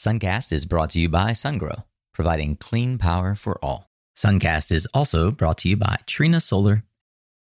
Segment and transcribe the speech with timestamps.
[0.00, 1.84] Suncast is brought to you by SunGrow,
[2.14, 3.90] providing clean power for all.
[4.16, 6.84] Suncast is also brought to you by Trina Solar.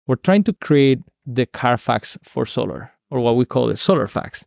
[0.07, 4.45] We're trying to create the Carfax for solar, or what we call the solar fax.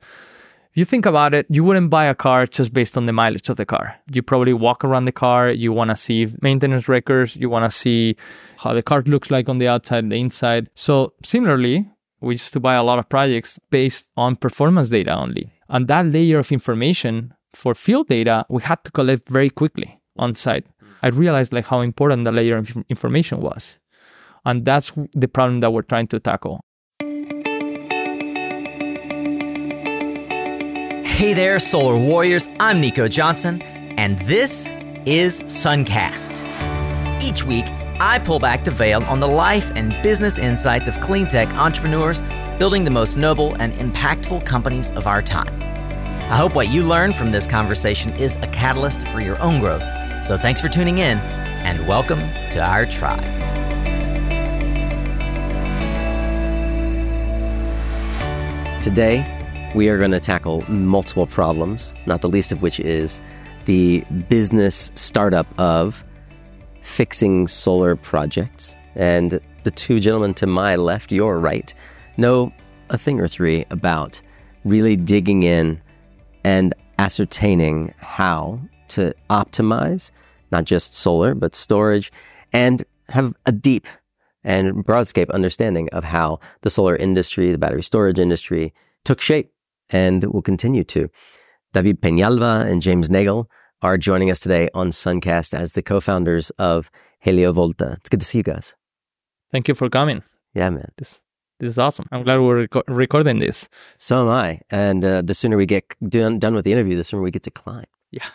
[0.69, 3.49] If you think about it, you wouldn't buy a car just based on the mileage
[3.49, 3.95] of the car.
[4.11, 7.75] You probably walk around the car, you want to see maintenance records, you want to
[7.75, 8.17] see
[8.57, 10.69] how the car looks like on the outside and the inside.
[10.75, 11.89] So, similarly,
[12.21, 15.53] we used to buy a lot of projects based on performance data only.
[15.69, 20.35] And that layer of information for field data, we had to collect very quickly on
[20.35, 20.65] site.
[21.01, 23.79] I realized like how important the layer of information was.
[24.45, 26.61] And that's the problem that we're trying to tackle.
[31.05, 32.49] Hey there, Solar Warriors.
[32.59, 34.67] I'm Nico Johnson, and this
[35.05, 36.43] is Suncast.
[37.23, 37.65] Each week,
[37.99, 42.21] I pull back the veil on the life and business insights of clean tech entrepreneurs
[42.59, 45.61] building the most noble and impactful companies of our time.
[46.27, 49.83] I hope what you learn from this conversation is a catalyst for your own growth.
[50.25, 53.21] So thanks for tuning in, and welcome to our tribe.
[58.81, 63.21] Today, we are going to tackle multiple problems, not the least of which is
[63.65, 66.03] the business startup of
[66.81, 68.75] fixing solar projects.
[68.95, 71.71] And the two gentlemen to my left, your right,
[72.17, 72.51] know
[72.89, 74.19] a thing or three about
[74.63, 75.79] really digging in
[76.45, 80.11] and ascertaining how to optimize
[80.51, 82.11] not just solar, but storage,
[82.53, 83.87] and have a deep
[84.43, 89.51] and broadscape understanding of how the solar industry, the battery storage industry took shape
[89.89, 91.09] and will continue to.
[91.73, 93.49] David Penalva and James Nagel
[93.81, 96.91] are joining us today on Suncast as the co-founders of
[97.25, 97.97] Heliovolta.
[97.97, 98.75] It's good to see you guys.
[99.51, 100.21] Thank you for coming.
[100.53, 100.91] Yeah, man.
[100.97, 101.23] This
[101.59, 102.05] this is awesome.
[102.11, 103.69] I'm glad we're reco- recording this.
[103.97, 104.61] So am I.
[104.69, 107.43] And uh, the sooner we get done, done with the interview, the sooner we get
[107.43, 107.85] to climb.
[108.11, 108.27] Yeah.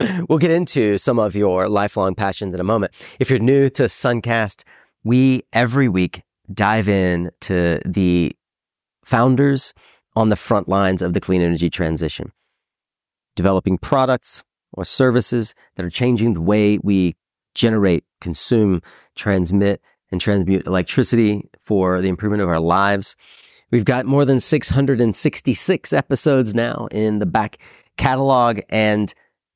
[0.28, 2.92] we'll get into some of your lifelong passions in a moment.
[3.18, 4.64] If you're new to Suncast,
[5.04, 6.22] we every week
[6.52, 8.36] dive in to the
[9.04, 9.74] founders
[10.14, 12.32] on the front lines of the clean energy transition,
[13.36, 17.16] developing products or services that are changing the way we
[17.54, 18.82] generate, consume,
[19.16, 19.80] transmit,
[20.10, 23.16] and transmute electricity for the improvement of our lives.
[23.70, 27.58] We've got more than 666 episodes now in the back
[27.96, 29.12] catalog, and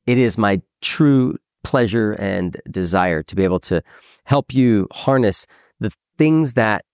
[0.07, 3.83] it is my true pleasure and desire to be able to
[4.25, 5.47] help you harness
[5.81, 6.85] the things that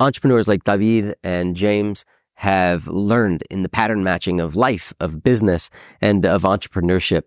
[0.00, 2.04] entrepreneurs like David and James
[2.34, 7.22] have learned in the pattern matching of life, of business, and of entrepreneurship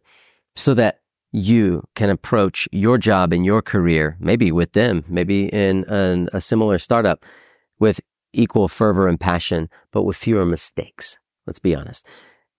[0.56, 0.99] so that
[1.31, 6.41] you can approach your job and your career, maybe with them, maybe in an, a
[6.41, 7.25] similar startup
[7.79, 8.01] with
[8.34, 11.17] equal fervor and passion, but with fewer mistakes.
[11.45, 12.06] Let's be honest.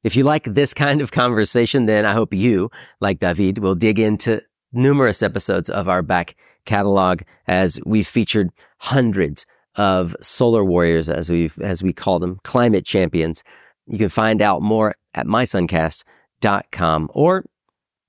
[0.02, 2.70] If you like this kind of conversation, then I hope you,
[3.00, 4.42] like David, will dig into
[4.72, 11.50] numerous episodes of our back catalog as we've featured hundreds of solar warriors, as we
[11.60, 13.42] as we call them, climate champions.
[13.86, 17.44] You can find out more at mysuncast.com or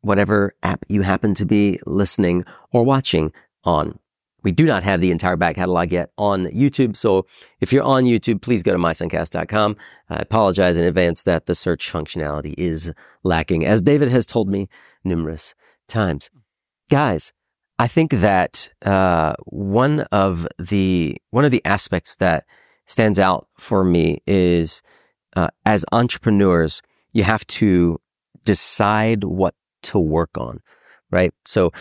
[0.01, 3.31] whatever app you happen to be listening or watching
[3.63, 3.99] on.
[4.43, 6.95] We do not have the entire back catalog yet on YouTube.
[6.97, 7.27] So
[7.59, 9.77] if you're on YouTube, please go to mysuncast.com.
[10.09, 12.91] I apologize in advance that the search functionality is
[13.23, 14.67] lacking, as David has told me
[15.03, 15.53] numerous
[15.87, 16.31] times.
[16.89, 17.33] Guys,
[17.77, 22.45] I think that uh, one of the one of the aspects that
[22.85, 24.81] stands out for me is
[25.35, 26.81] uh, as entrepreneurs,
[27.13, 27.99] you have to
[28.43, 30.61] decide what to work on,
[31.11, 31.33] right?
[31.45, 31.71] So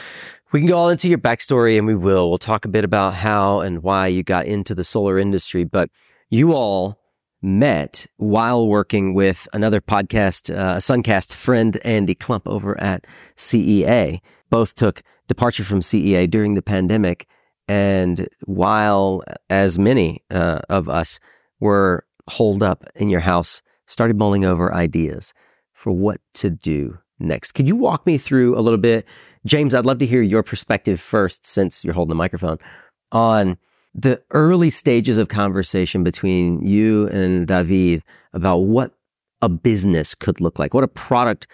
[0.52, 2.28] we can go all into your backstory and we will.
[2.28, 5.90] We'll talk a bit about how and why you got into the solar industry, but
[6.28, 6.98] you all
[7.42, 13.06] met while working with another podcast, uh, Suncast friend, Andy Klump over at
[13.36, 14.20] CEA.
[14.50, 17.26] Both took departure from CEA during the pandemic.
[17.68, 21.20] And while as many uh, of us
[21.60, 25.32] were holed up in your house, started mulling over ideas
[25.72, 27.52] for what to do next.
[27.52, 29.06] Could you walk me through a little bit?
[29.46, 32.58] James, I'd love to hear your perspective first, since you're holding the microphone,
[33.12, 33.58] on
[33.94, 38.02] the early stages of conversation between you and David
[38.32, 38.94] about what
[39.42, 41.46] a business could look like, what a product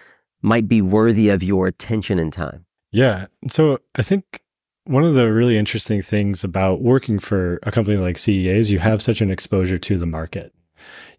[0.43, 2.67] might be worthy of your attention and time.
[2.93, 3.27] Yeah.
[3.49, 4.43] So I think
[4.85, 8.79] one of the really interesting things about working for a company like CEA is you
[8.79, 10.53] have such an exposure to the market.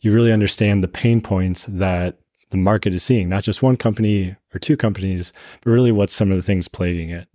[0.02, 2.18] You really understand the pain points that
[2.50, 6.32] the market is seeing, not just one company or two companies, but really what's some
[6.32, 7.28] of the things plaguing it.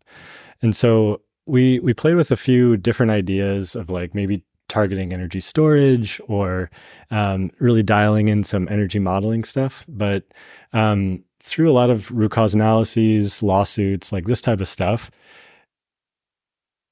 [0.60, 5.40] And so we we played with a few different ideas of like maybe targeting energy
[5.40, 6.70] storage or
[7.10, 9.84] um, really dialing in some energy modeling stuff.
[9.86, 10.24] But
[10.72, 15.10] um, through a lot of root cause analyses, lawsuits, like this type of stuff,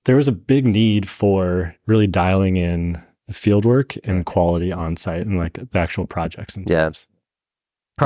[0.04, 4.96] there was a big need for really dialing in the field work and quality on
[4.96, 7.06] site and like the actual projects themselves.
[7.08, 7.09] Yeah.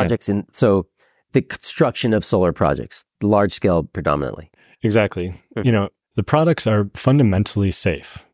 [0.01, 0.87] Projects in so
[1.33, 4.51] the construction of solar projects, large scale predominantly.
[4.83, 5.35] Exactly.
[5.57, 5.65] Mhm.
[5.65, 8.25] You know, the products are fundamentally safe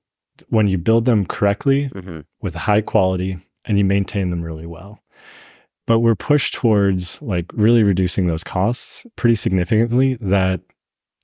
[0.48, 2.20] when you build them correctly Mm-hmm.
[2.42, 5.00] with high quality and you maintain them really well.
[5.86, 10.60] But we're pushed towards like really reducing those costs pretty significantly that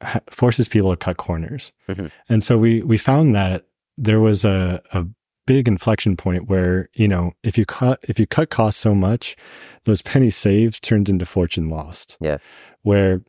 [0.03, 1.73] ha- forces people to cut corners.
[1.89, 2.11] Mhm.
[2.29, 3.67] And so we we found that
[3.99, 5.07] there was a, a
[5.47, 9.37] big inflection point where, you know, if you cut if you cut costs so much,
[9.85, 12.17] those pennies saved turns into fortune lost.
[12.21, 12.39] Yeah.
[12.83, 13.23] Where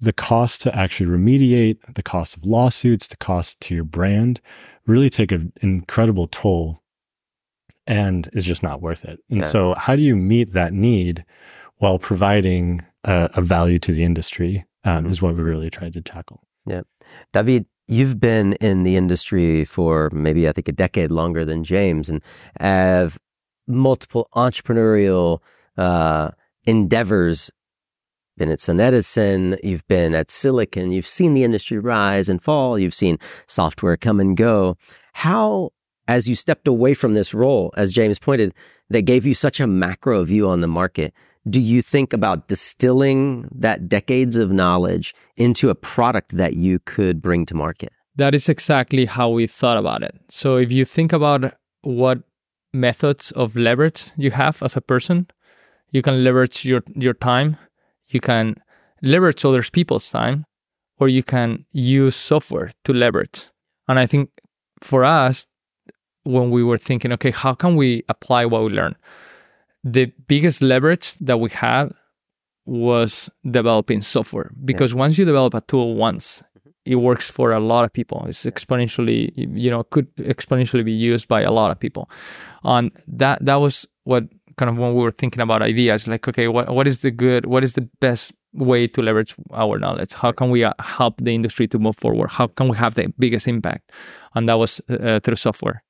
[0.00, 4.40] the cost to actually remediate, the cost of lawsuits, the cost to your brand
[4.86, 6.80] really take an incredible toll
[7.86, 9.20] and is just not worth it.
[9.30, 9.46] And Yeah.
[9.46, 11.24] so, how do you meet that need
[11.76, 14.64] while providing a, a value to the industry?
[14.84, 15.10] Um, Mhm.
[15.10, 16.42] Is what we really tried to tackle.
[16.66, 16.82] Yeah.
[17.32, 22.08] David, you've been in the industry for maybe I think a decade longer than James,
[22.08, 22.22] and
[22.60, 23.18] have
[23.66, 25.40] multiple entrepreneurial
[25.76, 26.30] uh,
[26.64, 27.50] endeavors.
[28.36, 32.76] Been at Sun Edison, you've been at Silicon, you've seen the industry rise and fall,
[32.76, 34.76] you've seen software come and go.
[35.12, 35.70] How,
[36.08, 38.52] as you stepped away from this role, as James pointed,
[38.90, 41.14] that gave you such a macro view on the market,
[41.48, 47.20] do you think about distilling that decades of knowledge into a product that you could
[47.20, 47.92] bring to market?
[48.16, 50.14] That is exactly how we thought about it.
[50.28, 52.22] So if you think about what
[52.72, 55.26] methods of leverage you have as a person,
[55.90, 57.56] you can leverage your your time,
[58.08, 58.56] you can
[59.02, 60.44] leverage other people's time,
[60.98, 63.50] or you can use software to leverage.
[63.86, 64.30] And I think
[64.80, 65.46] for us,
[66.24, 68.96] when we were thinking, okay, how can we apply what we learn?
[69.84, 71.92] The biggest leverage that we had
[72.66, 76.42] was developing software because once you develop a tool once,
[76.86, 78.24] it works for a lot of people.
[78.26, 82.10] It's exponentially, you know, could exponentially be used by a lot of people.
[82.62, 84.24] And that that was what
[84.56, 87.46] kind of when we were thinking about ideas, like, okay, what what is the good,
[87.46, 90.14] what is the best way to leverage our knowledge?
[90.14, 92.30] How can we uh, help the industry to move forward?
[92.30, 93.92] How can we have the biggest impact?
[94.34, 95.83] And that was uh, through software.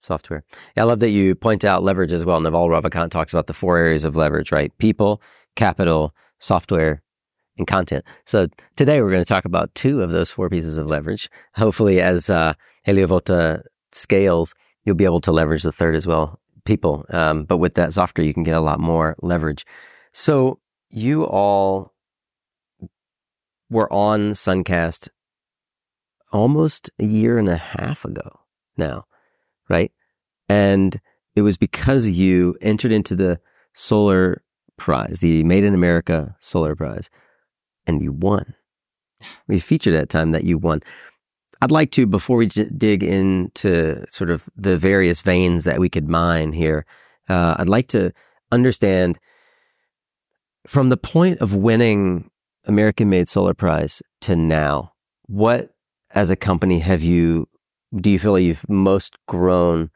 [0.00, 0.44] Software.
[0.76, 2.40] Yeah, I love that you point out leverage as well.
[2.40, 4.76] Naval Ravikant talks about the four areas of leverage, right?
[4.78, 5.20] People,
[5.56, 7.02] capital, software,
[7.58, 8.04] and content.
[8.24, 8.46] So
[8.76, 11.28] today we're going to talk about two of those four pieces of leverage.
[11.54, 12.54] Hopefully, as uh,
[12.86, 13.62] Heliovolta
[13.92, 14.54] scales,
[14.84, 17.04] you'll be able to leverage the third as well, people.
[17.10, 19.66] Um, but with that software, you can get a lot more leverage.
[20.12, 21.92] So you all
[23.68, 25.08] were on Suncast
[26.32, 28.40] almost a year and a half ago
[28.76, 29.04] now,
[29.68, 29.92] right?
[30.48, 31.00] And
[31.36, 33.40] it was because you entered into the
[33.74, 34.42] solar
[34.76, 37.10] prize, the Made in America Solar Prize,
[37.86, 38.54] and you won.
[39.46, 40.82] We featured at a time that you won.
[41.60, 45.88] I'd like to, before we j- dig into sort of the various veins that we
[45.88, 46.86] could mine here,
[47.28, 48.12] uh, I'd like to
[48.52, 49.18] understand
[50.66, 52.30] from the point of winning
[52.64, 54.92] American Made Solar Prize to now,
[55.26, 55.74] what
[56.10, 57.47] as a company have you,
[57.94, 59.90] do you feel like you've most grown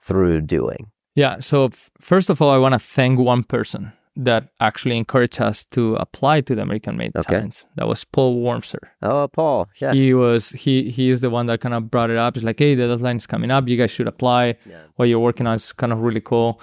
[0.00, 0.90] through doing?
[1.14, 1.38] Yeah.
[1.40, 5.64] So f- first of all, I want to thank one person that actually encouraged us
[5.66, 7.34] to apply to the American Made Okay.
[7.36, 7.66] Talents.
[7.76, 8.80] That was Paul Wormser.
[9.02, 9.68] Oh, Paul.
[9.80, 9.94] Yes.
[9.94, 12.34] He was he he is the one that kind of brought it up.
[12.34, 13.68] He's like, hey, the deadline is coming up.
[13.68, 14.56] You guys should apply.
[14.68, 14.82] Yeah.
[14.96, 16.60] What you're working on is kind of really cool.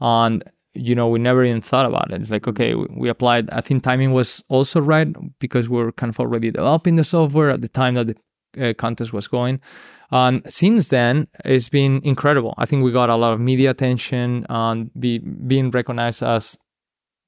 [0.00, 0.42] And
[0.74, 2.20] you know, we never even thought about it.
[2.20, 3.48] It's like, okay, we, we applied.
[3.50, 7.50] I think timing was also right because we were kind of already developing the software
[7.50, 8.08] at the time that
[8.54, 9.60] the uh, contest was going.
[10.10, 12.54] And since then, it's been incredible.
[12.58, 16.56] I think we got a lot of media attention and be being recognized as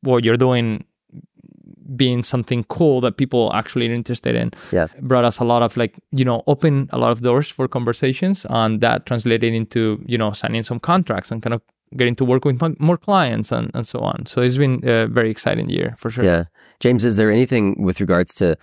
[0.02, 0.84] what you're doing
[1.96, 4.88] being something cool that people actually are interested in Yeah.
[5.00, 8.44] brought us a lot of like you know open a lot of doors for conversations
[8.50, 11.62] and that translated into you know signing some contracts and kind of
[11.96, 15.30] getting to work with more clients and, and so on so it's been a very
[15.30, 16.44] exciting year for sure Yeah.
[16.80, 18.56] James, is there anything with regards to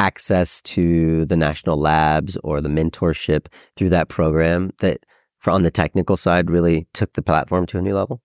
[0.00, 5.04] access to the national labs or the mentorship through that program that
[5.38, 8.22] for on the technical side really took the platform to a new level?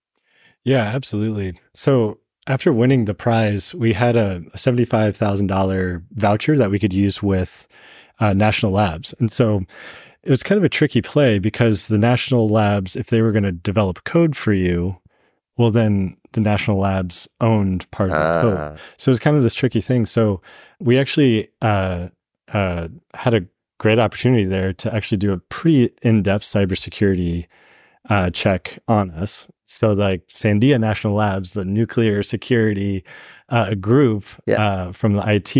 [0.64, 1.60] Yeah, absolutely.
[1.74, 7.68] So after winning the prize, we had a $75,000 voucher that we could use with
[8.20, 9.14] uh, national labs.
[9.18, 9.64] And so
[10.22, 13.44] it was kind of a tricky play because the national labs, if they were going
[13.44, 14.96] to develop code for you,
[15.56, 18.58] well, then the national labs owned part of the code.
[18.58, 20.06] Ah, So it was kind of this tricky thing.
[20.06, 20.42] So
[20.80, 22.08] we actually uh,
[22.52, 23.46] uh, had a
[23.78, 27.46] great opportunity there to actually do a pretty in-depth cybersecurity
[28.08, 29.46] uh, check on us.
[29.68, 33.02] So, like Sandia National Labs, the nuclear security
[33.48, 34.64] uh, group Yeah.
[34.64, 35.56] uh, from the IT,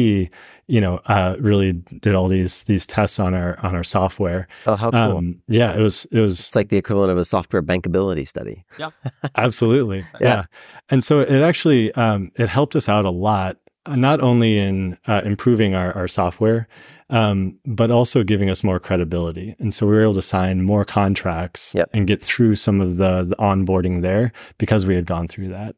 [0.68, 4.46] you know, uh, really did all these these tests on our on our software.
[4.64, 5.00] Oh, how cool.
[5.18, 8.64] Um, yeah, it was it was it's like the equivalent of a software bankability study.
[8.78, 8.90] Yeah,
[9.36, 10.00] absolutely.
[10.20, 10.28] Yeah.
[10.28, 10.44] yeah.
[10.88, 14.96] And so it actually um, it helped us out a lot, uh, not only in
[15.08, 16.68] uh, improving our, our software,
[17.10, 19.54] um, but also giving us more credibility.
[19.58, 21.90] And so we were able to sign more contracts Yep.
[21.92, 25.76] and get through some of the, the onboarding there because we had gone through that.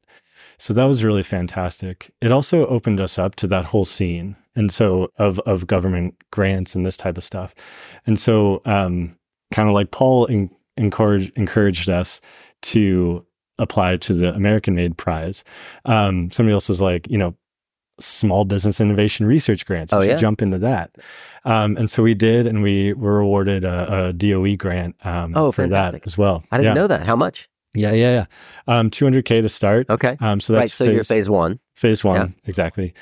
[0.58, 2.10] So that was really fantastic.
[2.20, 4.36] It also opened us up to that whole scene.
[4.56, 7.54] And so of, of government grants and this type of stuff.
[8.06, 9.16] And so, um,
[9.52, 12.20] kind of like Paul en- encouraged, encouraged us
[12.62, 13.24] to
[13.58, 15.44] apply to the American Made Prize.
[15.84, 17.36] Um, somebody else was like, you know,
[18.00, 19.92] small business innovation research grants.
[19.92, 20.16] You Oh, yeah?
[20.16, 20.90] jump into that.
[21.44, 25.50] Um, and so we did, and we were awarded a, a DOE grant um, Oh,
[25.52, 26.02] for fantastic.
[26.02, 26.44] that as well.
[26.50, 26.82] I didn't yeah.
[26.82, 27.06] know that.
[27.06, 27.48] How much?
[27.74, 28.12] Yeah, yeah,
[28.68, 28.78] yeah.
[28.78, 29.88] Um, 200K to start.
[29.90, 30.16] Okay.
[30.20, 30.60] Um, so right.
[30.60, 31.60] that's So you're phase one.
[31.74, 32.48] phase one, Yeah.
[32.48, 32.94] exactly.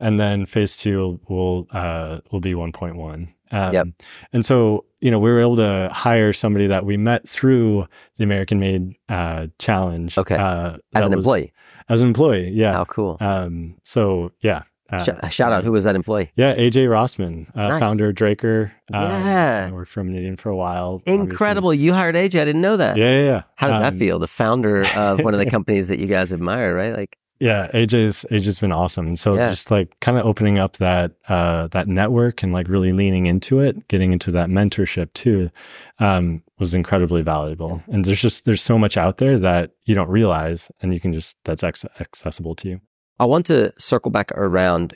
[0.00, 3.28] And then phase two will, uh, will be 1.1.
[3.50, 3.88] Um, Yep.
[4.32, 8.24] And so, you know, we were able to hire somebody that we met through the
[8.24, 10.16] American Made uh, Challenge.
[10.16, 10.36] Okay.
[10.36, 11.52] Uh, As an was- employee.
[11.88, 12.72] As an employee, yeah.
[12.72, 13.16] How cool.
[13.20, 14.62] Um, so, yeah.
[14.90, 15.64] Uh, Sh- shout out.
[15.64, 16.30] Who was that employee?
[16.36, 17.80] Yeah, AJ Rossman, uh, Nice.
[17.80, 18.72] founder of Draker.
[18.92, 19.66] Um, Yeah.
[19.68, 20.96] I worked for Meridian for a while.
[21.00, 21.14] obviously.
[21.22, 21.72] Incredible.
[21.72, 22.38] You hired AJ.
[22.40, 22.98] I didn't know that.
[22.98, 23.42] Yeah, yeah, yeah.
[23.56, 24.18] How does that Um, feel?
[24.18, 26.94] The founder of one of the companies that you guys admire, right?
[26.94, 29.16] Like, Yeah, AJ's AJ's been awesome.
[29.16, 29.50] So Yeah.
[29.50, 33.58] just like kind of opening up that uh that network and like really leaning into
[33.58, 35.50] it, getting into that mentorship too,
[35.98, 37.82] um, was incredibly valuable.
[37.88, 41.12] And there's just there's so much out there that you don't realize and you can
[41.12, 42.80] just that's ex- accessible to you.
[43.18, 44.94] I want to circle back around.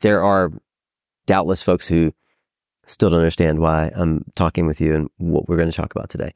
[0.00, 0.52] There are
[1.26, 2.14] doubtless folks who
[2.86, 6.08] still don't understand why I'm talking with you and what we're going to talk about
[6.08, 6.32] today.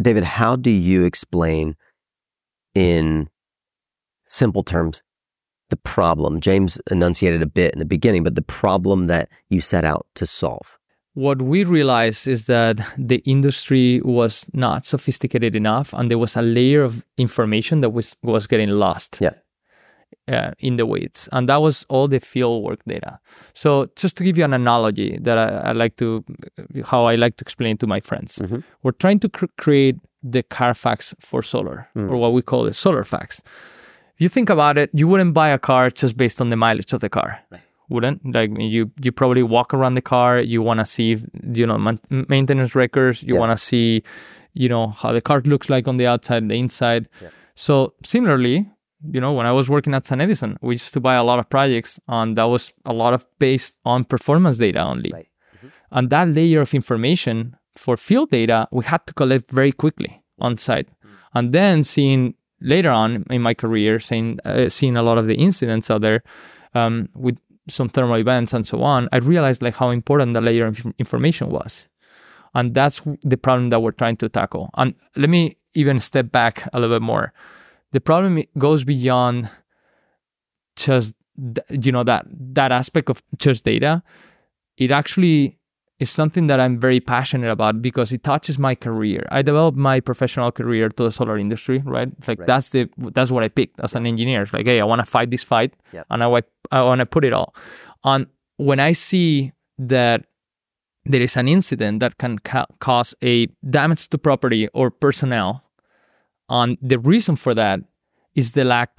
[0.00, 1.74] David, how do you explain
[2.74, 3.28] in
[4.26, 5.02] simple terms
[5.70, 6.40] the problem?
[6.40, 10.26] James enunciated a bit in the beginning, but the problem that you set out to
[10.26, 10.78] solve.
[11.26, 12.76] what we realized is that
[13.10, 18.08] the industry was not sophisticated enough and there was a layer of information that was
[18.22, 19.34] was getting lost Yeah.
[20.36, 23.12] uh, in the weights and that was all the field work data
[23.62, 23.70] so
[24.02, 26.06] just to give you an analogy that i, I like to
[26.90, 28.62] how i like to explain to my friends Mhm.
[28.82, 29.96] we're trying to cr- create
[30.34, 32.10] the carfax for solar Mm.
[32.10, 33.40] or what we call the solar fax
[34.16, 36.92] if you think about it you wouldn't buy a car just based on the mileage
[36.92, 37.38] of the car.
[37.88, 41.20] Wouldn't like you you probably walk around the car you want to see if,
[41.58, 43.40] you know man- maintenance records you Yeah.
[43.40, 44.02] want to see
[44.54, 47.08] you know how the car looks like on the outside and the inside.
[47.22, 47.28] Yeah.
[47.54, 48.56] so similarly
[49.14, 51.46] you know when i was working at SunEdison we used to buy a lot of
[51.56, 55.10] projects and that was a lot of based on performance data only.
[55.12, 55.28] Right.
[55.56, 55.68] Mm-hmm.
[55.96, 57.36] and that layer of information
[57.84, 60.12] for field data we had to collect very quickly
[60.46, 60.88] on site.
[60.88, 61.10] Mm.
[61.36, 62.34] And then seeing
[62.66, 66.22] later on in my career seeing uh, seeing a lot of the incidents out there
[66.74, 70.66] um, with some thermal events and so on, I realized like how important the layer
[70.66, 71.88] of information was.
[72.54, 74.70] And that's the problem that we're trying to tackle.
[74.74, 77.32] And let me even step back a little bit more.
[77.92, 79.50] The problem goes beyond
[80.76, 81.14] just
[81.70, 84.02] you know that that aspect of just data.
[84.76, 85.58] It actually
[85.98, 89.26] is something that I'm very passionate about because it touches my career.
[89.30, 92.10] I developed my professional career to the solar industry, right?
[92.28, 92.46] Like Right.
[92.46, 94.42] that's the that's what I picked as an engineer.
[94.42, 96.06] It's like, hey, I want to fight this fight, Yep.
[96.10, 97.54] and I I want to put it all.
[98.04, 98.26] On
[98.58, 100.24] when I see that
[101.04, 105.62] there is an incident that can ca- cause a damage to property or personnel,
[106.48, 107.80] and the reason for that
[108.36, 108.90] is the lack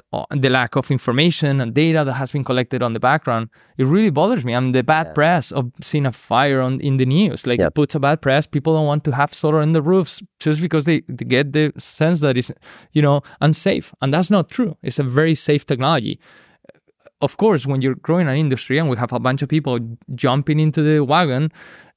[0.44, 3.50] the lack of information and data that has been collected on the background.
[3.77, 4.53] It really bothers me.
[4.53, 5.13] And the bad Yeah.
[5.20, 7.67] press of seeing a fire on in the news, like Yep.
[7.67, 8.48] it puts a bad press.
[8.48, 11.72] People don't want to have solar in the roofs just because they, they get the
[11.77, 12.51] sense that it's
[12.94, 14.75] you know unsafe, and that's not true.
[14.84, 16.20] It's a very safe technology.
[17.20, 19.79] Of course, when you're growing an industry and we have a bunch of people
[20.13, 21.51] jumping into the wagon,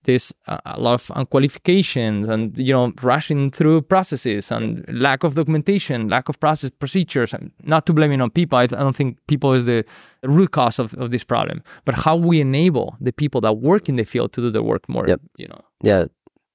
[0.04, 5.34] there's a a lot of unqualifications and you know rushing through processes and lack of
[5.34, 7.34] documentation, lack of process procedures.
[7.34, 8.58] And not to blame it on people.
[8.58, 9.84] I, I don't think people is the
[10.22, 13.96] root cause of, of this problem, but how we enable the people that work in
[13.96, 15.06] the field to do their work more.
[15.06, 15.20] Yep.
[15.36, 15.60] You know.
[15.82, 16.04] Yeah,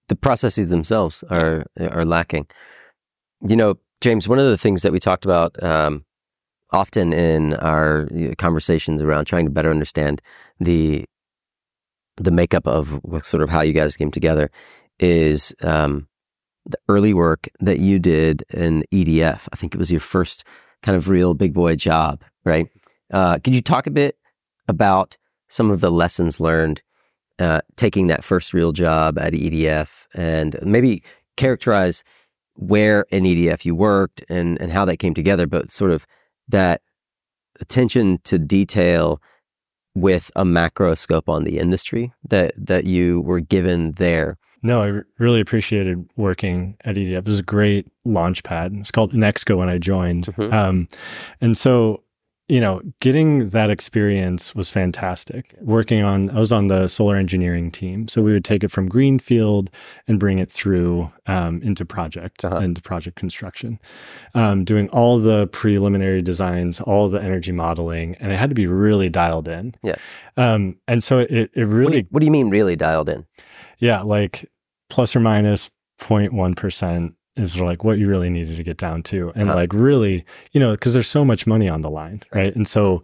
[0.08, 2.48] the processes themselves are are lacking.
[3.48, 6.06] You know, James, one of the things that we talked about um,
[6.72, 10.22] often in our conversations around trying to better understand
[10.60, 11.06] the
[12.18, 14.50] the makeup of sort of how you guys came together
[15.00, 16.08] is um,
[16.66, 19.48] the early work that you did in EDF.
[19.52, 20.44] I think it was your first
[20.82, 22.68] kind of real big boy job, right?
[23.12, 24.18] Uh, could you talk a bit
[24.68, 25.18] about
[25.50, 26.82] some of the lessons learned
[27.38, 31.04] uh, taking that first real job at EDF and maybe
[31.36, 32.04] characterize
[32.56, 36.08] where in EDF you worked and, and how that came together, but sort of
[36.48, 36.82] that
[37.60, 39.22] attention to detail
[39.96, 44.38] with a macro scope on the industry that, that you were given there.
[44.62, 47.20] No, I really appreciated working at EDF.
[47.20, 48.74] It was a great launch pad.
[48.80, 50.26] It's called enXco when I joined.
[50.28, 50.52] Mhm.
[50.52, 50.88] Um,
[51.40, 52.02] and so,
[52.48, 55.56] you know, getting that experience was fantastic.
[55.62, 58.08] Working on, I was on the solar engineering team.
[58.08, 59.72] So we would take it from greenfield
[60.08, 62.58] and bring it through um, into project, Uh-huh.
[62.58, 63.80] into project construction,
[64.36, 68.68] um, doing all the preliminary designs, all the energy modeling, and it had to be
[68.68, 69.74] really dialed in.
[69.82, 69.96] Yeah.
[70.38, 73.10] Um, and so it, it What do, really you, what do you mean really dialed
[73.10, 73.26] in?
[73.80, 74.50] yeah, like
[74.92, 79.32] plus or minus 0.1% is like what you really needed to get down to.
[79.36, 79.56] And Uh-huh.
[79.60, 80.24] like really,
[80.54, 82.56] you know, because there's so much money on the line, right?
[82.56, 83.04] And so,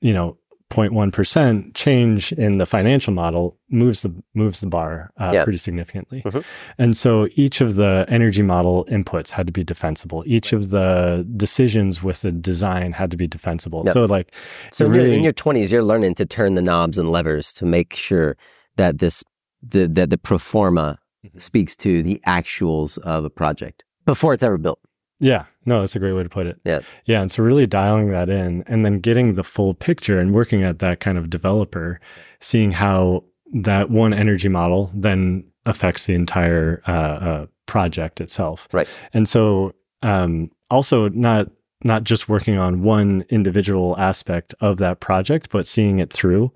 [0.00, 0.36] you know,
[0.70, 5.44] 0.1% change in the financial model moves the moves the bar uh, Yeah.
[5.44, 6.22] pretty significantly.
[6.24, 6.42] Mhm.
[6.78, 10.22] And so each of the energy model inputs had to be defensible.
[10.26, 13.82] Each of the decisions with the design had to be defensible.
[13.84, 13.92] Yep.
[13.94, 14.32] So like
[14.70, 17.52] So in your- really in your twenties, you're learning to turn the knobs and levers
[17.54, 18.36] to make sure
[18.76, 19.22] that this
[19.62, 21.40] the that the pro forma Mhm.
[21.40, 24.80] speaks to the actuals of a project before it's ever built.
[25.20, 26.58] Yeah, no, that's a great way to put it.
[26.64, 26.80] Yeah.
[27.04, 27.22] Yeah.
[27.22, 30.80] And so really dialing that in and then getting the full picture and working at
[30.80, 32.00] that kind of developer,
[32.40, 33.22] seeing how
[33.54, 38.66] that one energy model then affects the entire uh, uh, project itself.
[38.72, 38.88] Right.
[39.14, 41.48] And so um, also not
[41.84, 46.52] not just working on one individual aspect of that project, but seeing it through,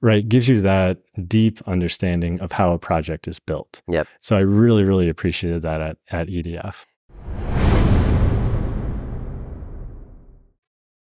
[0.00, 3.82] right, gives you that deep understanding of how a project is built.
[3.88, 4.08] Yep.
[4.20, 6.86] So I really, really appreciated that at, at EDF.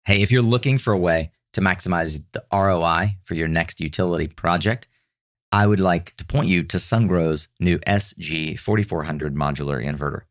[0.05, 4.27] Hey, if you're looking for a way to maximize the ROI for your next utility
[4.27, 4.87] project,
[5.51, 10.21] I would like to point you to SunGrow's new SG4400 modular inverter.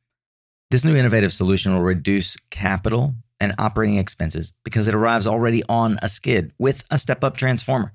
[0.71, 5.99] This new innovative solution will reduce capital and operating expenses because it arrives already on
[6.03, 7.93] a skid with a step up transformer.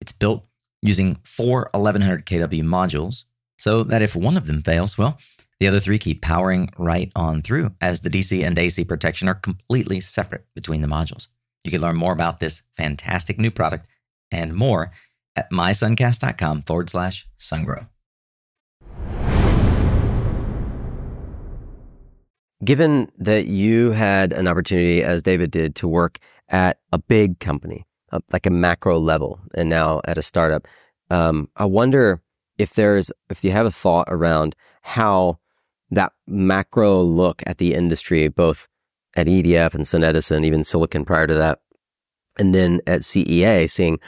[0.00, 0.44] It's built
[0.82, 3.24] using four 1100 kW modules
[3.58, 5.18] so that if one of them fails, well,
[5.60, 9.34] the other three keep powering right on through, as the DC and AC protection are
[9.34, 11.28] completely separate between the modules.
[11.64, 13.86] You can learn more about this fantastic new product
[14.32, 14.92] and more
[15.36, 17.86] at mysuncast.com forward slash sungrow.
[22.62, 26.18] Given that you had an opportunity, as David did, to work
[26.50, 30.68] at a big company, uh, like a macro level, and now at a startup,
[31.10, 32.20] um, I wonder
[32.58, 35.38] if there's if you have a thought around how
[35.90, 38.68] that macro look at the industry, both
[39.16, 41.60] at EDF and Sun Edison, even Silicon prior to that,
[42.38, 43.98] and then at CEA, seeing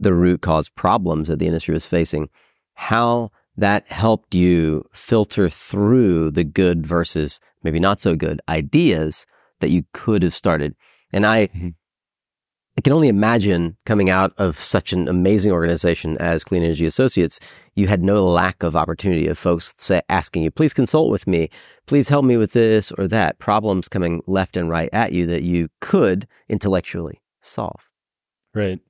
[0.00, 2.28] the root cause problems that the industry was facing,
[2.74, 9.26] how that helped you filter through the good versus maybe not so good ideas
[9.60, 10.74] that you could have started.
[11.12, 11.74] And I, Mhm.
[12.78, 17.38] I can only imagine coming out of such an amazing organization as Clean Energy Associates,
[17.74, 21.50] you had no lack of opportunity of folks say, asking you, please consult with me,
[21.86, 25.42] please help me with this or that, problems coming left and right at you that
[25.42, 27.90] you could intellectually solve.
[28.54, 28.80] Right.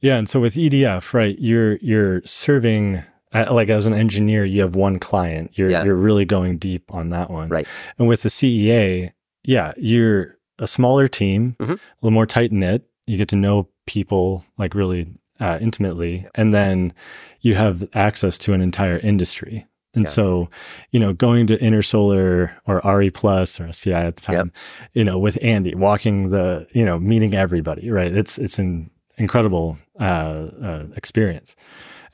[0.00, 0.16] Yeah.
[0.16, 3.02] And so with EDF, right, you're you're serving
[3.42, 5.50] like as an engineer, you have one client.
[5.54, 5.84] You're Yeah.
[5.84, 7.48] you're really going deep on that one.
[7.48, 7.66] Right.
[7.98, 9.10] And with the CEA,
[9.44, 11.72] yeah, you're a smaller team, Mhm.
[11.74, 12.84] a little more tight knit.
[13.06, 15.08] You get to know people like really
[15.40, 16.92] uh, intimately, and then
[17.40, 19.66] you have access to an entire industry.
[19.92, 20.10] And Yeah.
[20.10, 20.48] so,
[20.92, 24.48] you know, going to Intersolar or RE Plus or SPI at the time, Yep.
[24.94, 28.12] you know, with Andy, walking the, you know, meeting everybody, right?
[28.12, 31.56] It's it's an incredible uh, uh, experience.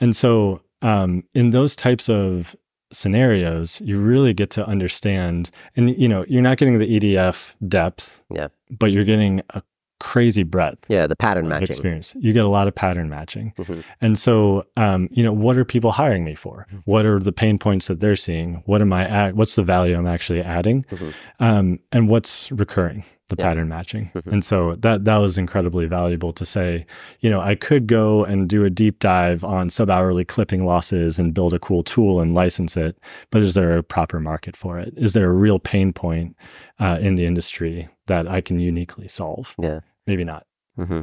[0.00, 2.54] And so, um, in those types of
[2.92, 8.22] scenarios, you really get to understand, and you know, you're not getting the EDF depth,
[8.34, 8.48] Yeah.
[8.70, 9.62] but you're getting a
[10.00, 11.06] crazy breadth Yeah.
[11.06, 11.68] The pattern matching.
[11.68, 12.14] experience.
[12.18, 13.52] You get a lot of pattern matching.
[13.58, 13.84] Mhm.
[14.00, 16.66] And so, um, you know, what are people hiring me for?
[16.86, 18.62] What are the pain points that they're seeing?
[18.64, 19.36] What am I at?
[19.36, 20.84] What's the value I'm actually adding?
[20.90, 21.12] Mhm.
[21.38, 23.04] Um, and what's recurring?
[23.30, 23.46] The Yeah.
[23.48, 24.10] pattern matching.
[24.14, 24.32] Mhm.
[24.32, 26.84] And so that that was incredibly valuable to say,
[27.20, 31.18] you know, I could go and do a deep dive on sub hourly clipping losses
[31.18, 32.98] and build a cool tool and license it,
[33.30, 34.92] but is there a proper market for it?
[34.96, 36.36] Is there a real pain point
[36.78, 39.54] uh, in the industry that I can uniquely solve?
[39.58, 39.80] Yeah.
[40.06, 40.44] Maybe not.
[40.76, 41.02] hmm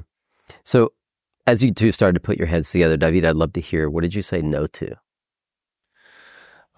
[0.63, 0.91] So,
[1.45, 4.01] as you two started to put your heads together, David, I'd love to hear what
[4.03, 4.95] did you say no to?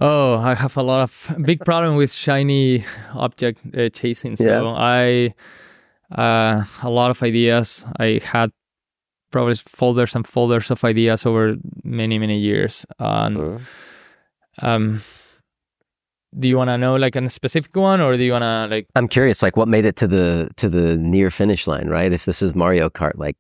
[0.02, 4.36] Oh, I have a lot of big problem with shiny object uh, chasing.
[4.36, 4.74] So Yeah.
[4.78, 5.34] I,
[6.12, 7.86] uh, a lot of ideas.
[8.00, 8.52] I had
[9.32, 13.60] probably folders and folders of ideas over many many years, and Uh,
[14.62, 15.02] um,
[16.38, 18.88] do you want to know like a specific one or do you want to like
[18.96, 22.12] I'm curious, like what made it to the to the near finish line, right?
[22.14, 23.38] If this is Mario Kart, like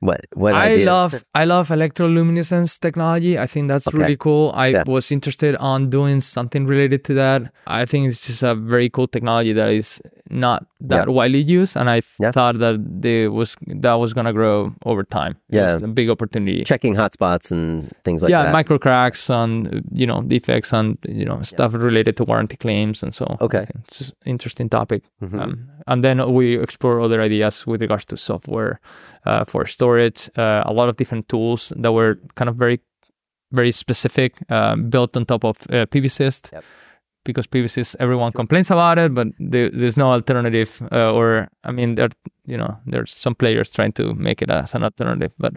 [0.00, 0.86] what what I idea?
[0.86, 3.38] love I love electroluminescence technology.
[3.38, 3.98] I think that's Okay.
[3.98, 4.52] really cool.
[4.54, 4.84] I Yeah.
[4.86, 7.52] was interested on doing something related to that.
[7.66, 10.00] I think it's just a very cool technology that is
[10.30, 11.12] not that Yeah.
[11.14, 12.32] widely used, and I Yeah.
[12.32, 15.32] thought that there was that was gonna grow over time.
[15.50, 15.78] It Yeah.
[15.82, 16.64] a big opportunity.
[16.64, 18.52] checking hotspots and things like yeah, that.
[18.52, 23.14] micro cracks on you know defects on you know stuff related to warranty claims and
[23.14, 23.36] so.
[23.40, 23.66] Okay.
[23.84, 25.02] It's just interesting topic.
[25.22, 25.40] Mhm.
[25.40, 28.80] Um, and then we explore other ideas with regards to software
[29.26, 30.30] uh, for storage.
[30.36, 32.78] Uh, a lot of different tools that were kind of very,
[33.52, 36.52] very specific, um, built on top of uh, PVsyst.
[36.52, 36.64] Yep.
[37.28, 40.80] Because PVsyst, everyone complains about it, but there, there's no alternative.
[40.90, 42.08] Uh, or I mean, there,
[42.46, 45.52] you know, there's some players trying to make it as an alternative, but.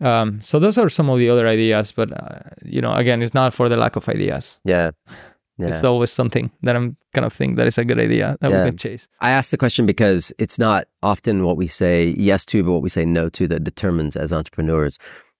[0.00, 3.34] Um, so those are some of the other ideas, but uh, you know, again, it's
[3.34, 4.60] not for the lack of ideas.
[4.64, 4.90] yeah.
[5.60, 5.70] Yeah.
[5.70, 8.62] It's always something that I'm kind of think that is a good idea that Yeah.
[8.62, 9.08] we can chase.
[9.20, 12.82] I asked the question because it's not often what we say yes to, but what
[12.82, 14.98] we say no to that determines as entrepreneurs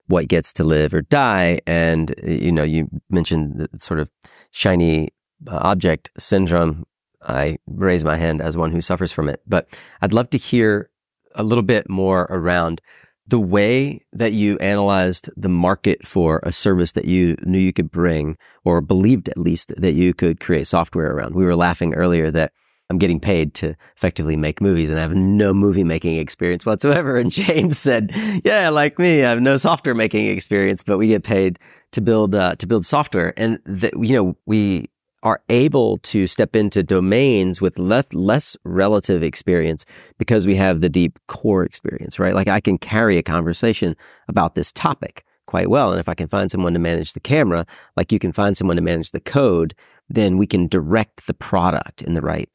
[0.08, 1.60] what gets to live or die.
[1.68, 4.10] And, uh, you know, you mentioned the sort of
[4.50, 5.10] shiny
[5.46, 6.86] object syndrome.
[7.22, 9.40] I raise my hand as one who suffers from it.
[9.46, 9.68] But
[10.00, 10.90] I'd love to hear
[11.34, 12.80] a little bit more around
[13.26, 17.90] the way that you analyzed the market for a service that you knew you could
[17.90, 21.34] bring or believed at least that you could create software around.
[21.34, 22.52] We were laughing earlier that
[22.90, 27.18] I'm getting paid to effectively make movies and I have no movie making experience whatsoever.
[27.18, 28.12] And James said,
[28.44, 31.58] yeah, like me, I have no software making experience, but we get paid
[31.92, 33.34] to build, uh, to build software.
[33.36, 34.88] And that, you know, we
[35.22, 39.84] are able to step into domains with less, less relative experience
[40.16, 42.34] because we have the deep core experience, right?
[42.34, 43.96] Like I can carry a conversation
[44.28, 45.90] about this topic quite well.
[45.90, 48.76] And if I can find someone to manage the camera, like you can find someone
[48.76, 49.74] to manage the code,
[50.08, 52.48] then we can direct the product in the right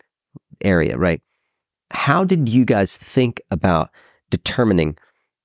[0.62, 1.22] area, right?
[1.92, 3.90] How did you guys think about
[4.30, 4.98] determining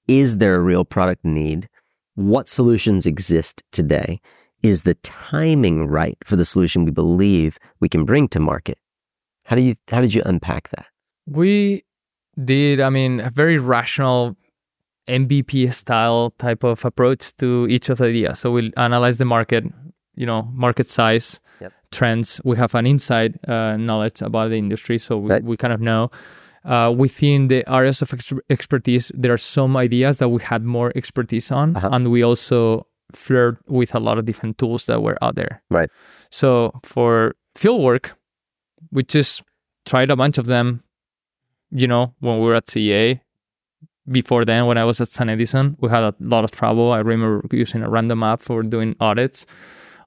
[0.07, 1.69] is there a real product need?
[2.15, 4.21] What solutions exist today?
[4.63, 8.79] Is the timing right for the solution we believe we can bring to market?
[9.45, 10.87] How do you how did you unpack that?
[11.27, 11.85] We
[12.43, 14.37] did, I mean, a very rational
[15.09, 18.41] MVP style type of approach to each of the ideas.
[18.41, 19.65] So we'll analyze the market,
[20.15, 21.73] you know, market size, Yep.
[21.91, 22.41] trends.
[22.45, 25.43] We have an inside uh, knowledge about the industry, so we, Right.
[25.43, 26.11] we kind of know.
[26.65, 30.93] Uh, within the areas of ex- expertise, there are some ideas that we had more
[30.95, 31.89] expertise on, Uh-huh.
[31.93, 35.63] and we also flirt with a lot of different tools that were out there.
[35.71, 35.91] Right.
[36.31, 38.17] So for field work,
[38.91, 39.43] we just
[39.87, 40.83] tried a bunch of them.
[41.71, 43.21] You know, when we were at CEA,
[44.11, 46.93] before then, when I was at SunEdison, we had a lot of trouble.
[46.93, 49.47] I remember using a random app for doing audits.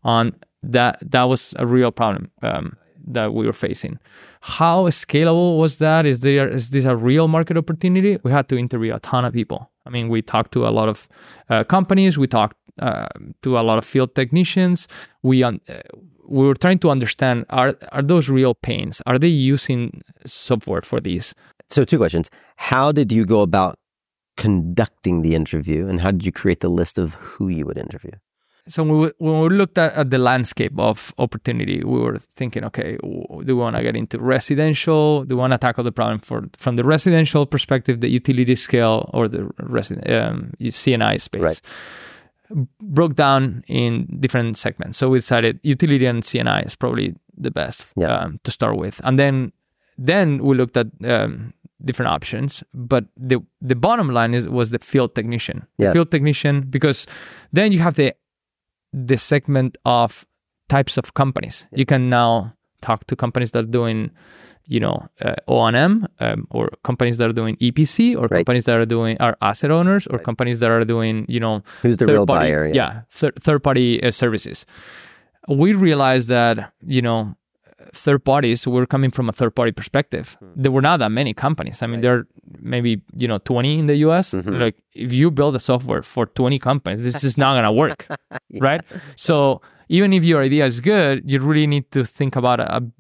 [0.04, 0.34] On
[0.64, 4.00] that, that was a real problem um, that we were facing.
[4.42, 6.06] How scalable was that?
[6.06, 8.18] Is there is this a real market opportunity?
[8.24, 9.70] We had to interview a ton of people.
[9.86, 11.08] I mean, we talked to a lot of
[11.50, 12.18] uh, companies.
[12.18, 13.08] We talked uh,
[13.44, 14.88] to a lot of field technicians.
[15.24, 15.82] We un- uh,
[16.28, 19.02] we were trying to understand are are those real pains?
[19.06, 21.36] Are they using software for these?
[21.70, 22.30] So two questions.
[22.58, 23.78] How did you go about
[24.38, 28.12] conducting the interview and how did you create the list of who you would interview?
[28.68, 32.64] So when we, when we looked at, at the landscape of opportunity, we were thinking,
[32.66, 35.26] okay, do we want to get into residential?
[35.26, 39.10] Do we want to tackle the problem for from the residential perspective, the utility scale,
[39.14, 41.42] or the resident um, C&I space?
[41.42, 41.62] Right.
[42.82, 44.98] Broke down in different segments.
[44.98, 48.14] So we decided utility and C&I is probably the best Yeah.
[48.14, 49.54] um, to start with, and then
[49.98, 51.54] then we looked at um,
[51.86, 52.64] different options.
[52.74, 55.66] But the the bottom line is was the field technician.
[55.78, 55.94] The Yeah.
[55.94, 57.08] field technician because
[57.54, 58.14] then you have the
[58.94, 60.26] the segment of
[60.70, 61.66] types of companies.
[61.74, 64.12] You can now talk to companies that are doing,
[64.68, 68.40] you know, uh, O&M um, or companies that are doing EPC or Right.
[68.40, 70.26] companies that are doing are asset owners or Right.
[70.26, 72.72] companies that are doing, you know, Who's the third real party, buyer?
[72.74, 74.66] Yeah, thir- third party uh, services.
[75.48, 77.36] We realized that, you know,
[77.94, 80.38] third parties were coming from a third party perspective.
[80.40, 80.48] Hmm.
[80.56, 81.82] There were not that many companies.
[81.82, 82.28] I mean, there are
[82.60, 84.32] maybe, you know, 20 in the US.
[84.32, 84.62] Mm-hmm.
[84.62, 88.08] Like if you build a software for 20 companies, this is not going to work.
[88.60, 88.82] Right.
[89.16, 89.62] So
[89.98, 92.92] even if your idea is good, you really need to think about a, a-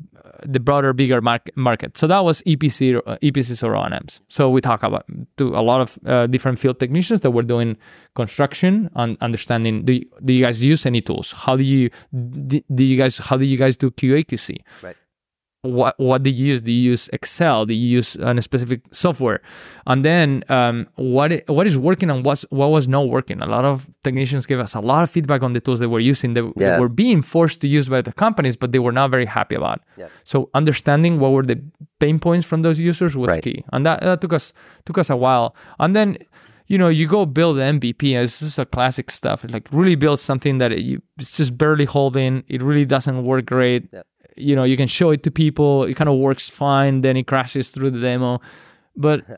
[0.56, 1.56] the broader, bigger market.
[1.56, 1.98] market.
[1.98, 4.22] So that was EPC, uh, EPCs or O&Ms.
[4.28, 5.06] So we talk about
[5.38, 7.78] to a lot of uh, different field technicians that were doing
[8.16, 9.86] construction and understanding.
[9.86, 11.32] Do you, do you guys use any tools?
[11.44, 11.90] How do you
[12.50, 14.58] do, do you guys how do you guys do QA QC?
[14.82, 14.98] Right.
[15.64, 16.62] What what do you use?
[16.64, 17.66] Do you use Excel?
[17.68, 19.42] Do you use a specific software?
[19.86, 23.42] And then um, what what is working and what's what was not working?
[23.42, 26.00] A lot of technicians gave us a lot of feedback on the tools they were
[26.00, 26.34] using.
[26.34, 29.26] They, they were being forced to use by the companies, but they were not very
[29.28, 29.82] happy about.
[29.98, 30.08] Yeah.
[30.24, 31.62] So understanding what were the
[32.00, 33.44] pain points from those users was Right.
[33.44, 34.54] key, and that, that took us
[34.86, 35.56] took us a while.
[35.80, 36.18] And then
[36.66, 38.16] you know you go build the MVP.
[38.16, 39.46] and This is a classic stuff.
[39.48, 42.44] Like really build something that it, you, it's just barely holding.
[42.48, 43.90] It really doesn't work great.
[43.94, 44.08] Yep.
[44.38, 45.84] You know you can show it to people.
[45.84, 47.02] It kind of works fine.
[47.02, 48.40] Then it crashes through the demo,
[48.96, 49.22] but.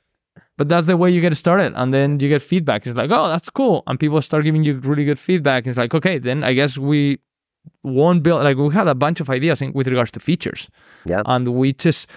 [0.56, 2.86] But that's the way you get started, and then you get feedback.
[2.86, 5.66] It's like, oh, that's cool, and people start giving you really good feedback.
[5.66, 7.18] It's like, okay, then I guess we
[7.82, 8.44] won't build.
[8.44, 10.70] Like we had a bunch of ideas in, with regards to features,
[11.06, 11.24] Yeah.
[11.26, 12.08] and we just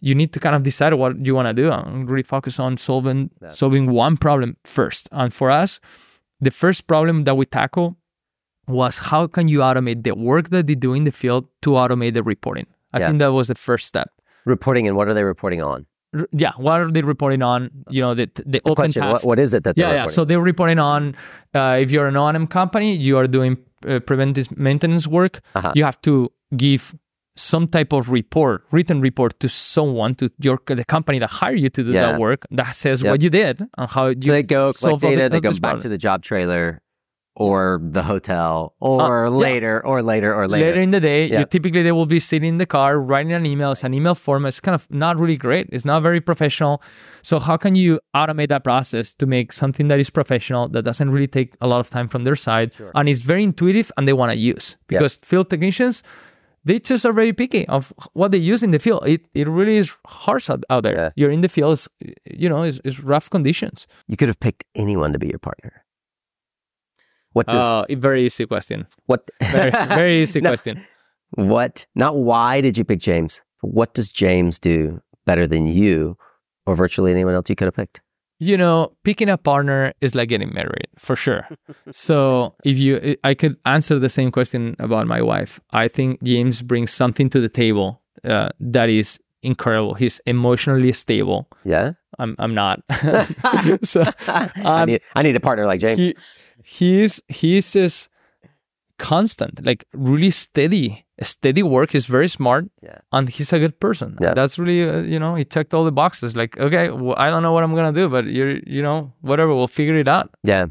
[0.00, 2.78] you need to kind of decide what you want to do and really focus on
[2.78, 5.06] solving solving one problem first.
[5.12, 5.78] And for us,
[6.40, 7.96] the first problem that we tackle
[8.72, 12.14] was how can you automate the work that they do in the field to automate
[12.14, 12.66] the reporting.
[12.92, 13.06] I Yeah.
[13.08, 14.08] think that was the first step.
[14.44, 15.86] Reporting and what are they reporting on?
[16.14, 17.70] R- yeah, what are they reporting on?
[17.88, 20.06] You know, the the, The open question, what, what is it that they're yeah, yeah.
[20.16, 21.14] So they're reporting on
[21.54, 23.56] uh, if you're an O&M company, you are doing
[23.88, 25.40] uh, preventive maintenance work.
[25.54, 25.72] Uh-huh.
[25.74, 26.94] You have to give
[27.34, 31.70] some type of report, written report to someone to your the company that hired you
[31.70, 32.02] to do Yeah.
[32.12, 33.10] that work that says Yep.
[33.10, 35.60] what you did and how you So they go collect data, the- they go back
[35.62, 35.80] problem.
[35.82, 36.82] to the job trailer
[37.34, 39.36] or the hotel or Uh, yeah.
[39.36, 40.66] later or later or later.
[40.66, 41.26] later in the day.
[41.26, 41.38] Yeah.
[41.40, 43.72] You typically they will be sitting in the car writing an email.
[43.72, 44.44] It's an email form.
[44.44, 45.66] It's kind of not really great.
[45.72, 46.82] It's not very professional.
[47.22, 51.10] So how can you automate that process to make something that is professional that doesn't
[51.10, 54.12] really take a lot of time from their side and is very intuitive and they
[54.12, 54.98] want to use Yeah.
[54.98, 56.02] because field technicians.
[56.64, 59.02] They just are very picky of what they use in the field.
[59.08, 60.94] It, it really is harsh out, out there.
[60.94, 61.10] Yeah.
[61.16, 61.88] You're in the field, it's,
[62.30, 63.88] you know, it's, it's rough conditions.
[64.06, 65.81] You could have picked anyone to be your partner.
[67.32, 68.86] What does Uh, very easy question.
[69.06, 70.50] what Very, very easy No.
[70.50, 70.84] question.
[71.34, 73.40] what not why did you pick James?
[73.60, 76.16] What does James do better than you
[76.66, 78.00] or virtually anyone else you could have picked?
[78.38, 81.46] you know, picking a partner is like getting married for sure.
[81.92, 85.60] so if you, I could answer the same question about my wife.
[85.70, 89.94] I think James brings something to the table uh, that is incredible.
[89.94, 91.46] He's emotionally stable.
[91.64, 91.92] Yeah?
[92.18, 92.82] I'm, I'm not.
[93.84, 96.00] so I um, need I need a partner like James.
[96.00, 96.16] he,
[96.64, 98.08] he's he's just
[98.98, 101.06] constant, like really steady.
[101.22, 101.92] Steady work.
[101.92, 102.68] He's very smart.
[102.82, 102.98] Yeah.
[103.12, 104.18] And he's a good person.
[104.20, 104.34] Yeah.
[104.34, 106.34] That's really, uh, you know, he checked all the boxes.
[106.34, 109.54] Like, okay, well, I don't know what I'm gonna do, but you're, you know, whatever,
[109.54, 110.30] we'll figure it out.
[110.42, 110.66] yeah.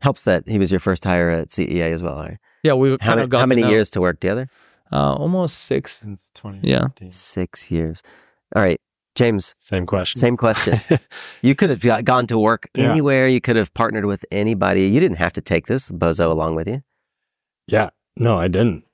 [0.00, 2.16] Helps that he was your first hire at CEA as well.
[2.16, 2.38] Right?
[2.64, 3.68] Yeah, we How, kind many, of got how to many know.
[3.70, 4.48] years to work together?
[4.90, 6.00] Uh, almost six.
[6.00, 6.68] Since 20.
[6.68, 6.88] Yeah.
[7.08, 8.02] Six years.
[8.56, 8.80] All right,
[9.14, 9.54] James.
[9.58, 10.18] Same question.
[10.20, 10.80] Same question.
[11.42, 12.90] you could have gone to work Yeah.
[12.90, 13.28] anywhere.
[13.28, 14.86] You could have partnered with anybody.
[14.86, 16.82] You didn't have to take this bozo along with you.
[17.66, 17.90] Yeah.
[18.16, 18.84] No, I didn't.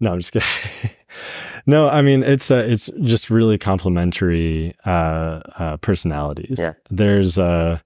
[0.00, 0.90] No, I'm just kidding.
[1.66, 6.56] no, I mean it's uh, it's just really complementary uh, uh, personalities.
[6.58, 6.72] Yeah.
[6.90, 7.78] There's uh,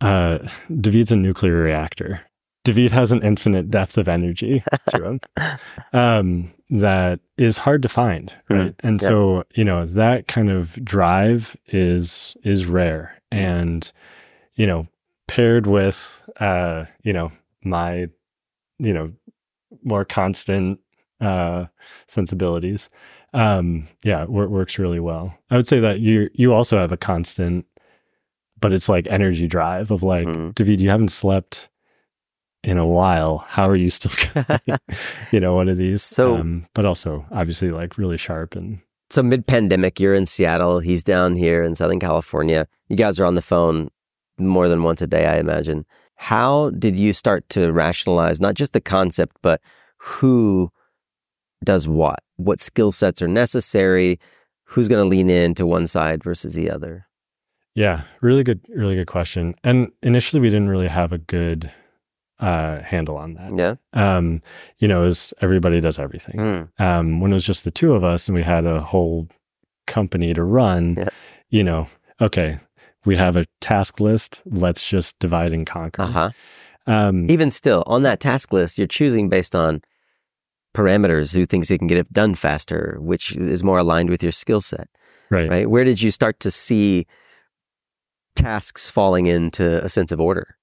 [0.00, 0.38] uh,
[0.80, 2.20] David's a nuclear reactor.
[2.64, 5.20] David has an infinite depth of energy to him
[5.92, 8.74] um, that is hard to find, right?
[8.82, 9.08] And Yeah.
[9.08, 13.90] so you know that kind of drive is is rare, and
[14.54, 14.86] you know
[15.28, 17.32] paired with uh, you know
[17.64, 18.08] my
[18.78, 19.12] you know
[19.82, 20.78] more constant
[21.20, 21.66] uh
[22.08, 22.88] sensibilities
[23.34, 26.96] um yeah wor- works really well i would say that you you also have a
[26.96, 27.64] constant
[28.60, 30.54] but it's like energy drive of like Mhm.
[30.56, 31.68] david you haven't slept
[32.64, 34.78] in a while how are you still going
[35.30, 39.22] you know one of these So- um but also obviously like really sharp and So
[39.22, 40.80] mid pandemic, you're in Seattle.
[40.80, 42.66] He's down here in Southern California.
[42.88, 43.88] You guys are on the phone
[44.38, 45.84] more than once a day, I imagine.
[46.16, 49.60] How did you start to rationalize not just the concept, but
[49.98, 50.70] who
[51.62, 52.20] does what?
[52.36, 54.18] What skill sets are necessary?
[54.64, 57.06] Who's going to lean in to one side versus the other?
[57.76, 61.72] yeah really good really good question and initially we didn't really have a good
[62.40, 63.74] uh handle on that Yeah.
[64.16, 64.42] um
[64.78, 66.80] you know as everybody does everything Mm.
[66.80, 69.28] um, when it was just the two of us and we had a whole
[69.86, 71.08] company to run, Yeah.
[71.50, 71.88] you know,
[72.20, 72.58] okay,
[73.04, 74.40] we have a task list.
[74.46, 76.02] Let's just divide and conquer.
[76.02, 76.30] Uh huh.
[76.86, 79.82] Um, Even still, on that task list, you're choosing based on
[80.74, 84.32] parameters who thinks they can get it done faster, which is more aligned with your
[84.32, 84.88] skill set.
[85.30, 85.48] right.
[85.50, 85.70] right?
[85.70, 87.06] Where did you start to see
[88.34, 90.56] tasks falling into a sense of order?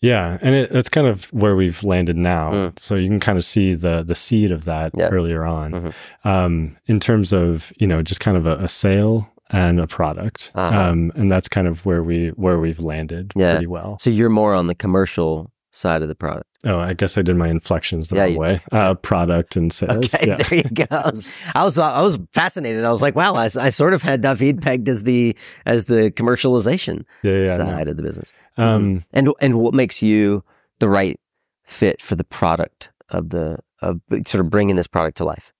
[0.00, 0.38] Yeah.
[0.42, 2.52] And it, that's kind of where we've landed now.
[2.52, 2.78] Mm.
[2.78, 5.08] So you can kind of see the, the seed of that Yeah.
[5.08, 5.72] earlier on.
[5.72, 5.94] Mhm.
[6.24, 10.50] Um, in terms of, you know, just kind of a, a sale and a product.
[10.54, 10.80] Uh-huh.
[10.90, 13.54] Um, and that's kind of where we, where we've landed Yeah.
[13.54, 13.96] pretty well.
[14.00, 16.46] So you're more on the commercial side of the product?
[16.64, 18.60] Oh, I guess I did my inflections the Yeah, wrong you- way.
[18.72, 20.12] Uh, product and sales.
[20.14, 20.36] Okay, Yeah.
[20.48, 20.86] there you go.
[20.90, 21.22] I was,
[21.54, 22.84] I was, I was fascinated.
[22.84, 25.36] I was like, wow, I, I sort of had David pegged as the
[25.66, 27.56] as the commercialization Yeah, yeah.
[27.56, 28.32] side of the business.
[28.56, 30.42] Um, And and what makes you
[30.80, 31.20] the right
[31.62, 35.52] fit for the product of the of sort of bringing this product to life?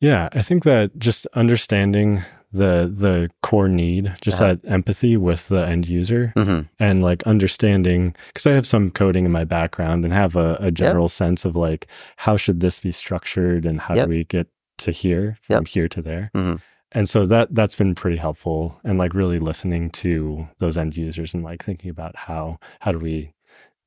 [0.00, 4.54] yeah, I think that just understanding the the core need, just Uh-huh.
[4.62, 6.62] that empathy with the end user, Mm-hmm.
[6.78, 10.70] and like understanding because I have some coding in my background and have a, a
[10.70, 11.86] general sense of like
[12.18, 14.06] how should this be structured and how Yep.
[14.06, 16.30] do we get to here from here to there.
[16.34, 16.60] Mhm.
[16.92, 21.34] And so that that's been pretty helpful and like really listening to those end users
[21.34, 23.32] and like thinking about how how do we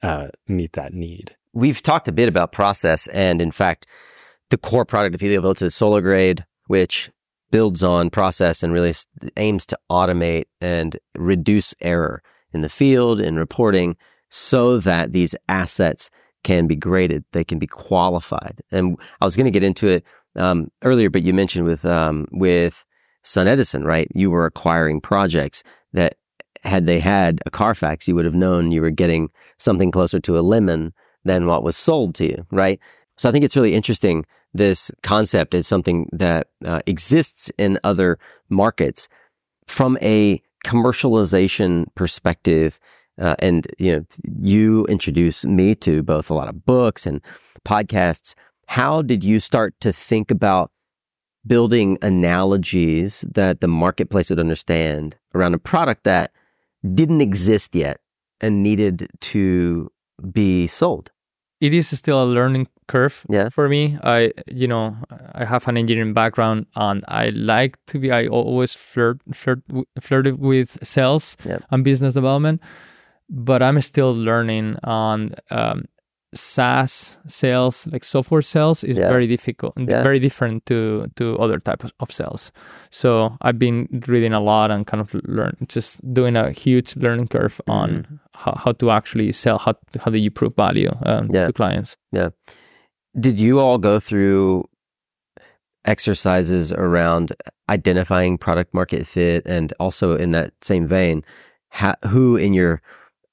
[0.02, 1.36] uh, meet that need.
[1.54, 3.88] We've talked a bit about process, and in fact,
[4.50, 7.10] the core product of HelioVolta is Solar Grade, which
[7.54, 8.94] builds on process and really
[9.38, 13.96] aims to automate and reduce error in the field in reporting,
[14.30, 16.10] so that these assets
[16.44, 18.56] can be graded, they can be qualified.
[18.72, 20.04] And I was going to get into it
[20.36, 22.86] um, earlier, but you mentioned with um, with
[23.24, 24.08] SunEdison, right?
[24.16, 25.64] You were acquiring projects
[25.94, 26.18] that
[26.64, 30.40] had they had a Carfax, you would have known you were getting something closer to
[30.40, 30.92] a lemon
[31.24, 32.80] than what was sold to you, right?
[33.18, 34.26] So I think it's really interesting.
[34.54, 39.10] This concept is something that uh, exists in other markets
[39.68, 42.80] from a commercialization perspective.
[43.20, 44.06] Uh, and you know,
[44.42, 47.22] you introduced me to both a lot of books and
[47.66, 48.36] podcasts.
[48.68, 50.72] How did you start to think about
[51.46, 56.32] building analogies that the marketplace would understand around a product that
[56.94, 58.00] didn't exist yet
[58.40, 59.92] and needed to
[60.32, 61.12] be sold?
[61.60, 63.50] It is still a learning curve Yeah.
[63.50, 63.98] for me.
[64.04, 64.96] I, you know,
[65.34, 68.12] I have an engineering background, and I like to be.
[68.12, 69.62] I always flirt, flirt,
[70.02, 71.64] flirted with sales Yep.
[71.72, 72.62] and business development,
[73.30, 75.86] but I'm still learning on um,
[76.36, 79.10] SaaS sales, like software sales, is Yeah.
[79.10, 80.02] very difficult, and Yeah.
[80.04, 82.52] very different to to other types of sales.
[82.90, 87.28] So I've been reading a lot and kind of learn, just doing a huge learning
[87.28, 88.16] curve on Mm-hmm.
[88.36, 91.46] how, how to actually sell, how how do you prove value um, Yeah.
[91.48, 91.98] to clients.
[93.20, 94.68] Did you all go through
[95.86, 97.34] exercises around
[97.70, 101.24] identifying product market fit and also in that same vein,
[101.70, 102.82] ha- who in your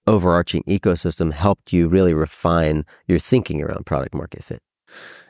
[0.06, 4.62] overarching ecosystem helped you really refine your thinking around product market fit?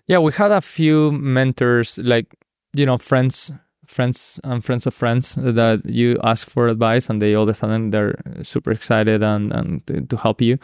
[0.06, 2.34] Yeah, we had a few mentors, like
[2.72, 3.52] you know, friends,
[3.90, 7.54] friends, and friends of friends that you ask for advice, and they all of a
[7.54, 10.58] sudden they're super excited and and to, help you.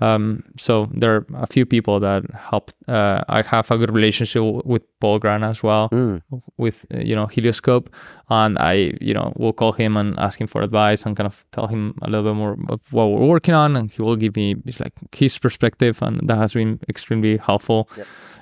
[0.00, 2.74] Um, so there are a few people that helped.
[2.88, 6.22] Uh, I have a good relationship with Paul Grana as well, Mm.
[6.58, 7.88] with uh, you know Helioscope,
[8.28, 11.44] and I you know will call him and ask him for advice and kind of
[11.52, 14.34] tell him a little bit more of what we're working on, and he will give
[14.36, 17.88] me his, like his perspective, and that has been extremely helpful.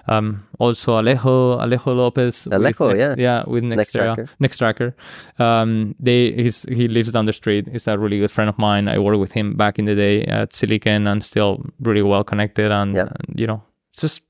[0.09, 3.15] Um, also Alejo Alejo Lopez, Alejo, Next- yeah.
[3.19, 4.95] yeah, with Nextera, Nextracker.
[5.39, 5.41] Nextracker.
[5.45, 7.69] Um, they he's he lives down the street.
[7.69, 8.89] He's a really good friend of mine.
[8.89, 12.71] I worked with him back in the day at Siliken, and still really well connected.
[12.73, 13.09] And, Yep.
[13.29, 13.63] and, you know,
[13.97, 14.23] just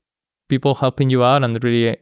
[0.49, 1.95] people helping you out and really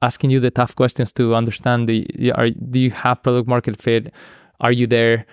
[0.00, 4.12] asking you the tough questions to understand the are do you have product market fit?
[4.60, 5.26] Are you there?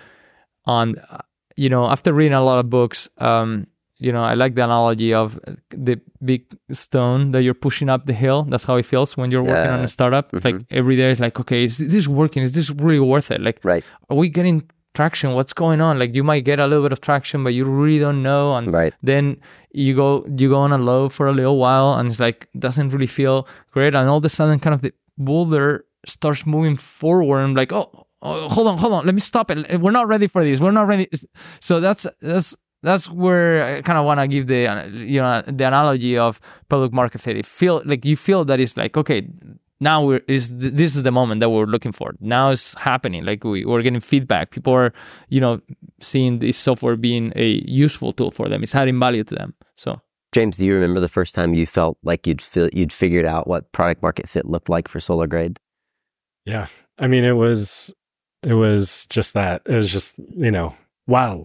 [0.66, 1.18] On uh,
[1.56, 3.66] you know, after reading a lot of books, um,
[4.00, 5.38] you know, I like the analogy of
[5.70, 8.44] the big stone that you're pushing up the hill.
[8.44, 10.32] That's how it feels when you're working on a startup.
[10.32, 10.46] Mm-hmm.
[10.46, 12.42] Like every day, is like, okay, is this working?
[12.42, 13.40] Is this really worth it?
[13.40, 13.84] Like, Right.
[14.08, 15.34] are we getting traction?
[15.34, 15.98] What's going on?
[15.98, 18.54] Like, you might get a little bit of traction, but you really don't know.
[18.56, 18.94] And Right.
[19.02, 19.36] then
[19.72, 22.90] you go you go on a low for a little while, and it's like doesn't
[22.90, 23.94] really feel great.
[23.94, 27.40] And all of a sudden, kind of the boulder starts moving forward.
[27.44, 27.88] and like, oh,
[28.22, 29.80] oh, hold on, hold on, let me stop it.
[29.80, 30.58] We're not ready for this.
[30.60, 31.08] We're not ready.
[31.60, 35.42] So that's that's that's where I kind of want to give the uh, you know
[35.46, 37.36] the analogy of product market fit.
[37.36, 39.28] It feel like you feel that it's like okay,
[39.80, 42.14] now we're is this is the moment that we're looking for.
[42.20, 43.24] Now it's happening.
[43.24, 44.50] Like we we're getting feedback.
[44.50, 44.92] People are
[45.28, 45.60] you know
[46.00, 48.62] seeing this software being a useful tool for them.
[48.62, 49.54] It's adding value to them.
[49.76, 50.00] So
[50.32, 53.48] James, do you remember the first time you felt like you'd feel, you'd figured out
[53.48, 55.56] what product market fit looked like for SolarGrade?
[56.44, 56.68] Yeah.
[56.98, 57.92] I mean, it was,
[58.42, 59.62] it was just that.
[59.66, 60.74] It was just, you know,
[61.08, 61.44] wow.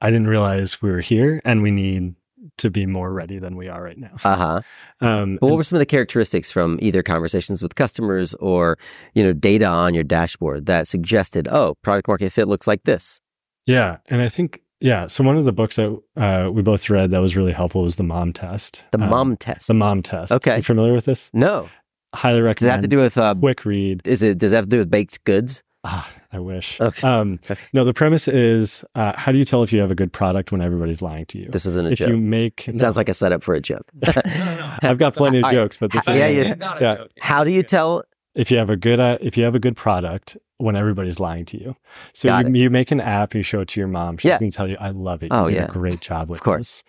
[0.00, 2.14] I didn't realize we were here and we need
[2.58, 4.10] to be more ready than we are right now.
[4.24, 4.60] Uh huh.
[5.00, 8.78] Um, what were some of the characteristics from either conversations with customers or
[9.14, 13.20] you know data on your dashboard that suggested, oh, product market fit looks like this?
[13.66, 15.06] Yeah, and I think yeah.
[15.06, 17.96] So one of the books that uh, we both read that was really helpful was
[17.96, 18.82] the Mom Test.
[18.92, 19.68] The Um, mom test.
[19.68, 20.30] The Mom Test.
[20.32, 20.52] Okay.
[20.52, 21.30] Are you familiar with this?
[21.32, 21.68] no,
[22.14, 22.56] Highly recommend.
[22.58, 23.16] does it have to do with?
[23.18, 24.06] Uh, quick read?
[24.06, 25.62] is it does it have to do with baked goods?
[25.84, 26.80] Ah, I wish.
[26.80, 27.06] Okay.
[27.06, 27.38] Um,
[27.74, 30.50] no, the premise is uh, how do you tell if you have a good product
[30.50, 31.48] when everybody's lying to you?
[31.50, 32.08] This isn't a if joke.
[32.08, 33.84] you make, it sounds like a setup for a joke.
[34.82, 36.78] I've got plenty of jokes, but this Yeah, is yeah.
[36.80, 37.04] yeah.
[37.20, 38.04] How do you tell?
[38.34, 41.44] if you have a good uh, if you have a good product when everybody's lying
[41.44, 41.76] to you.
[42.14, 44.16] So you, you make an app, you show it to your mom.
[44.16, 44.38] She's Yeah.
[44.38, 45.26] going to tell you, "I love it.
[45.26, 45.64] You Oh, did yeah.
[45.64, 46.58] a great job with Of course.
[46.58, 46.82] this."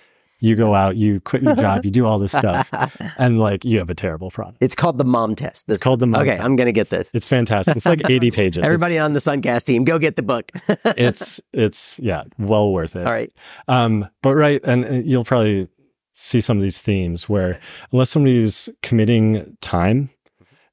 [0.43, 2.69] You go out, you quit your job, you do all this stuff,
[3.17, 4.57] and like you have a terrible product.
[4.59, 5.67] It's called the mom test.
[5.67, 6.43] This It's called the mom Okay, test.
[6.43, 7.09] I'm gonna get this.
[7.13, 7.77] It's fantastic.
[7.77, 8.65] It's like 80 pages.
[8.65, 10.51] Everybody on the Suncast team, go get the book.
[10.67, 13.07] It's, it's it's yeah, well worth it.
[13.07, 13.31] All right.
[13.69, 15.69] Um, but right, and uh, you'll probably
[16.13, 17.57] see some of these themes where
[17.93, 20.09] unless somebody's committing time,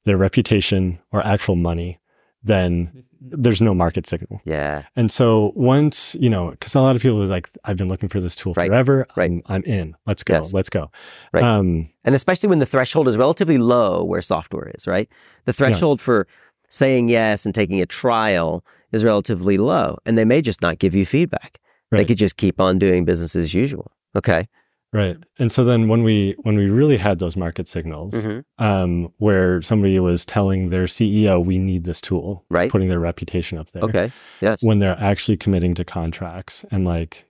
[0.04, 2.00] their reputation, or actual money,
[2.42, 4.40] then there's no market signal.
[4.44, 4.84] Yeah.
[4.96, 8.08] And so once, you know, because a lot of people are like, I've been looking
[8.08, 9.06] for this tool Right, forever.
[9.16, 9.30] right.
[9.30, 9.94] I'm, I'm in.
[10.06, 10.34] Let's go.
[10.34, 10.54] Yes.
[10.54, 10.90] Let's go.
[11.32, 11.44] Right.
[11.44, 15.08] Um, And especially when the threshold is relatively low where software is, right?
[15.44, 16.26] The threshold for
[16.70, 19.98] saying yes and taking a trial is relatively low.
[20.06, 21.58] And they may just not give you feedback.
[21.90, 23.90] They could just keep on doing business as usual.
[24.16, 24.48] Okay.
[24.92, 25.16] Right.
[25.38, 28.44] And so then when we when we really had those market signals, Mhm.
[28.58, 32.70] um, where somebody was telling their CEO, we need this tool, Right.
[32.70, 33.82] putting their reputation up there.
[33.84, 34.12] Okay.
[34.40, 34.62] Yes.
[34.62, 37.26] When they're actually committing to contracts and like,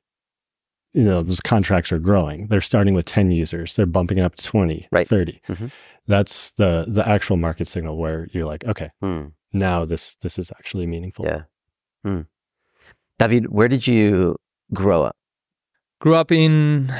[0.92, 2.48] you know, those contracts are growing.
[2.48, 3.76] They're starting with 10 users.
[3.76, 5.06] They're bumping it up to 20, Right.
[5.06, 5.40] 30.
[5.48, 5.70] Mhm.
[6.06, 9.26] That's the the actual market signal where you're like, okay, Hmm.
[9.52, 11.26] now this this is actually meaningful.
[11.26, 11.42] Yeah.
[12.04, 12.22] Hmm.
[13.18, 14.36] David, where did you
[14.72, 15.16] grow up?
[16.00, 16.90] Grew up in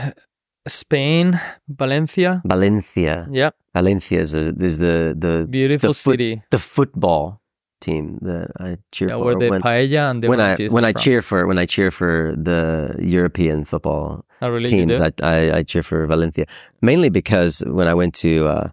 [0.70, 2.40] Spain, Valencia.
[2.44, 3.26] Valencia.
[3.30, 6.42] Yeah, Valencia is, a, is the, the, beautiful the foot- city.
[6.50, 7.40] the football
[7.80, 9.24] team that I cheer Yeah, for.
[9.24, 11.02] where the when, paella and the when I when I from.
[11.02, 14.66] cheer for when I cheer for the European football Oh, really?
[14.68, 15.00] Teams.
[15.00, 16.44] I, I I cheer for Valencia
[16.82, 18.68] mainly because when I went to uh,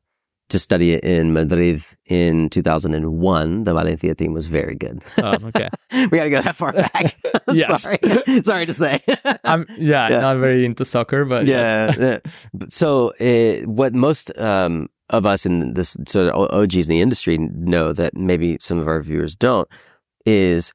[0.50, 5.04] to study it in Madrid in 2001, the Valencia team was very good.
[5.22, 5.68] Oh, okay.
[5.91, 7.16] we got to go that far back.
[7.54, 7.84] Yes.
[7.84, 7.98] sorry,
[8.43, 9.02] sorry to say.
[9.45, 10.20] I'm yeah, Yeah.
[10.20, 11.95] not very into soccer, but yes.
[11.98, 12.04] yeah.
[12.06, 12.18] yeah.
[12.54, 17.02] But So, uh, what most um, of us in this sort of OGs in the
[17.02, 19.68] industry know that maybe some of our viewers don't
[20.26, 20.74] is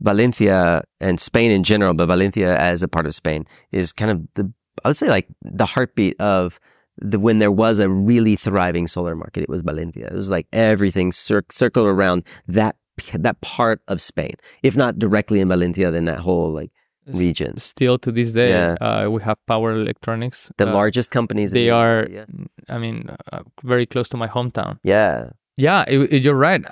[0.00, 4.22] Valencia and Spain in general, but Valencia as a part of Spain is kind of
[4.34, 4.52] the
[4.84, 6.58] I would say like the heartbeat of
[7.00, 9.42] the when there was a really thriving solar market.
[9.42, 10.06] It was Valencia.
[10.06, 12.76] It was like everything cir- circled around that
[13.14, 16.70] that part of Spain, if not directly in Valencia, then that whole like
[17.08, 17.56] S- region.
[17.58, 18.76] Still to this day, Yeah.
[18.80, 20.50] uh, we have Power Electronics.
[20.58, 21.52] The uh, largest companies.
[21.52, 22.26] They the are, area.
[22.68, 24.78] I mean, uh, very close to my hometown.
[24.82, 25.30] Yeah.
[25.56, 26.62] Yeah, it, it- you're right.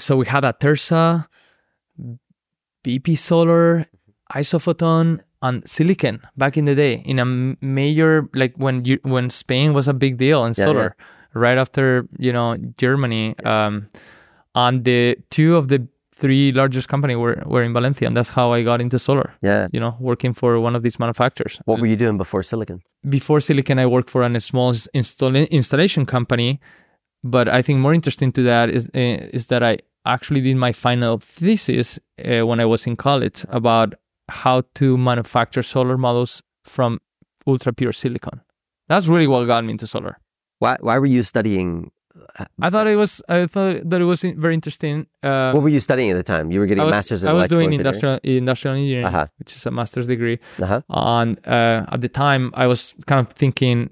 [0.00, 1.26] So we had Atersa,
[2.84, 3.86] BP Solar,
[4.32, 7.24] Isophoton, and Siliken back in the day in a
[7.64, 10.96] major like when you when Spain was a big deal in Yeah, solar,
[11.34, 13.34] right after you know Germany.
[13.44, 13.88] Um,
[14.54, 15.86] and the two of the
[16.20, 19.32] three largest company were were in Valencia, and that's how I got into solar.
[19.42, 19.68] Yeah.
[19.72, 21.60] You know, working for one of these manufacturers.
[21.64, 22.80] What were you doing before Siliken?
[23.08, 26.60] before Siliken, I worked for a small install- installation company.
[27.24, 30.72] But I think more interesting to that is uh, is that I actually did my
[30.72, 33.94] final thesis uh, when I was in college about
[34.28, 37.00] how to manufacture solar models from
[37.46, 38.40] ultra pure silicon.
[38.88, 40.18] That's really what got me into solar.
[40.58, 41.90] Why why were you studying
[42.38, 45.06] uh, I thought it was I thought that it was very interesting.
[45.22, 46.50] Uh, what were you studying at the time?
[46.50, 47.80] You were getting I a was, master's in I was doing engineering?
[47.86, 49.26] industrial industrial engineering, Uh-huh.
[49.38, 50.38] which is a master's degree.
[50.60, 50.80] Uh-huh.
[50.88, 53.90] And uh, at the time, I was kind of thinking.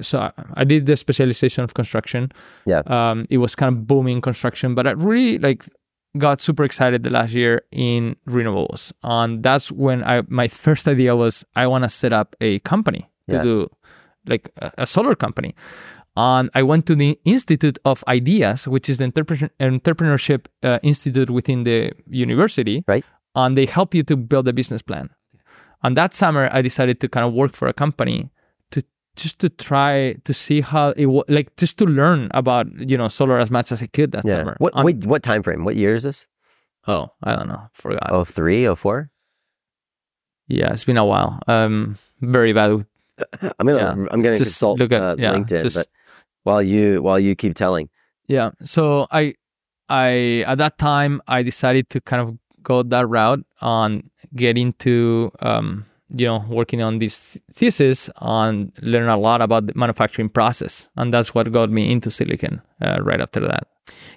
[0.00, 2.30] So I did the specialization of construction.
[2.66, 2.82] Yeah.
[2.86, 5.64] Um, it was kind of booming construction, but I really like
[6.18, 11.14] got super excited the last year in renewables, and that's when I my first idea
[11.16, 13.42] was I want to set up a company to Yeah.
[13.42, 13.68] do
[14.26, 15.54] like a, a solar company.
[16.18, 21.28] And I went to the Institute of Ideas, which is the entrepreneur- entrepreneurship uh, institute
[21.30, 22.82] within the university.
[22.88, 23.04] Right.
[23.34, 25.10] And they help you to build a business plan.
[25.82, 28.30] And that summer, I decided to kind of work for a company
[29.16, 33.08] just to try to see how it wa- like just to learn about you know
[33.08, 34.36] solar as much as I could that Yeah.
[34.36, 34.56] summer.
[34.58, 35.64] What wait, what time frame?
[35.64, 36.26] What year is this?
[36.86, 37.68] Oh, I don't know.
[37.72, 38.08] Forgot.
[38.12, 39.10] Oh three, oh four?
[40.48, 41.40] Yeah, it's been a while.
[41.48, 42.70] Um, very bad.
[43.42, 43.90] I'm gonna Yeah.
[44.10, 45.86] I'm gonna Just consult look at- uh, yeah, LinkedIn, just- but
[46.44, 47.88] while you while you keep telling.
[48.28, 48.50] Yeah.
[48.64, 49.34] So I,
[49.88, 55.30] I at that time I decided to kind of go that route on getting to
[55.40, 55.84] um,
[56.14, 60.88] you know working on this th- thesis and learn a lot about the manufacturing process,
[60.96, 63.68] and that's what got me into Siliken uh, right after that.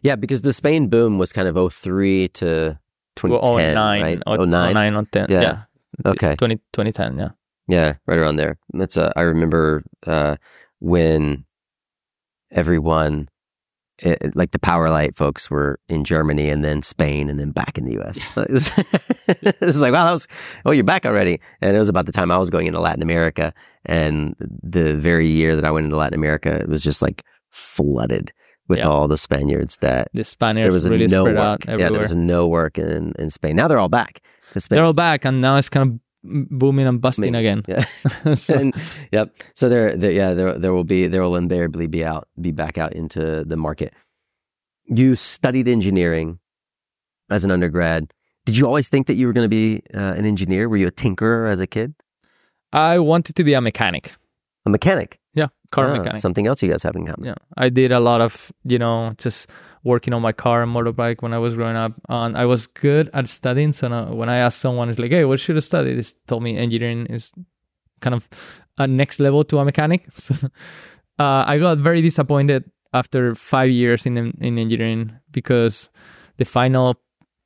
[0.01, 2.79] Yeah, because the Spain boom was kind of 03 to
[3.15, 4.21] 2010, 09, right?
[4.27, 4.73] or 09?
[4.73, 5.25] 09 or 10.
[5.29, 5.41] Yeah.
[5.41, 5.63] Yeah.
[6.05, 6.35] Okay.
[6.35, 7.17] 20, 2010.
[7.17, 7.29] Yeah.
[7.67, 8.57] Yeah, right around there.
[8.73, 10.37] That's uh, I remember uh,
[10.79, 11.45] when
[12.51, 13.29] everyone
[14.01, 17.85] it, like the PowerLight folks were in Germany and then Spain and then back in
[17.85, 18.17] the U.S.
[18.37, 18.69] it, was,
[19.27, 20.27] it was like, wow, that was
[20.65, 21.39] oh, you're back already.
[21.61, 23.53] And it was about the time I was going into Latin America,
[23.85, 28.31] and the very year that I went into Latin America, it was just like flooded
[28.67, 28.87] with Yeah.
[28.87, 31.67] all the Spaniards that The Spaniards there was really no spread work.
[31.69, 33.55] out Yeah, there was no work in, in Spain.
[33.55, 34.21] Now they're all back.
[34.57, 37.59] Spain- They're all back, and now it's kind of booming and busting Booming.
[37.59, 37.63] again.
[37.67, 38.33] Yeah.
[38.35, 38.75] So- and,
[39.11, 39.35] yep.
[39.55, 42.77] So there, there, yeah, there, there will be, there will invariably be out, be back
[42.77, 43.93] out into the market.
[44.87, 46.39] You studied engineering
[47.29, 48.11] as an undergrad.
[48.45, 50.67] Did you always think that you were going to be uh, an engineer?
[50.67, 51.93] Were you a tinkerer as a kid?
[52.73, 54.13] I wanted to be a mechanic.
[54.65, 55.19] A mechanic?
[55.35, 56.21] Yeah, car Ah, mechanic.
[56.21, 57.25] Something else you guys have in common.
[57.27, 59.47] Yeah, I did a lot of you know just
[59.83, 63.09] working on my car and motorbike when I was growing up, and I was good
[63.13, 63.73] at studying.
[63.73, 66.43] So now, when I asked someone, it's like, "Hey, what should I study?" They told
[66.43, 67.31] me engineering is
[68.01, 68.27] kind of
[68.77, 70.07] a next level to a mechanic.
[70.15, 70.35] So
[71.19, 72.63] uh, I got very disappointed
[72.93, 75.89] after five years in in engineering because
[76.37, 76.95] the final,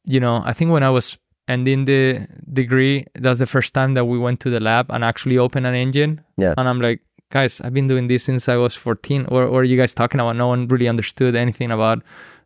[0.05, 1.17] you know, I think when I was
[1.47, 5.37] ending the degree, that's the first time that we went to the lab and actually
[5.37, 6.21] opened an engine.
[6.37, 6.53] Yeah.
[6.57, 7.01] And I'm like,
[7.33, 9.25] guys, I've been doing this since I was 14.
[9.29, 10.35] Or, or are you guys talking about?
[10.35, 12.03] No one really understood anything about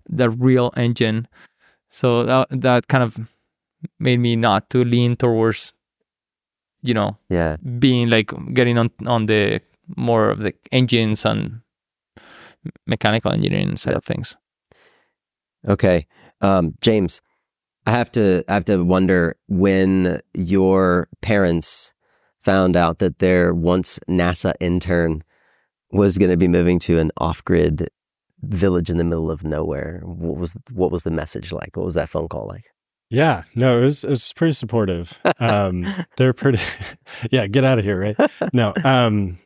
[0.09, 1.27] the real engine.
[1.89, 3.17] So that, that kind of
[3.99, 5.73] made me not to lean towards,
[6.81, 7.57] you know, Yeah.
[7.79, 9.59] being like getting on, on the
[9.97, 11.61] more of the engines and
[12.85, 14.37] mechanical engineering side of things.
[15.67, 16.07] Okay.
[16.39, 17.21] Um, James,
[17.85, 21.93] I have to I have to wonder when your parents
[22.47, 25.21] found out that their once NASA intern
[25.91, 27.89] was going to be moving to an off-grid
[28.41, 29.99] village in the middle of nowhere.
[30.05, 31.75] What was what was the message like?
[31.75, 32.63] What was that phone call like?
[33.09, 35.19] Yeah, no, it was it was pretty supportive.
[35.39, 35.85] Um,
[36.15, 36.59] they're pretty,
[37.31, 37.47] yeah.
[37.47, 38.31] Get out of here, right?
[38.53, 39.37] No, um,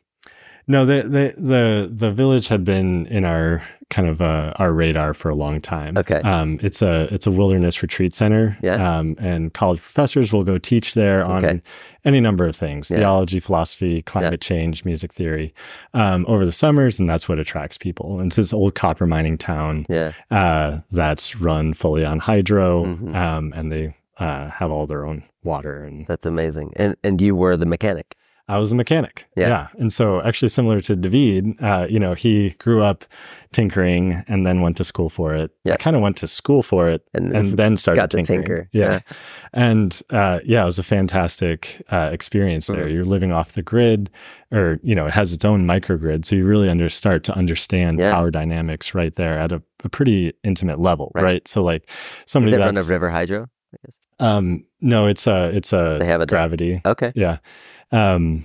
[0.66, 0.84] no.
[0.84, 5.28] The the the the village had been in our kind of uh, our radar for
[5.28, 5.98] a long time.
[5.98, 6.20] Okay.
[6.22, 8.56] Um, it's a it's a wilderness retreat center.
[8.62, 8.98] Yeah.
[8.98, 11.62] Um, and college professors will go teach there on Okay.
[12.04, 12.98] any number of things: Yeah.
[12.98, 15.52] theology, philosophy, climate change, music theory,
[15.94, 18.18] um, over the summers, and that's what attracts people.
[18.20, 20.12] And it's this old copper mining town Yeah.
[20.30, 23.14] uh, that's run fully on hydro, Mhm.
[23.14, 25.82] um, and they uh, have all their own water.
[25.84, 26.72] And That's amazing.
[26.76, 28.14] And and you were the mechanic.
[28.48, 29.26] I was a mechanic.
[29.36, 29.68] Yeah.
[29.78, 33.04] And so, actually, similar to David, uh, you know, he grew up
[33.52, 35.50] tinkering and then went to school for it.
[35.64, 35.74] Yeah.
[35.74, 38.40] I kind of went to school for it And, and then started got to tinkering.
[38.42, 38.68] tinker.
[38.72, 39.00] Yeah.
[39.52, 42.86] And uh, yeah, it was a fantastic uh, experience there.
[42.86, 42.92] Mhm.
[42.92, 44.10] You're living off the grid,
[44.50, 47.98] or you know, it has its own microgrid, so you really under start to understand
[48.00, 48.12] Yeah.
[48.12, 51.22] power dynamics right there at a, a pretty intimate level, Right.
[51.24, 51.48] right?
[51.48, 51.94] So like Is
[52.26, 53.48] somebody it run of River Hydro?
[53.74, 53.98] I guess.
[54.20, 57.12] um no, it's a it's a They have a gravity, Okay.
[57.14, 57.38] yeah.
[57.92, 58.44] Um,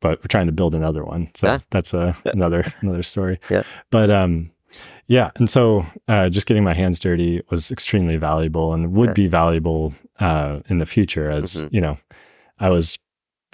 [0.00, 3.40] but we're trying to build another one, so that's a another another story.
[3.50, 3.62] Yeah.
[3.90, 4.50] But um,
[5.06, 9.14] yeah, and so uh, just getting my hands dirty was extremely valuable, and would Yeah.
[9.14, 11.68] be valuable uh, in the future as Mhm.
[11.72, 11.96] you know,
[12.60, 12.96] I was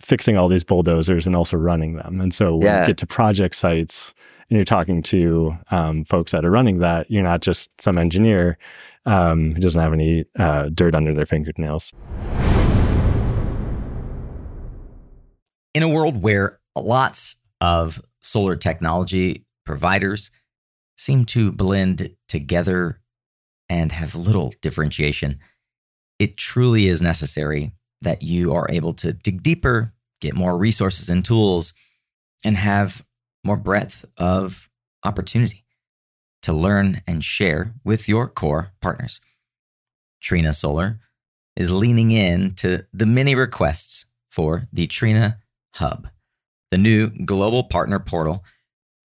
[0.00, 2.80] fixing all these bulldozers and also running them, and so when Yeah.
[2.82, 4.12] you get to project sites
[4.50, 8.58] and you're talking to um, folks that are running that, you're not just some engineer
[9.06, 11.92] um, who doesn't have any uh, dirt under their fingernails.
[15.74, 20.30] In a world where lots of solar technology providers
[20.96, 23.00] seem to blend together
[23.68, 25.40] and have little differentiation,
[26.18, 27.72] it truly is necessary
[28.02, 31.72] that you are able to dig deeper, get more resources and tools,
[32.44, 33.04] and have
[33.42, 34.68] more breadth of
[35.04, 35.64] opportunity
[36.42, 39.20] to learn and share with your core partners.
[40.20, 41.00] Trina Solar
[41.56, 45.38] is leaning in to the many requests for the Trina
[45.74, 46.08] Hub,
[46.70, 48.44] the new global partner portal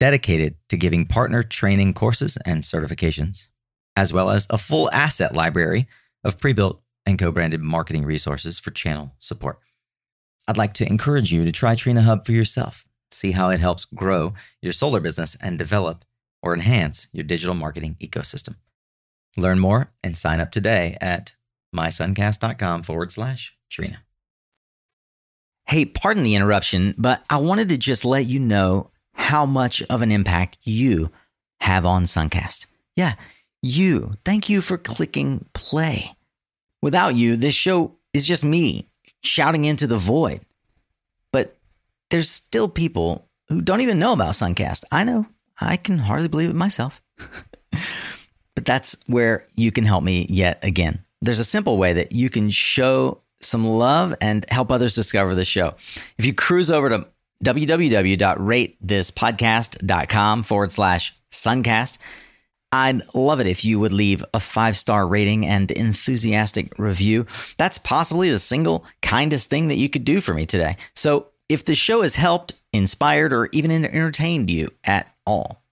[0.00, 3.48] dedicated to giving partner training courses and certifications,
[3.96, 5.88] as well as a full asset library
[6.24, 9.58] of pre built and co branded marketing resources for channel support.
[10.46, 13.84] I'd like to encourage you to try Trina Hub for yourself, see how it helps
[13.84, 16.04] grow your solar business and develop
[16.42, 18.56] or enhance your digital marketing ecosystem.
[19.36, 21.32] Learn more and sign up today at
[21.74, 24.00] mysuncast.com forward slash Trina.
[25.68, 30.00] Hey, pardon the interruption, but I wanted to just let you know how much of
[30.00, 31.10] an impact you
[31.60, 32.64] have on Suncast.
[32.96, 33.16] Yeah,
[33.60, 34.14] you.
[34.24, 36.16] Thank you for clicking play.
[36.80, 38.88] Without you, this show is just me
[39.22, 40.40] shouting into the void.
[41.32, 41.58] But
[42.08, 44.84] there's still people who don't even know about Suncast.
[44.90, 45.26] I know.
[45.60, 47.02] I can hardly believe it myself.
[48.54, 51.04] but that's where you can help me yet again.
[51.20, 55.45] There's a simple way that you can show some love and help others discover the
[55.45, 55.74] show.
[56.16, 57.07] If you cruise over to
[57.45, 61.99] www.ratethispodcast.com forward slash suncast,
[62.70, 67.24] I'd love it if you would leave a five star rating and enthusiastic review.
[67.57, 70.76] That's possibly the single kindest thing that you could do for me today.
[70.95, 75.62] So, if the show has helped, inspired, or even entertained you at all,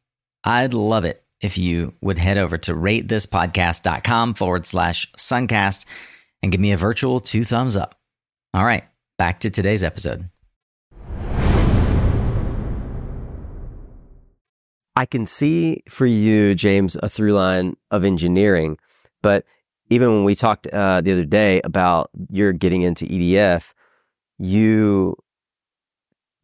[0.42, 5.84] I'd love it if you would head over to ratethispodcast.com forward slash suncast
[6.46, 7.96] and give me a virtual two thumbs up.
[8.54, 8.84] All right,
[9.18, 10.30] back to today's episode.
[14.94, 18.78] I can see for you, James, a through line of engineering.
[19.22, 19.44] But
[19.90, 23.72] even when we talked uh, the other day about your getting into EDF,
[24.38, 25.16] you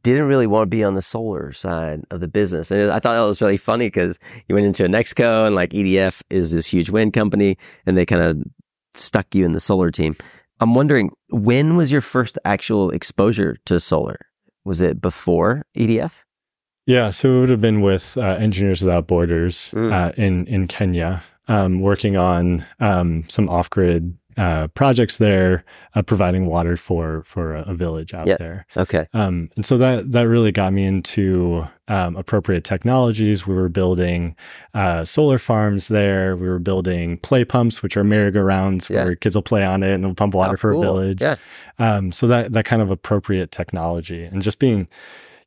[0.02, 2.72] didn't really want to be on the solar side of the business.
[2.72, 6.22] And I thought that was really funny because you went into enXco and like EDF
[6.28, 8.42] is this huge wind company and they kind of
[8.94, 10.16] stuck you in the solar team.
[10.60, 14.18] I'm wondering when was your first actual exposure to solar?
[14.64, 16.12] Was it before EDF?
[16.86, 19.92] Yeah, so it would have been with uh, Engineers Without Borders Mm.
[19.92, 25.64] uh, in in Kenya, um, working on um, some off grid uh, projects there,
[25.94, 28.36] uh, providing water for for a, a village out Yeah.
[28.38, 28.66] there.
[28.76, 29.06] Okay.
[29.12, 33.46] Um, and so that that really got me into um, appropriate technologies.
[33.46, 34.34] We were building
[34.74, 36.36] uh, solar farms there.
[36.36, 39.04] We were building play pumps, which are merry-go-rounds Yeah.
[39.04, 40.80] where kids will play on it and will pump water Oh, for cool.
[40.82, 41.20] a village.
[41.20, 41.36] Yeah.
[41.78, 44.88] Um, so that that kind of appropriate technology and just being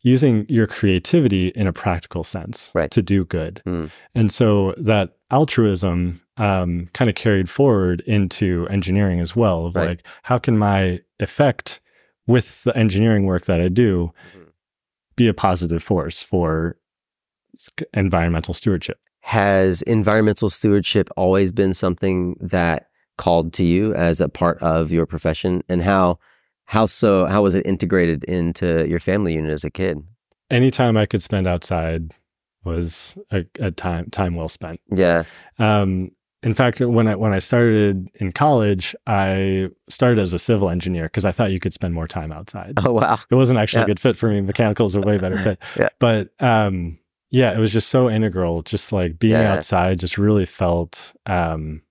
[0.02, 2.92] using your creativity in a practical sense Right.
[2.92, 3.62] to do good.
[3.66, 3.90] Mm.
[4.14, 9.66] And so that altruism um, kind of carried forward into engineering as well.
[9.68, 9.88] Of Right.
[9.90, 11.80] like, how can my effect
[12.28, 14.48] with the engineering work that I do Mhm.
[15.16, 16.78] be a positive force for
[17.94, 19.00] environmental stewardship?
[19.22, 25.06] Has environmental stewardship always been something that called to you as a part of your
[25.06, 25.64] profession?
[25.70, 26.20] And how
[26.66, 30.04] how so how was it integrated into your family unit as a kid?
[30.50, 32.14] Anytime I could spend outside
[32.66, 34.80] was a, a time time well spent.
[34.94, 35.24] Yeah.
[35.60, 36.12] Um,
[36.44, 41.06] in fact, when I when I started in college, I started as a civil engineer
[41.06, 42.74] because I thought you could spend more time outside.
[42.86, 43.18] Oh wow.
[43.32, 43.86] It wasn't actually Yeah.
[43.86, 44.42] a good fit for me.
[44.42, 45.60] Mechanical is a way better fit.
[45.80, 45.90] Yeah.
[46.00, 47.00] But um,
[47.32, 48.62] yeah, it was just so integral.
[48.62, 49.54] Just like being Yeah.
[49.54, 51.82] outside, just really felt um,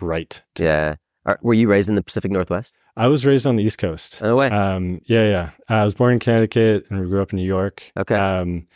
[0.00, 0.40] right.
[0.58, 0.96] Yeah.
[1.26, 2.76] Are, were you raised in the Pacific Northwest?
[2.96, 4.20] I was raised on the East Coast.
[4.22, 4.48] No way.
[4.50, 5.50] Um, yeah, yeah.
[5.68, 7.82] I was born in Connecticut and we grew up in New York.
[7.96, 8.14] Okay.
[8.14, 8.66] Um,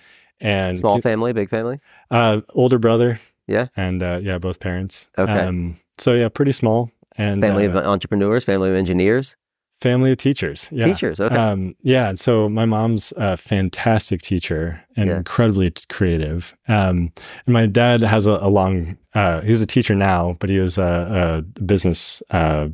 [0.41, 1.81] and Small family, big family?
[2.11, 3.19] uh, older brother.
[3.47, 3.69] Yeah.
[3.77, 5.09] And uh, yeah, both parents.
[5.17, 5.33] Okay.
[5.33, 9.37] Um, so yeah, pretty small and Family uh, of entrepreneurs, family of engineers,
[9.81, 10.69] family of teachers.
[10.71, 10.85] Yeah.
[10.85, 11.19] teachers.
[11.21, 11.35] Okay.
[11.35, 12.13] Um, yeah.
[12.15, 15.17] So my mom's a fantastic teacher and Yeah.
[15.17, 16.55] incredibly creative.
[16.69, 17.13] Um,
[17.47, 20.79] and my dad has a, a long, uh, he's a teacher now, but he was
[20.79, 22.69] a, a business, uh,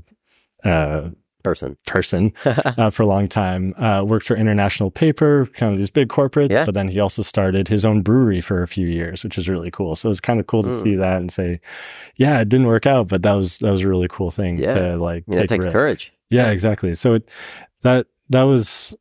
[0.65, 1.11] uh,
[1.45, 1.77] Person.
[1.87, 3.75] person uh, for a long time.
[3.77, 6.51] Uh, worked for International Paper, kind of these big corporates.
[6.51, 6.65] Yeah.
[6.65, 9.71] But then he also started his own brewery for a few years, which is really
[9.71, 9.95] cool.
[9.95, 10.83] So it was kind of cool to Mm.
[10.83, 11.61] see that and say,
[12.17, 14.75] yeah, it didn't work out, but that was that was a really cool thing Yeah.
[14.75, 15.25] to like.
[15.29, 15.77] I mean, it take takes risk.
[15.77, 16.13] courage.
[16.31, 16.95] Yeah, exactly.
[16.97, 17.29] So it,
[17.83, 18.97] that that was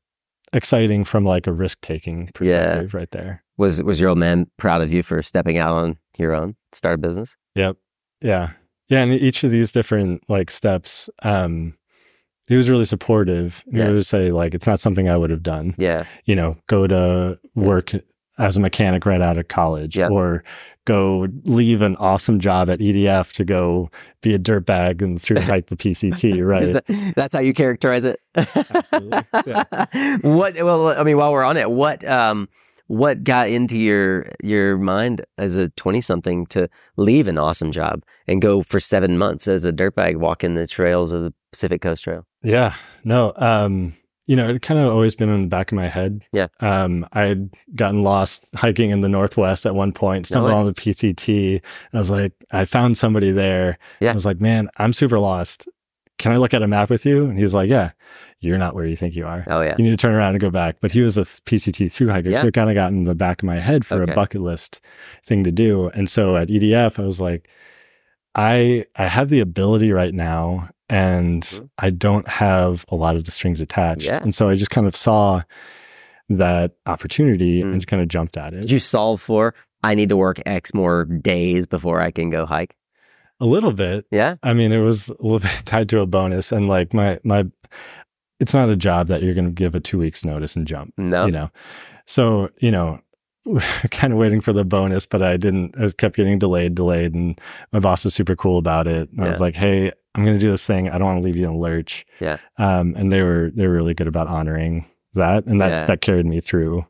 [0.51, 3.43] exciting from like a risk taking perspective right there.
[3.57, 6.95] Was was your old man proud of you for stepping out on your own, start
[6.95, 7.35] a business?
[7.55, 7.77] Yep.
[8.21, 8.49] Yeah.
[8.89, 9.01] Yeah.
[9.03, 11.75] And each of these different like steps, um,
[12.47, 13.63] he was really supportive.
[13.71, 13.89] He Yeah.
[13.91, 15.75] would say like, it's not something I would have done.
[15.77, 16.05] Yeah.
[16.25, 17.91] You know, go to work
[18.39, 20.07] as a mechanic right out of college Yeah.
[20.09, 20.43] or
[20.85, 23.89] go leave an awesome job at EDF to go
[24.21, 26.73] be a dirtbag and through hike the PCT, right?
[26.73, 28.19] that- that's how you characterize it.
[28.35, 29.19] Absolutely.
[30.21, 30.55] what?
[30.55, 32.49] Well, I mean, while we're on it, what um,
[32.87, 38.03] what got into your your mind as a twenty something to leave an awesome job
[38.27, 42.03] and go for seven months as a dirtbag walking the trails of the Pacific Coast
[42.03, 42.25] Trail?
[42.43, 43.93] Yeah, no, um,
[44.25, 46.23] you know, it kind of always been in the back of my head.
[46.31, 46.47] Yeah.
[46.61, 50.57] Um, I had gotten lost hiking in the Northwest at one point, stumbled way.
[50.57, 51.51] on the PCT.
[51.55, 51.61] And
[51.93, 53.77] I was like, I found somebody there.
[53.99, 54.11] Yeah.
[54.11, 55.67] I was like, man, I'm super lost.
[56.19, 57.25] Can I look at a map with you?
[57.25, 57.91] And he was like, yeah,
[58.39, 59.43] you're not where you think you are.
[59.47, 60.77] Oh yeah, You need to turn around and go back.
[60.79, 62.29] But he was a PCT through hiker.
[62.29, 62.41] Yeah.
[62.41, 64.11] So it kind of got in the back of my head for Okay.
[64.11, 64.79] a bucket list
[65.25, 65.89] thing to do.
[65.89, 67.49] And so at EDF, I was like,
[68.35, 71.69] I I have the ability right now and Mhm.
[71.77, 74.03] I don't have a lot of the strings attached.
[74.03, 74.21] Yeah.
[74.21, 75.41] And so I just kind of saw
[76.29, 77.71] that opportunity Mm.
[77.71, 78.61] and just kind of jumped at it.
[78.61, 79.53] did you solve for?
[79.83, 82.75] I need to work X more days before I can go hike.
[83.43, 84.05] A little bit.
[84.11, 87.19] Yeah, I mean, it was a little bit tied to a bonus and like my
[87.23, 87.45] my
[88.39, 90.93] it's not a job that you're going to give a 2 weeks notice and jump.
[90.97, 91.49] no, you know
[92.05, 92.99] so you know
[93.91, 97.39] kind of waiting for the bonus but i didn't i kept getting delayed delayed and
[97.71, 100.45] my boss was super cool about it And i was like hey i'm going to
[100.45, 102.37] do this thing i don't want to leave you in a lurch Yeah.
[102.57, 105.85] um and they were they were really good about honoring that and that Yeah.
[105.85, 106.85] that carried me through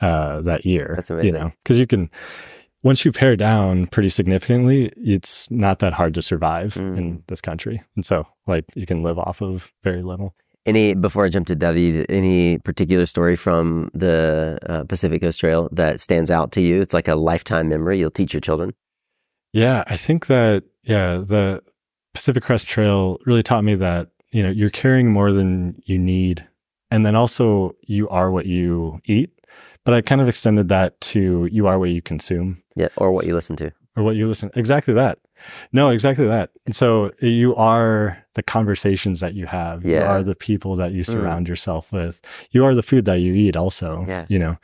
[0.00, 1.26] uh that year That's amazing.
[1.26, 2.10] you know because you can
[2.82, 6.98] once you pare down pretty significantly, it's not that hard to survive Mm.
[6.98, 7.82] in this country.
[7.96, 10.34] And so, like, you can live off of very little.
[10.66, 15.68] Any before I jump to David, any particular story from the uh, Pacific Coast Trail
[15.72, 16.80] that stands out to you?
[16.80, 18.74] It's like a lifetime memory you'll teach your children.
[19.52, 21.62] Yeah, I think that yeah, the
[22.14, 26.46] Pacific Crest Trail really taught me that, you know, you're carrying more than you need.
[26.90, 29.30] And then also you are what you eat.
[29.84, 33.26] But I kind of extended that to you are what you consume Yeah, or what
[33.26, 33.72] you listen to.
[33.96, 34.50] or what you listen.
[34.54, 35.18] Exactly that.
[35.72, 36.50] No, exactly that.
[36.66, 39.84] And so you are the conversations that you have.
[39.84, 40.00] Yeah.
[40.00, 41.06] You are the people that you Mm.
[41.10, 42.20] surround yourself with.
[42.50, 44.04] You are the food that you eat also.
[44.06, 44.26] Yeah.
[44.28, 44.56] You know.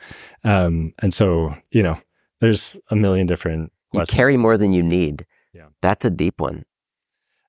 [0.43, 1.97] Um, and so, you know,
[2.39, 4.15] there's a million different You lessons.
[4.15, 5.25] carry more than you need.
[5.53, 5.67] Yeah.
[5.81, 6.65] That's a deep one.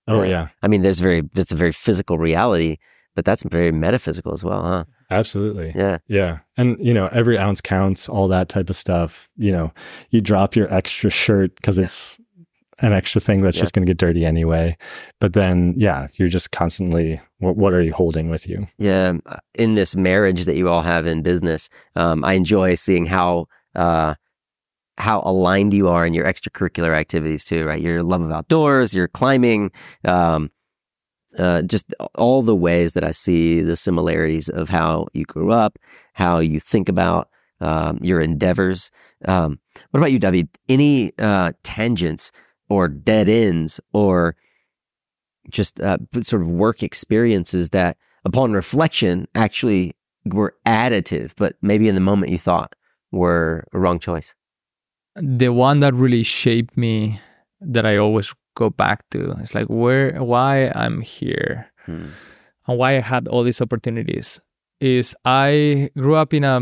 [0.08, 0.28] Oh Yeah.
[0.28, 0.48] yeah.
[0.62, 2.76] I mean, there's very it's a very physical reality,
[3.16, 4.84] but that's very metaphysical as well, huh?
[5.10, 5.72] Absolutely.
[5.74, 5.98] Yeah.
[6.06, 6.38] Yeah.
[6.56, 9.28] And, you know, every ounce counts, all that type of stuff.
[9.36, 9.72] You know,
[10.10, 12.18] you drop your extra shirt because it's
[12.80, 13.62] an extra thing that's Yeah.
[13.62, 14.76] just going to get dirty anyway.
[15.20, 18.66] But then, yeah, you're just constantly, what, what are you holding with you?
[18.78, 19.22] Yeah, um,
[19.54, 24.14] in this marriage that you all have in business, um, I enjoy seeing how uh,
[24.98, 27.64] how aligned you are in your extracurricular activities too.
[27.66, 29.70] Right, your love of outdoors, your climbing,
[30.06, 30.50] um,
[31.38, 35.78] uh, just all the ways that I see the similarities of how you grew up,
[36.14, 37.28] how you think about
[37.60, 38.90] um, your endeavors.
[39.24, 39.58] Um,
[39.90, 40.48] what about you, David?
[40.68, 42.32] Any uh, tangents
[42.68, 44.36] or dead ends or
[45.50, 51.94] just uh, sort of work experiences that upon reflection actually were additive, but maybe in
[51.94, 52.74] the moment you thought
[53.12, 54.34] were a wrong choice.
[55.16, 57.20] the one that really shaped me
[57.60, 61.54] that I always go back to It's like where why I'm here
[61.86, 62.06] Hmm.
[62.66, 64.40] and why I had all these opportunities
[64.80, 66.56] is I grew up in a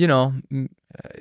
[0.00, 0.32] you know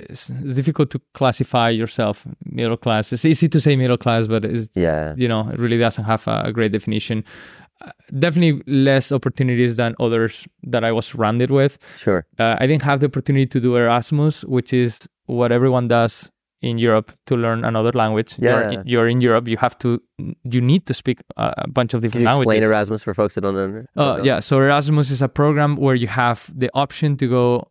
[0.10, 4.46] it's, it's difficult to classify yourself middle class it's easy to say middle class but
[4.46, 5.16] it's Yeah.
[5.18, 7.24] you know it really doesn't have a, a great definition
[7.82, 12.26] uh, definitely less opportunities than others that I was surrounded with Sure.
[12.38, 16.30] uh, I didn't have the opportunity to do Erasmus, which is what everyone does
[16.62, 18.36] in Europe to learn another language.
[18.38, 18.72] Yeah.
[18.72, 19.48] You're, you're in Europe.
[19.48, 20.02] You have to.
[20.44, 22.70] You need to speak a bunch of Can different you explain languages.
[22.70, 23.90] Erasmus for folks that don't under?
[23.98, 24.24] Uh, know?
[24.24, 24.40] yeah.
[24.40, 27.68] So Erasmus is a program where you have the option to go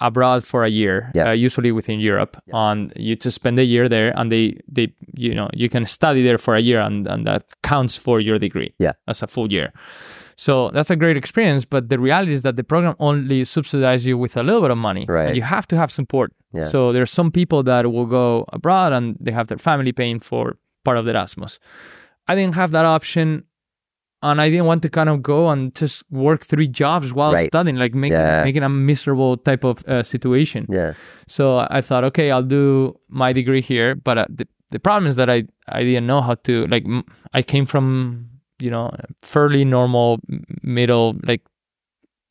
[0.00, 1.28] abroad for a year, Yeah.
[1.30, 2.36] uh, usually within Europe.
[2.52, 6.22] And you just spend a year there, and they they you know you can study
[6.22, 8.74] there for a year, and and that counts for your degree.
[8.78, 8.92] Yeah.
[9.08, 9.72] as a full year.
[10.36, 14.18] So that's a great experience, but the reality is that the program only subsidizes you
[14.18, 15.06] with a little bit of money.
[15.08, 15.28] Right.
[15.28, 16.32] And you have to have support.
[16.54, 16.64] Yeah.
[16.66, 20.56] So are some people that will go abroad and they have their family paying for
[20.84, 21.58] part of the Erasmus.
[22.28, 23.44] I didn't have that option
[24.22, 27.50] and I didn't want to kind of go and just work three jobs while Right.
[27.50, 28.42] studying, like make, Yeah.
[28.44, 30.66] making a miserable type of uh, situation.
[30.70, 30.94] Yeah.
[31.28, 33.94] So I thought, okay, I'll do my degree here.
[33.94, 37.04] But uh, the, the problem is that I, I didn't know how to, like, m-
[37.34, 38.90] I came from, you know,
[39.22, 40.20] fairly normal
[40.62, 41.42] middle, like,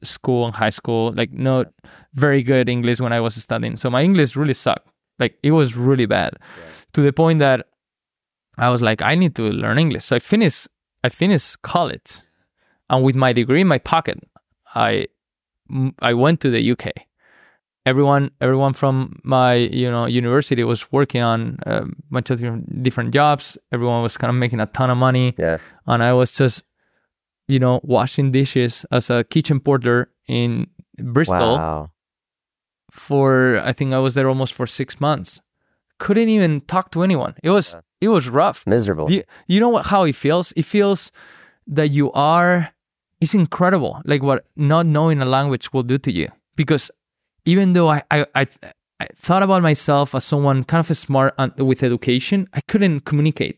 [0.04, 1.66] school and high school, like, no
[2.14, 3.76] very good English when I was studying.
[3.78, 4.88] So my English really sucked.
[5.20, 6.34] Like, it was really bad
[6.94, 7.68] to the point that
[8.58, 10.04] I was like, I need to learn English.
[10.06, 10.68] So I finished,
[11.04, 12.20] I finished college.
[12.90, 14.20] And with my degree in my pocket,
[14.76, 15.08] I,
[16.00, 16.92] I went to the UK
[17.86, 23.14] everyone everyone from my you know university was working on a bunch of different, different
[23.14, 25.58] jobs everyone was kind of making a ton of money Yeah.
[25.86, 26.64] and i was just
[27.54, 29.98] you know washing dishes as a kitchen porter
[30.40, 30.48] in
[31.16, 31.92] bristol Wow.
[32.92, 35.42] for i think i was there almost for six months.
[36.00, 37.34] Couldn't even talk to anyone.
[37.48, 37.68] It was
[38.02, 38.60] it was rough.
[38.68, 39.08] Miserable.
[39.14, 40.52] you, you know what how it feels?
[40.60, 41.12] It feels
[41.78, 42.54] that you are
[43.22, 44.40] it's incredible like what
[44.72, 46.28] not knowing a language will do to you.
[46.62, 46.92] Because
[47.46, 48.44] even though i i, I,
[49.00, 53.58] I thought about myself as someone kind of smart and with education i couldn't communicate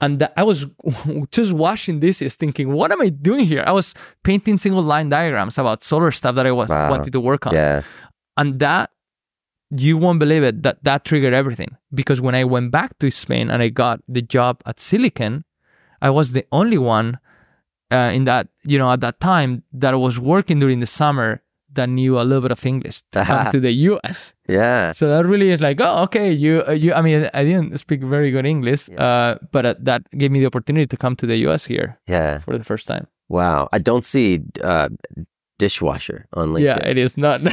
[0.00, 0.66] and I was
[1.30, 3.62] just washing dishes thinking, what am I doing here?
[3.66, 3.94] I was
[4.24, 6.90] painting single line diagrams about solar stuff that I was Wow.
[6.90, 7.82] wanted to work on yeah.
[8.36, 8.90] and that
[9.70, 13.48] you won't believe it that that triggered everything because when i went back to spain
[13.52, 15.44] and i got the job at Siliken
[16.02, 17.20] i was the only one
[17.92, 21.40] uh, in that you know at that time that was working during the summer
[21.74, 24.92] that knew a little bit of english to come to the us Yeah.
[24.92, 28.02] so that really is like oh okay you uh, you i mean i didn't speak
[28.02, 31.36] very good english uh, but uh, that gave me the opportunity to come to the
[31.46, 32.38] us here Yeah.
[32.40, 33.68] for the first time Wow.
[33.72, 34.88] I don't see uh,
[35.62, 36.64] dishwasher on LinkedIn.
[36.64, 37.40] yeah it is not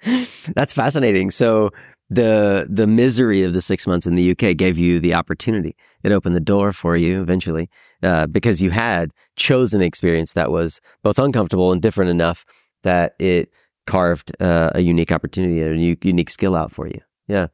[0.54, 1.30] That's fascinating.
[1.30, 1.70] So
[2.10, 5.76] the the misery of the six months in the UK gave you the opportunity.
[6.02, 7.70] It opened the door for you eventually
[8.02, 12.44] uh, because you had chosen an experience that was both uncomfortable and different enough
[12.82, 13.52] that it
[13.86, 17.00] carved uh, a unique opportunity and unique skill out for you.
[17.28, 17.46] Yeah.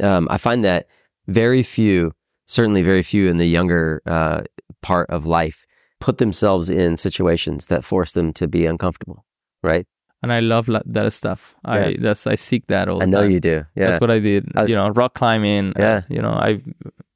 [0.00, 0.86] Um, I find that
[1.26, 2.12] very few,
[2.46, 4.42] certainly very few in the younger uh,
[4.80, 5.66] part of life,
[6.00, 9.26] put themselves in situations that force them to be uncomfortable.
[9.62, 9.86] Right.
[10.22, 11.54] And I love that stuff.
[11.64, 11.96] I Yeah.
[12.00, 13.30] that's I seek that all the I know time.
[13.30, 13.64] you do.
[13.74, 13.90] Yeah.
[13.90, 14.52] That's what I did.
[14.56, 15.70] I was- you know, rock climbing.
[15.70, 16.00] uh, Yeah.
[16.10, 16.60] you know, I,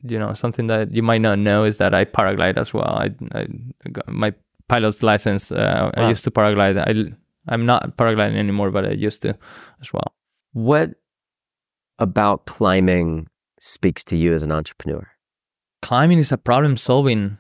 [0.02, 2.88] you know, something that you might not know is that I paraglide as well.
[3.05, 3.46] I, I
[3.92, 4.32] got my
[4.68, 5.52] pilot's license.
[5.52, 6.78] Uh, I used to paraglide.
[6.78, 7.14] I,
[7.52, 9.36] I'm not paragliding anymore, but I used to
[9.82, 10.14] as well.
[10.52, 10.90] what
[11.98, 13.28] about climbing
[13.61, 15.07] speaks to you as an entrepreneur?
[15.82, 17.38] Climbing is a problem solving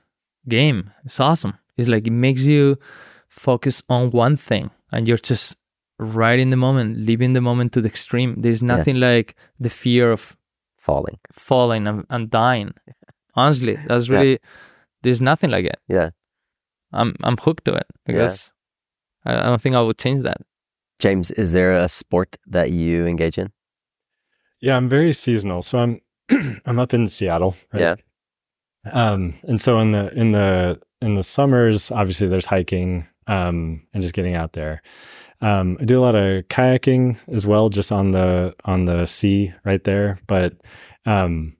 [0.48, 0.90] game.
[1.04, 1.54] It's awesome.
[1.76, 2.76] It's like it makes you
[3.28, 5.56] focus on one thing and you're just
[5.98, 8.40] right in the moment, living the moment to the extreme.
[8.40, 10.36] There's nothing like the fear of
[10.78, 11.18] Falling.
[11.32, 12.74] falling and, and dying.
[13.34, 14.18] Honestly, that's Yeah.
[14.18, 14.38] really
[15.02, 15.78] there's nothing like it.
[15.88, 16.10] Yeah.
[16.92, 18.52] I'm I'm hooked to it because
[19.24, 20.38] I, I don't think I would change that.
[20.98, 23.50] James, is there a sport that you engage in?
[24.60, 25.62] Yeah, I'm very seasonal.
[25.62, 26.00] So I'm
[26.66, 27.56] I'm up in Seattle.
[27.72, 27.80] Right?
[27.80, 27.94] Yeah.
[28.92, 34.02] Um, and so in the in the in the summers, obviously there's hiking um, and
[34.02, 34.82] just getting out there.
[35.40, 39.52] Um, I do a lot of kayaking as well, just on the on the sea
[39.64, 40.18] right there.
[40.26, 40.54] But
[41.04, 41.56] um,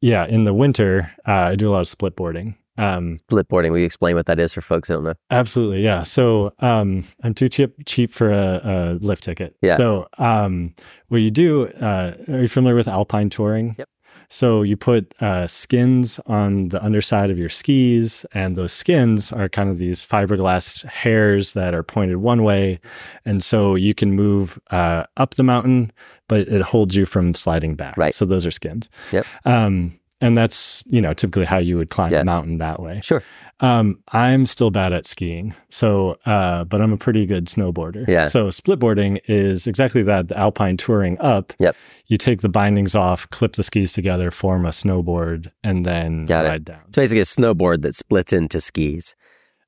[0.00, 2.56] yeah, in the winter, uh, I do a lot of split boarding.
[2.78, 3.70] Um, Split boarding.
[3.70, 5.14] Will you explain what that is for folks that don't know?
[5.30, 6.02] Absolutely, yeah.
[6.04, 9.54] So um, I'm too cheap cheap for a, a lift ticket.
[9.60, 9.76] Yeah.
[9.76, 10.74] So um,
[11.08, 11.68] what you do?
[11.68, 13.76] Uh, are you familiar with alpine touring?
[13.78, 13.88] Yep.
[14.32, 19.46] So you put uh, skins on the underside of your skis, and those skins are
[19.46, 22.80] kind of these fiberglass hairs that are pointed one way,
[23.26, 25.92] and so you can move uh, up the mountain,
[26.28, 27.94] but it holds you from sliding back.
[27.98, 28.14] Right.
[28.14, 28.88] So those are skins.
[29.12, 29.26] Yep.
[29.44, 32.20] Um, and that's you know typically how you would climb Yeah.
[32.20, 33.00] a mountain that way.
[33.04, 33.22] Sure.
[33.60, 38.08] Um, I'm still bad at skiing, so uh, but I'm a pretty good snowboarder.
[38.08, 38.28] Yeah.
[38.28, 41.52] So splitboarding is exactly that: the alpine touring up.
[41.60, 41.76] Yep.
[42.06, 46.46] You take the bindings off, clip the skis together, form a snowboard, and then Got
[46.46, 46.48] it.
[46.48, 46.80] ride down.
[46.88, 49.14] It's basically a snowboard that splits into skis.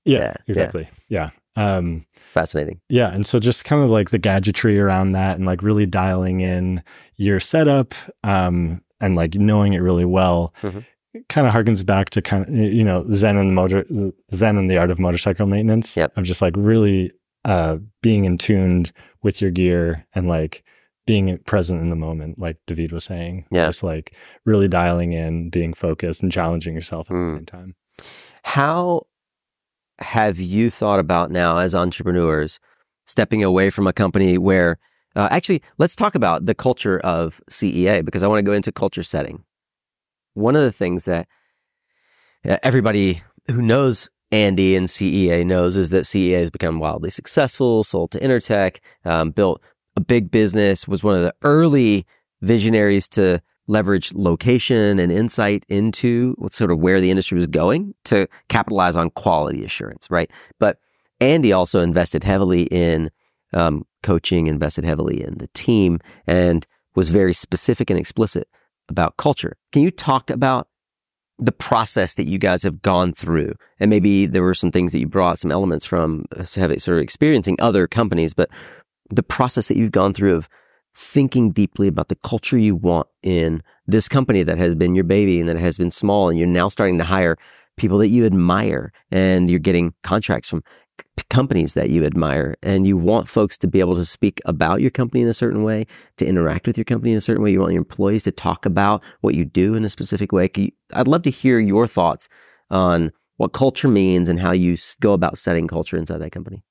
[0.05, 0.35] Yeah, Yeah, yeah.
[0.49, 0.89] exactly.
[1.09, 1.31] Yeah.
[1.57, 2.81] Um, Fascinating.
[2.89, 6.41] yeah, and so just kind of like the gadgetry around that, and like really dialing
[6.41, 6.83] in
[7.17, 7.95] your setup,
[8.25, 10.55] um, and like knowing it really well.
[10.63, 10.85] Mhm.
[11.15, 13.85] It kind of harkens back to kind of you know Zen and motor
[14.35, 15.97] Zen and the art of motorcycle maintenance.
[15.97, 16.17] Yep.
[16.19, 17.13] Of just like really
[17.45, 18.91] uh, being in tuned
[19.23, 20.65] with your gear and like
[21.07, 23.45] being present in the moment, like David was saying.
[23.51, 23.67] Yeah.
[23.67, 24.15] Just like
[24.47, 27.25] really dialing in, being focused, and challenging yourself at Mm.
[27.27, 27.75] the same time.
[28.45, 29.07] How
[29.99, 32.59] have you thought about now as entrepreneurs
[33.07, 34.79] stepping away from a company where,
[35.17, 38.73] uh, actually, let's talk about the culture of CEA because I want to go into
[38.73, 39.45] culture setting.
[40.35, 41.29] One of the things that
[42.49, 47.85] uh, everybody who knows Andy and CEA knows is that CEA has become wildly successful,
[47.85, 49.63] sold to Intertek, um, built
[49.97, 52.05] a big business, was one of the early
[52.43, 57.95] visionaries to leverage location and insight into what sort of where the industry was going
[58.05, 60.31] to capitalize on quality assurance, right?
[60.59, 60.79] But
[61.21, 63.11] Andy also invested heavily in
[63.53, 68.47] um, coaching, invested heavily in the team, and was very specific and explicit
[68.89, 69.57] about culture.
[69.73, 70.69] Can you talk about
[71.39, 73.55] the process that you guys have gone through?
[73.81, 76.99] And maybe there were some things that you brought, some elements from uh, having sort
[76.99, 78.49] of experiencing other companies, but
[79.11, 80.49] the process that you've gone through of
[80.95, 85.41] thinking deeply about the culture you want in this company that has been your baby
[85.41, 87.37] and that has been small and you're now starting to hire
[87.77, 90.63] people that you admire and you're getting contracts from
[91.31, 94.91] companies that you admire and you want folks to be able to speak about your
[94.91, 95.87] company in a certain way
[96.17, 98.67] to interact with your company in a certain way you want your employees to talk
[98.67, 100.51] about what you do in a specific way
[100.93, 102.29] i'd love to hear your thoughts
[102.71, 106.63] on what culture means and how you go about setting culture inside that company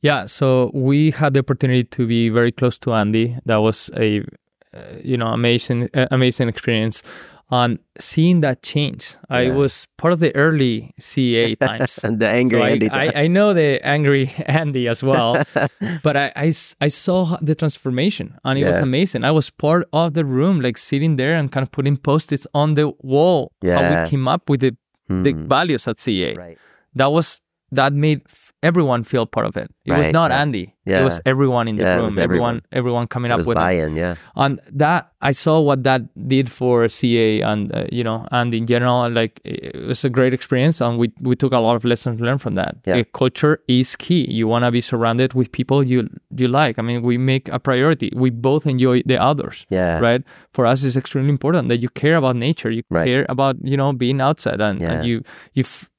[0.00, 3.36] Yeah, so we had the opportunity to be very close to Andy.
[3.46, 4.24] That was a
[4.72, 7.02] uh, you know amazing uh, amazing experience.
[7.50, 11.98] On seeing that change, I was part of the early CA times.
[12.04, 15.42] and the angry So I, andy I, I know the angry Andy as well,
[16.02, 19.24] but I I saw the transformation and it was amazing.
[19.24, 22.74] I was part of the room, like sitting there and kind of putting post-its on
[22.74, 23.52] the wall.
[23.62, 23.80] Yeah.
[23.80, 24.76] How we came up with the,
[25.08, 26.34] the Hmm, values at CA.
[26.34, 26.58] right
[26.94, 27.40] That was
[27.72, 28.20] that made
[28.62, 29.70] everyone feel part of it.
[29.90, 30.40] It was not yeah.
[30.42, 30.74] Andy.
[30.84, 31.00] Yeah.
[31.00, 32.18] It was everyone in the Yeah, room.
[32.18, 33.06] Everyone, everyone.
[33.08, 33.60] coming it up with it.
[33.60, 36.02] buy-in yeah And that I saw what that
[36.34, 40.32] did for CA and uh, you know and in general like it was a great
[40.32, 42.76] experience and we we took a lot of lessons learned from that.
[42.86, 43.02] Yeah.
[43.12, 44.24] Culture is key.
[44.38, 46.08] You want to be surrounded with people you
[46.40, 46.78] you like.
[46.78, 48.08] I mean, we make a priority.
[48.24, 49.66] We both enjoy the others.
[49.70, 50.22] yeah Right.
[50.56, 52.70] For us, it's extremely important that you care about nature.
[52.70, 53.06] You Right.
[53.10, 55.16] care about you know being outside, and, and you
[55.52, 55.90] you f-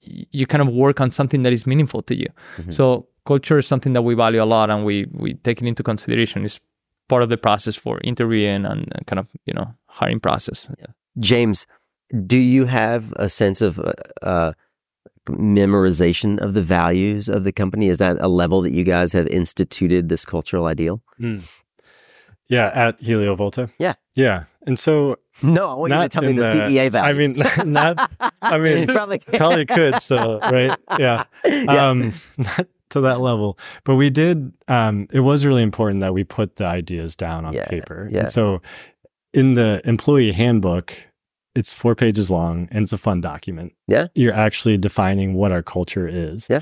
[0.00, 2.26] you kind of work on something that is meaningful to you.
[2.56, 2.70] Mm-hmm.
[2.70, 5.82] So culture is something that we value a lot, and we we take it into
[5.82, 6.44] consideration.
[6.44, 6.60] It's
[7.08, 10.68] part of the process for interviewing and, and kind of you know hiring process.
[11.18, 11.66] James,
[12.26, 13.92] do you have a sense of uh,
[14.22, 14.52] uh,
[15.28, 17.88] memorization of the values of the company?
[17.88, 21.02] Is that a level that you guys have instituted this cultural ideal?
[21.20, 21.62] Mm.
[22.48, 23.70] Yeah, at Heliovolta.
[23.78, 23.94] Yeah.
[24.14, 24.44] Yeah.
[24.66, 27.08] And so No, I want you to tell me the, the- CEA values.
[27.08, 28.10] I mean not
[28.42, 31.88] I mean probably, probably could so right yeah Yeah.
[31.90, 36.24] um not to that level but we did um it was really important that we
[36.24, 38.20] put the ideas down on Yeah, paper yeah.
[38.20, 38.62] and so
[39.34, 40.94] in the employee handbook
[41.54, 44.06] it's four pages long and it's a fun document Yeah.
[44.14, 46.60] you're actually defining what our culture is Yeah.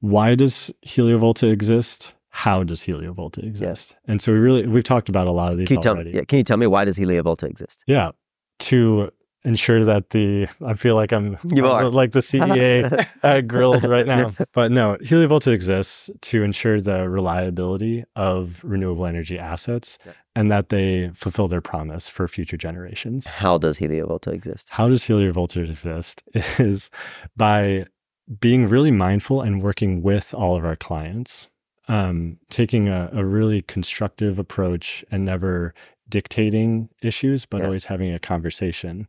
[0.00, 5.26] why does heliovolta exist how does heliovolta exist and so we really we've talked about
[5.26, 6.16] a lot of these can you tell already me?
[6.18, 7.82] Yeah, can you tell me why does Heliovolta exist?
[7.86, 8.10] yeah.
[8.60, 9.10] To
[9.44, 11.88] ensure that the, I feel like I'm You are.
[11.88, 14.32] like the CEA uh, grilled right now.
[14.52, 20.12] But no, HelioVolta exists to ensure the reliability of renewable energy assets Yeah.
[20.34, 23.26] and that they fulfill their promise for future generations.
[23.26, 24.68] How does HelioVolta exist?
[24.70, 26.22] How does HelioVolta exist
[26.58, 26.90] is
[27.36, 27.86] by
[28.40, 31.48] being really mindful and working with all of our clients,
[31.88, 35.72] um, taking a, a really constructive approach and never
[36.08, 37.66] dictating issues, but Yeah.
[37.66, 39.06] always having a conversation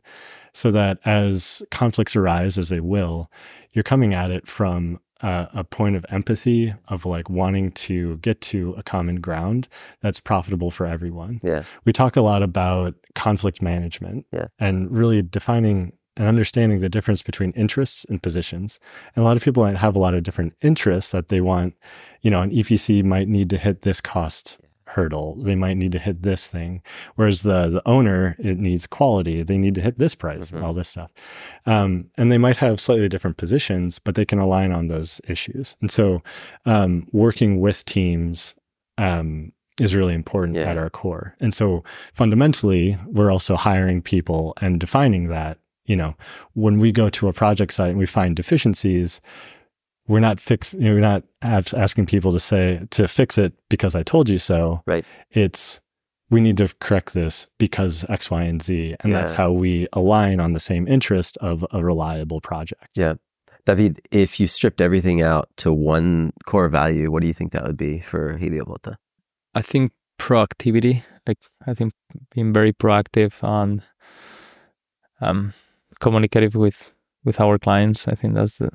[0.52, 3.30] so that as conflicts arise, as they will,
[3.72, 8.40] you're coming at it from a, a point of empathy, of like wanting to get
[8.40, 9.68] to a common ground
[10.00, 14.46] that's profitable for everyone Yeah, we talk a lot about conflict management Yeah.
[14.58, 18.78] and really defining and understanding the difference between interests and positions.
[19.14, 21.74] And a lot of people have a lot of different interests that they want,
[22.20, 24.58] you know, an EPC might need to hit this cost
[24.94, 25.36] hurdle.
[25.42, 26.82] They might need to hit this thing.
[27.14, 29.42] Whereas the the owner, it needs quality.
[29.42, 30.56] They need to hit this price Mhm.
[30.56, 31.10] and all this stuff.
[31.66, 35.76] Um, and they might have slightly different positions, but they can align on those issues.
[35.80, 36.22] And so
[36.66, 38.54] um, working with teams
[38.98, 40.64] um, is really important Yeah.
[40.70, 41.34] at our core.
[41.40, 41.82] And so
[42.12, 46.14] fundamentally, we're also hiring people and defining that, you know,
[46.54, 49.20] when we go to a project site and we find deficiencies,
[50.10, 53.52] we're not fix, you know, we're not abs- asking people to say to fix it
[53.68, 54.82] because I told you so.
[54.84, 55.04] Right.
[55.30, 55.80] It's
[56.30, 60.40] we need to correct this because X, Y, and Z, and that's how we align
[60.40, 62.88] on the same interest of a reliable project.
[62.94, 63.14] Yeah.
[63.66, 67.64] David, if you stripped everything out to one core value, what do you think that
[67.64, 68.96] would be for HelioVolta?
[69.54, 71.92] I think proactivity, like I think
[72.34, 73.82] being very proactive and
[75.20, 75.52] um,
[76.00, 76.92] communicative with
[77.24, 78.08] with our clients.
[78.08, 78.70] I think that's the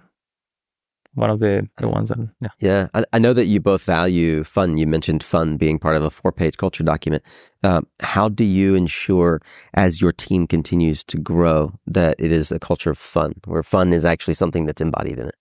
[1.16, 2.50] one of the the ones that yeah.
[2.60, 4.78] Yeah, I, I know that you both value fun.
[4.78, 7.24] You mentioned fun being part of a four page culture document.
[7.64, 9.42] Um, how do you ensure,
[9.74, 13.94] as your team continues to grow, that it is a culture of fun, where fun
[13.94, 15.36] is actually something that's embodied in it?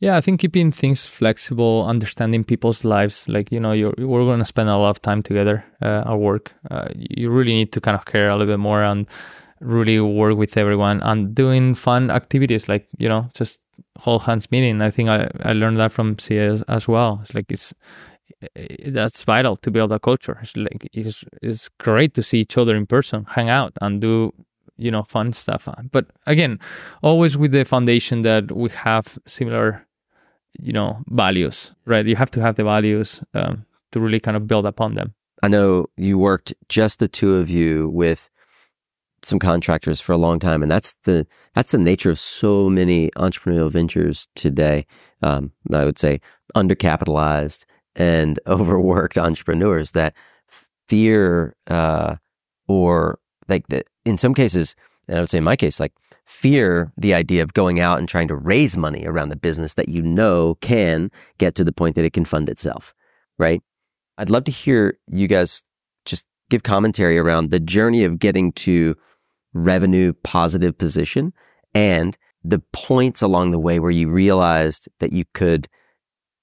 [0.00, 3.28] Yeah, I think keeping things flexible, understanding people's lives.
[3.28, 6.16] Like you know, you're, we're going to spend a lot of time together uh, at
[6.16, 6.52] work.
[6.70, 9.06] Uh, you really need to kind of care a little bit more and
[9.60, 13.59] really work with everyone and doing fun activities like you know just
[13.98, 14.80] whole hands meeting.
[14.80, 17.20] I think I, I learned that from CA as, well.
[17.22, 17.74] It's like it's
[18.56, 20.38] eh, that's vital to build a culture.
[20.42, 24.32] It's like it's, it's great to see each other in person, hang out, and do
[24.76, 25.68] you know fun stuff.
[25.92, 26.58] But again,
[27.02, 29.86] always with the foundation that we have similar
[30.58, 34.46] you know values right you have to have the values um, to really kind of
[34.46, 38.30] build upon them I know you worked just the two of you with
[39.22, 43.10] some contractors for a long time, and that's the that's the nature of so many
[43.16, 44.86] entrepreneurial ventures today.
[45.22, 46.20] Um, I would say
[46.54, 47.64] undercapitalized
[47.94, 50.14] and overworked entrepreneurs that
[50.88, 52.16] fear uh,
[52.68, 53.18] or
[53.48, 54.74] like the in some cases,
[55.08, 55.92] and I would say in my case, like
[56.24, 59.88] fear the idea of going out and trying to raise money around a business that
[59.88, 62.94] you know can get to the point that it can fund itself,
[63.38, 63.62] right?
[64.16, 65.62] I'd love to hear you guys
[66.04, 68.96] just give commentary around the journey of getting to
[69.52, 71.32] revenue positive position
[71.74, 75.68] and the points along the way where you realized that you could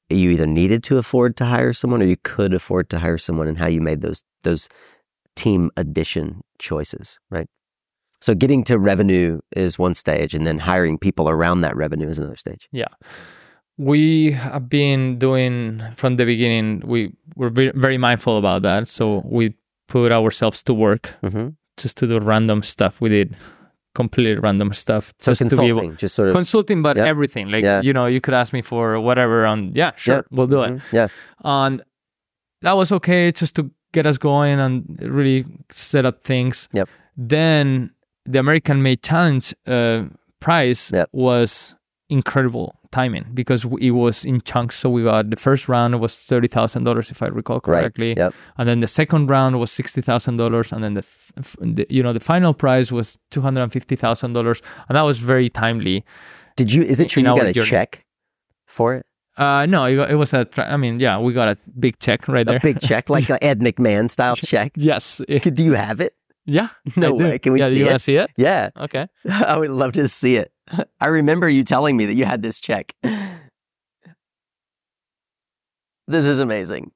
[0.10, 3.48] you either needed to afford to hire someone or you could afford to hire someone
[3.48, 4.70] and how you made those those
[5.36, 7.48] team addition choices, right?
[8.22, 12.18] So getting to revenue is one stage and then hiring people around that revenue is
[12.18, 12.68] another stage.
[12.72, 12.88] Yeah.
[13.78, 19.56] We have been doing from the beginning we were very mindful about that so we
[19.88, 21.50] put ourselves to work Mm-hmm.
[21.78, 23.36] Just to do random stuff we did
[23.96, 27.06] completely random stuff So just to be consulting, able just sort of consulting but Yeah.
[27.06, 27.82] everything like Yeah.
[27.82, 30.22] you know you could ask me for whatever On yeah sure Yeah.
[30.32, 30.82] we'll do it Mhm.
[30.94, 31.08] Yeah.
[31.44, 31.82] and
[32.62, 36.68] that was okay just to get us going and really set up things.
[36.74, 36.90] Yep.
[37.16, 37.92] Then
[38.26, 40.04] the American Made Challenge uh,
[40.40, 41.10] prize Yep.
[41.14, 41.76] was
[42.10, 44.76] incredible timing because it was in chunks.
[44.82, 48.34] So we got the first round was thirty thousand dollars, if I recall correctly, Yep.
[48.58, 51.06] and then the second round was sixty thousand dollars, and then the,
[51.38, 54.96] f- the you know the final prize was two hundred and fifty thousand dollars, and
[54.96, 56.04] that was very timely.
[56.58, 56.82] Did you?
[56.84, 57.68] Is it true you got a journey.
[57.70, 58.06] check
[58.66, 59.06] for it?
[59.38, 60.46] Uh, no, it, was a.
[60.46, 62.58] Tra- I mean, yeah, we got a big check right there.
[62.58, 64.72] A big check, like the Ed McMahon style check.
[64.76, 65.22] yes.
[65.58, 66.14] Do you have it?
[66.50, 66.70] Yeah.
[66.96, 67.24] No I do.
[67.30, 67.40] way.
[67.40, 67.88] Can we yeah, see you it?
[67.88, 68.30] want to see it?
[68.38, 69.06] Yeah, Okay.
[69.30, 70.52] I would love to see it.
[71.00, 72.94] I remember you telling me that you had this check.
[76.10, 76.92] This is amazing.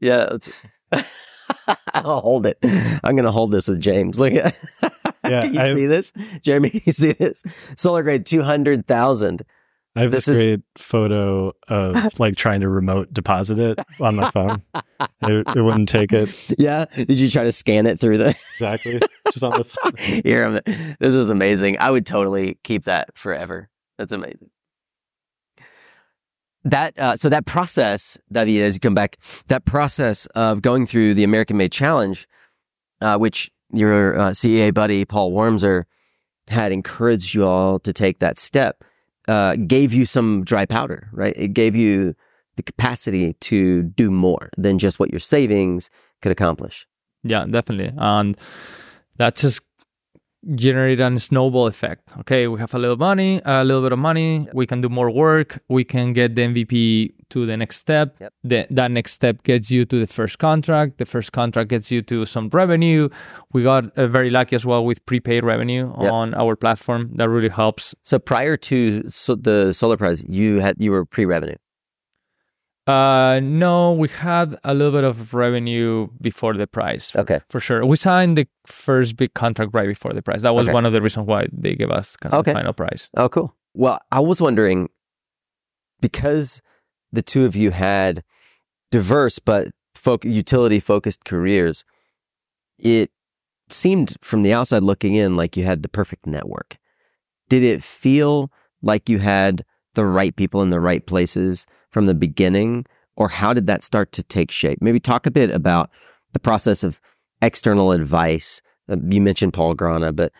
[0.00, 1.04] Yeah, it's-
[1.94, 2.58] I'll hold it.
[3.02, 4.18] I'm gonna hold this with James.
[4.20, 4.56] Look at.
[5.24, 6.12] Yeah, can you I- see this,
[6.42, 6.70] Jeremy?
[6.70, 7.42] Can you see this?
[7.74, 9.42] SolarGrade two hundred thousand.
[9.94, 14.16] I have This this, is- great photo of like trying to remote deposit it on
[14.16, 14.62] my phone.
[15.22, 16.86] it, it wouldn't take it Yeah.
[16.96, 18.28] Did you try to scan it through the?
[18.56, 19.92] exactly just on the phone.
[20.24, 20.52] Here, I'm,
[20.98, 21.76] this is amazing.
[21.78, 23.68] I would totally keep that forever.
[23.98, 24.48] That's amazing.
[26.64, 29.16] That uh, so that process, David, as you come back,
[29.48, 32.28] that process of going through the American Made Challenge,
[33.00, 35.84] uh, which your uh, CEA buddy Paul Wormser
[36.46, 38.84] had encouraged you all to take that step,
[39.28, 41.34] uh, gave you some dry powder, right?
[41.36, 42.14] It gave you
[42.56, 46.86] the capacity to do more than just what your savings could accomplish.
[47.22, 47.92] Yeah, definitely.
[47.96, 48.36] And
[49.16, 49.60] that just
[50.54, 52.08] generated a snowball effect.
[52.20, 54.46] Okay, we have a little money, a little bit of money.
[54.52, 55.62] We can do more work.
[55.68, 58.16] We can get the MVP to the next step.
[58.20, 58.32] Yep.
[58.44, 60.98] The, that next step gets you to the first contract.
[60.98, 63.08] The first contract gets you to some revenue.
[63.52, 66.12] We got uh, very lucky as well with prepaid revenue Yep.
[66.12, 67.10] on our platform.
[67.14, 67.94] That really helps.
[68.02, 71.56] So prior to so the Solar Prize, you had you were pre-revenue.
[72.86, 77.14] Uh, no, we had a little bit of revenue before the price.
[77.14, 77.40] Okay.
[77.48, 77.86] For sure.
[77.86, 80.42] We signed the first big contract right before the price.
[80.42, 80.74] That was Okay.
[80.74, 82.52] one of the reasons why they gave us kind of Okay.
[82.52, 83.08] the final price.
[83.16, 83.54] Oh, cool.
[83.74, 84.88] Well, I was wondering
[86.00, 86.60] because
[87.12, 88.24] the two of you had
[88.90, 91.84] diverse but foc- utility focused careers,
[92.78, 93.10] it
[93.68, 96.78] seemed from the outside looking in like you had the perfect network.
[97.48, 98.50] Did it feel
[98.82, 99.64] like you had
[99.94, 102.86] the right people in the right places from the beginning?
[103.14, 104.78] Or how did that start to take shape?
[104.80, 105.90] Maybe talk a bit about
[106.32, 106.98] the process of
[107.40, 108.62] external advice.
[108.90, 110.32] Uh, You mentioned Paul Grana, but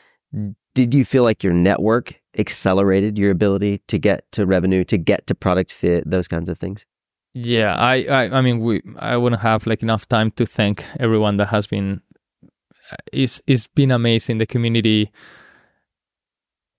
[0.75, 5.27] did you feel like your network accelerated your ability to get to revenue, to get
[5.27, 6.87] to product fit, those kinds of things?
[7.35, 11.37] Yeah, I, I, I mean, we, I wouldn't have like enough time to thank everyone
[11.39, 12.01] that has been.
[13.13, 14.37] It's it's been amazing.
[14.39, 15.11] The community,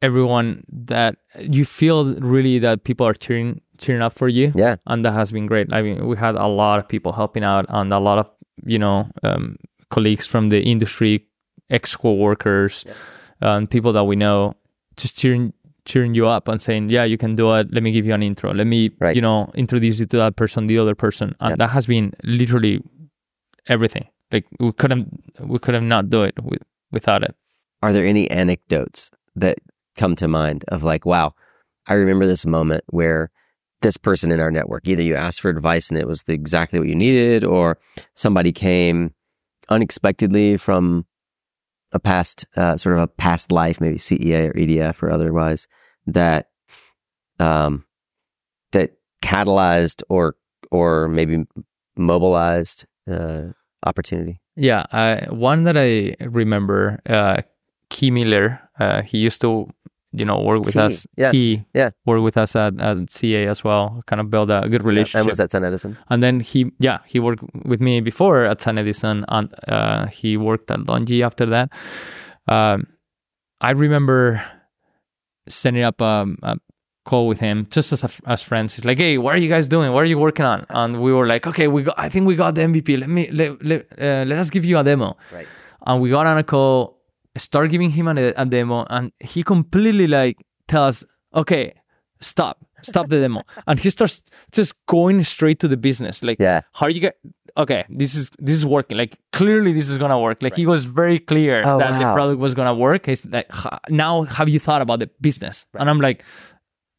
[0.02, 4.52] everyone that you feel really that people are cheering cheering up for you.
[4.56, 4.76] Yeah.
[4.88, 5.68] and that has been great.
[5.72, 8.28] I mean, we had a lot of people helping out, and a lot of
[8.66, 9.58] you know um,
[9.90, 11.28] colleagues from the industry,
[11.70, 12.86] ex co-workers,
[13.42, 14.54] um, people that we know,
[14.98, 15.54] just cheering
[15.86, 17.68] cheering you up and saying, "Yeah, you can do it.
[17.74, 18.54] Let me give you an intro.
[18.54, 19.16] Let me, Right.
[19.18, 21.56] you know, introduce you to that person, the other person." And Yeah.
[21.62, 22.82] that has been literally
[23.68, 24.08] everything.
[24.32, 25.08] Like we couldn't
[25.40, 26.62] we could have not do it with,
[26.92, 27.36] without it.
[27.82, 29.58] Are there any anecdotes that
[29.98, 31.34] come to mind of like, wow,
[31.88, 33.30] I remember this moment where
[33.84, 36.80] this person in our network, either you asked for advice and it was the, exactly
[36.80, 37.78] what you needed, or
[38.16, 39.14] somebody came
[39.70, 41.06] unexpectedly from
[41.92, 45.68] a past, uh, sort of a past life, maybe CEA or EDF or otherwise,
[46.08, 46.48] that,
[47.40, 47.86] um,
[48.72, 50.36] that catalyzed or,
[50.72, 51.46] or maybe
[51.96, 53.44] mobilized, uh,
[53.86, 54.42] opportunity.
[54.56, 57.44] Yeah, I, one that I remember, uh,
[57.90, 58.60] Key Miller.
[58.80, 59.70] Uh, he used to,
[60.14, 61.07] you know, work with Key, us.
[61.18, 61.89] yeah, Key, yeah.
[62.05, 64.01] work with us at, at CA as well.
[64.05, 65.22] Kind of build a good relationship.
[65.22, 65.97] And was that SunEdison?
[66.09, 70.70] And then he, yeah, he worked with me before at SunEdison, and uh, he worked
[70.72, 71.72] at Longi after that.
[72.47, 72.88] Um,
[73.59, 74.43] I remember
[75.47, 76.57] setting up a, a
[77.05, 78.76] call with him just as a, as friends.
[78.76, 79.91] He's like, "Hey, what are you guys doing?
[79.93, 81.95] What are you working on?" And we were like, "Okay, we got.
[81.97, 82.99] I think we got the MVP.
[82.99, 85.48] Let me let let, uh, let us give you a demo." Right.
[85.85, 86.98] And we got on a call,
[87.38, 90.38] start giving him a, a demo, and he completely like
[90.68, 91.05] tells
[91.35, 91.73] "Okay,
[92.22, 96.22] stop." Stop the demo, and he starts just going straight to the business.
[96.22, 96.61] Like, Yeah.
[96.73, 97.15] how are you get
[97.55, 100.85] okay this is this is working like clearly this is gonna work like he was
[100.85, 103.47] very clear Oh, that the product was gonna work he's like
[103.89, 106.23] now have you thought about the business and i'm like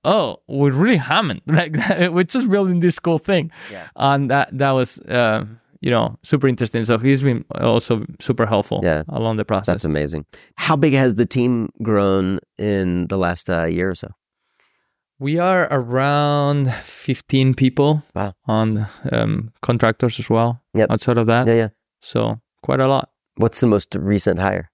[0.05, 1.75] oh we really haven't like
[2.15, 3.89] we're just building this cool thing Yeah.
[3.97, 5.45] and that that was uh,
[5.85, 9.03] you know super interesting so he's been also super helpful Yeah.
[9.09, 10.25] along the process That's amazing.
[10.67, 14.09] How big has the team grown in the last uh, year or so?
[15.19, 18.33] we are around 15 people Wow.
[18.47, 20.91] on um, contractors as well Yep.
[20.91, 21.69] outside of that Yeah, yeah.
[22.01, 24.71] so quite a lot What's the most recent hire?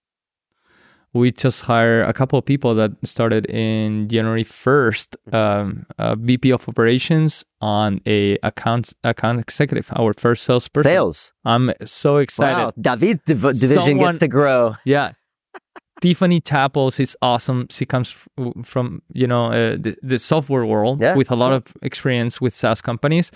[1.12, 6.50] We just hired a couple of people that started in January 1st, um, a VP
[6.50, 10.90] of operations on a account account executive, our first salesperson.
[10.90, 11.32] Sales.
[11.44, 12.56] I'm so excited.
[12.64, 12.72] Wow.
[12.80, 14.76] David's div- division Someone- gets to grow.
[14.84, 15.12] Yeah.
[16.00, 17.66] Tiffany Chapels is awesome.
[17.70, 18.14] She comes
[18.64, 22.54] from you know uh, the, the software world Yeah, with a lot of experience with
[22.54, 23.30] SaaS companies.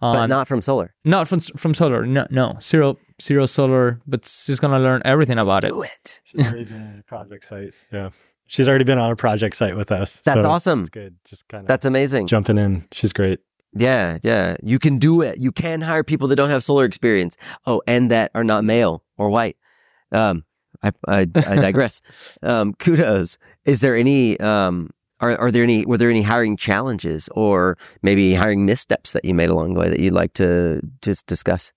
[0.00, 0.94] But not from solar.
[1.04, 2.06] not from from solar.
[2.06, 4.00] No, no zero zero solar.
[4.06, 5.68] But she's gonna learn everything about it.
[5.68, 6.20] Do it.
[6.24, 7.74] She's already been on a project site.
[7.92, 8.10] Yeah.
[8.48, 10.20] She's already been on a project site with us.
[10.24, 10.80] That's so awesome.
[10.82, 11.16] It's good.
[11.24, 12.28] Just kind of That's amazing.
[12.28, 12.86] jumping in.
[12.92, 13.40] She's great.
[13.74, 14.56] Yeah, yeah.
[14.62, 15.38] You can do it.
[15.38, 17.36] You can hire people that don't have solar experience.
[17.66, 19.56] Oh, and that are not male or white.
[20.12, 20.44] Um,
[20.82, 21.24] I, I, I
[21.56, 22.00] digress.
[22.42, 23.36] um, kudos.
[23.64, 24.90] Is there any, um,
[25.20, 29.34] are, are there any, were there any hiring challenges or maybe hiring missteps that you
[29.34, 31.72] made along the way that you'd like to just discuss?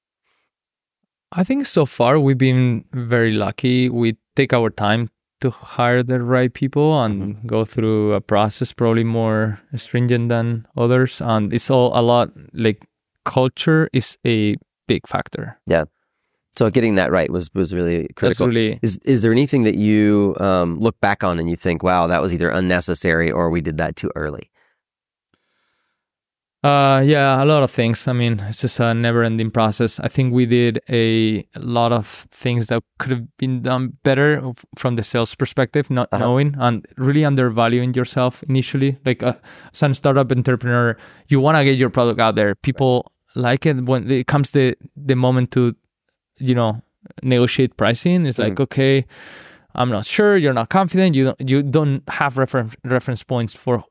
[1.31, 3.89] I think so far we've been very lucky.
[3.89, 5.09] We take our time
[5.41, 11.21] to hire the right people and go through a process probably more stringent than others.
[11.21, 12.85] And it's all a lot like
[13.25, 14.55] culture is a
[14.87, 15.59] big factor.
[15.65, 15.85] Yeah.
[16.57, 18.47] So getting that right was, was really critical.
[18.47, 22.07] really Is is there anything that you um, look back on and you think, wow,
[22.07, 24.48] that was either unnecessary or we did that too early?
[26.61, 28.05] Uh, yeah, a lot of things.
[28.05, 29.97] I mean, it's just a never-ending process.
[30.01, 34.41] I think we did a lot of things that could have been done better
[34.77, 36.25] from the sales perspective, not Uh-huh.
[36.25, 38.97] knowing and really undervaluing yourself initially.
[39.05, 39.35] Like uh,
[39.73, 40.97] as a startup entrepreneur,
[41.29, 42.55] you want to get your product out there.
[42.55, 45.75] People like it when it comes the the moment to,
[46.39, 46.81] you know,
[47.23, 48.25] negotiate pricing.
[48.25, 49.05] It's like okay,
[49.75, 50.35] I'm not sure.
[50.35, 51.15] You're not confident.
[51.15, 53.83] You don't you don't have reference reference points for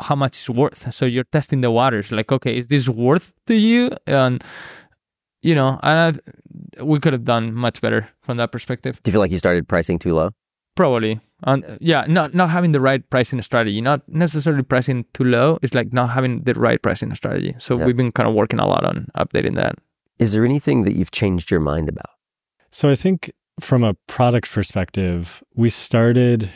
[0.00, 0.92] how much it's worth.
[0.92, 2.10] So you're testing the waters.
[2.12, 3.90] Like, okay, is this worth to you?
[4.06, 4.42] And
[5.42, 6.20] you know, and
[6.78, 9.00] I, we could have done much better from that perspective.
[9.02, 10.30] Do you feel like you started pricing too low?
[10.76, 11.18] Probably.
[11.44, 15.58] And yeah, not not having the right pricing strategy, not necessarily pricing too low.
[15.62, 17.54] It's like not having the right pricing strategy.
[17.58, 17.86] So Yeah.
[17.86, 19.76] we've been kind of working a lot on updating that.
[20.18, 22.10] Is there anything that you've changed your mind about?
[22.70, 26.50] So I think from a product perspective, we started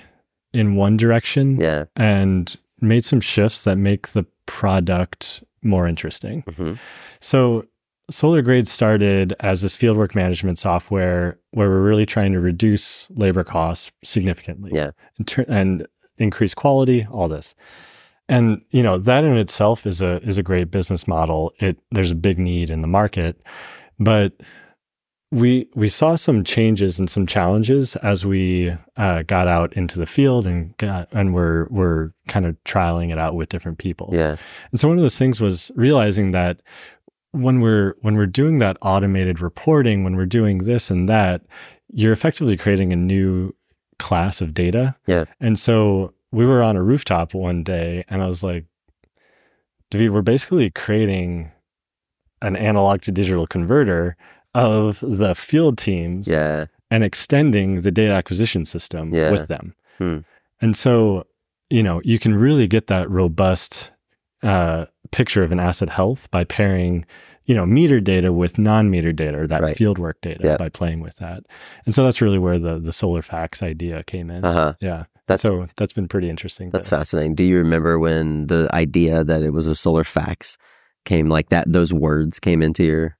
[0.52, 1.84] in one direction Yeah.
[1.96, 6.42] and made some shifts that make the product more interesting.
[6.42, 6.78] Mhm.
[7.20, 7.66] So
[8.12, 13.92] SolarGrade started as this fieldwork management software where we're really trying to reduce labor costs
[14.02, 14.90] significantly Yeah.
[15.16, 15.86] and, tur- and
[16.18, 17.54] increase quality, all this.
[18.28, 21.52] And you know, that in itself is a is a great business model.
[21.60, 23.40] It there's a big need in the market,
[23.98, 24.32] but
[25.34, 30.06] we we saw some changes and some challenges as we uh, got out into the
[30.06, 34.10] field and got and we're we're kind of trialing it out with different people.
[34.12, 34.36] Yeah.
[34.70, 36.62] And so one of those things was realizing that
[37.32, 41.42] when we're when we're doing that automated reporting, when we're doing this and that,
[41.92, 43.52] you're effectively creating a new
[43.98, 44.94] class of data.
[45.08, 45.24] Yeah.
[45.40, 48.66] And so we were on a rooftop one day and I was like,
[49.90, 51.50] David, we're basically creating
[52.40, 54.16] an analog to digital converter
[54.54, 56.66] of the field teams Yeah.
[56.90, 59.30] and extending the data acquisition system Yeah.
[59.30, 59.74] with them.
[59.98, 60.18] Hmm.
[60.60, 61.26] And so,
[61.70, 63.90] you know, you can really get that robust
[64.42, 67.06] uh, picture of an asset health by pairing,
[67.46, 69.74] you know, meter data with non-meter data or that Right.
[69.76, 70.56] fieldwork data Yeah.
[70.58, 71.44] by playing with that.
[71.86, 74.44] And so that's really where the the SolarFax idea came in.
[74.44, 74.74] Uh huh.
[74.80, 75.04] Yeah.
[75.26, 76.68] That's so that's been pretty interesting.
[76.70, 77.34] that's fascinating.
[77.34, 80.58] Do you remember when the idea that it was a SolarFax
[81.06, 81.64] came like that?
[81.72, 83.16] Those words came into your.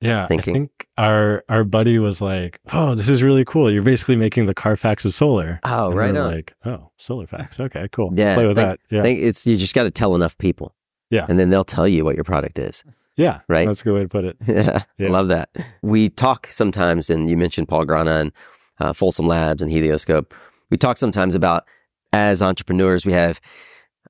[0.00, 0.54] Yeah, thinking.
[0.54, 3.70] I think our our buddy was like, "Oh, this is really cool.
[3.70, 6.32] You're basically making the Carfax of solar." Oh, And right we're on.
[6.32, 7.60] Like, oh, SolarFax.
[7.60, 8.10] Okay, cool.
[8.14, 8.80] Yeah, play with think- that.
[8.90, 10.74] Yeah, I think it's you just got to tell enough people.
[11.10, 11.26] Yeah.
[11.28, 12.84] And then they'll tell you what your product is.
[13.16, 13.66] yeah, right?
[13.66, 14.36] That's a good way to put it.
[14.46, 15.10] Yeah, Yeah.
[15.10, 15.50] love that.
[15.82, 18.32] We talk sometimes, and you mentioned Paul Grana and
[18.78, 20.32] uh, Folsom Labs and Helioscope.
[20.70, 21.64] We talk sometimes about
[22.12, 23.40] as entrepreneurs, we have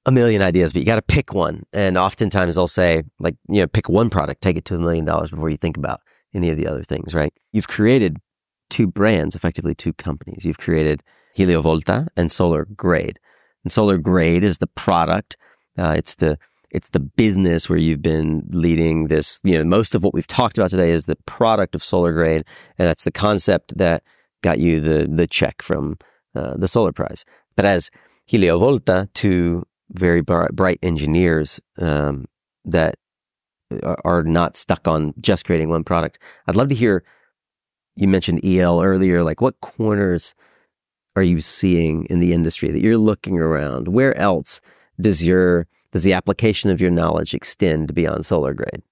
[0.06, 1.64] a million ideas, but you got to pick one.
[1.72, 5.04] And oftentimes they'll say, like, you know, pick one product, take it to a million
[5.04, 6.00] dollars before you think about
[6.34, 7.32] any of the other things, right?
[7.52, 8.18] You've created
[8.70, 10.44] two brands, effectively two companies.
[10.44, 11.02] You've created
[11.36, 13.16] HelioVolta and SolarGrade.
[13.64, 15.36] And SolarGrade is the product.
[15.78, 16.38] Uh, it's the
[16.70, 19.40] it's the business where you've been leading this.
[19.42, 22.44] You know, most of what we've talked about today is the product of SolarGrade,
[22.78, 24.02] and that's the concept that
[24.42, 25.98] got you the the check from
[26.34, 27.24] uh, the Solar Prize.
[27.56, 27.90] But as
[28.30, 32.26] HelioVolta, two very bright engineers um,
[32.64, 32.96] that
[34.04, 36.18] are, not stuck on just creating one product.
[36.46, 37.04] I'd love to hear.
[37.96, 39.22] You mentioned EL earlier.
[39.22, 40.34] Like, what corners
[41.16, 43.88] are you seeing in the industry that you're looking around?
[43.88, 44.60] Where else
[45.00, 48.82] does your does the application of your knowledge extend beyond SolarGrade?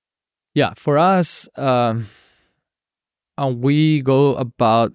[0.54, 2.08] Yeah, for us, um,
[3.38, 4.92] we go about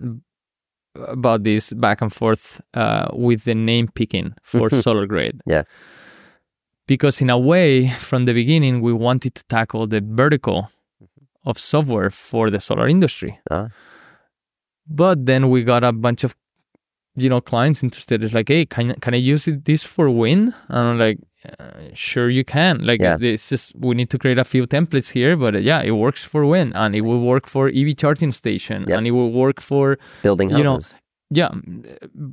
[0.95, 5.39] about this back and forth uh, with the name picking for SolarGrade.
[5.45, 5.63] Yeah.
[6.85, 10.69] Because in a way, from the beginning, we wanted to tackle the vertical
[11.45, 13.39] of software for the solar industry.
[13.49, 13.69] Ah.
[14.87, 16.35] But then we got a bunch of,
[17.15, 18.23] you know, clients interested.
[18.23, 20.53] It's like, hey, can can I use it, this for wind?
[20.67, 21.19] And I'm like,
[21.59, 22.85] uh, sure you can.
[22.85, 23.17] Like, Yeah.
[23.21, 26.23] it's just we need to create a few templates here, but uh, yeah, it works
[26.23, 28.97] for wind, and it will work for EV charging station, Yep.
[28.97, 30.95] and it will work for Building You know, houses.
[31.29, 31.49] yeah,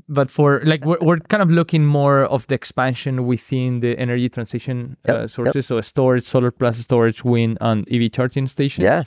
[0.09, 4.29] but for like we're, we're kind of looking more of the expansion within the energy
[4.29, 5.31] transition Yep, uh, yep.
[5.31, 5.67] sources.
[5.67, 8.85] So storage, solar plus storage, wind, and EV charging station.
[8.85, 9.03] yeah.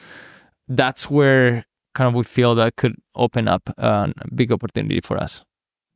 [0.67, 1.65] that's where
[1.95, 5.43] kind of we feel that could open up uh, a big opportunity for us.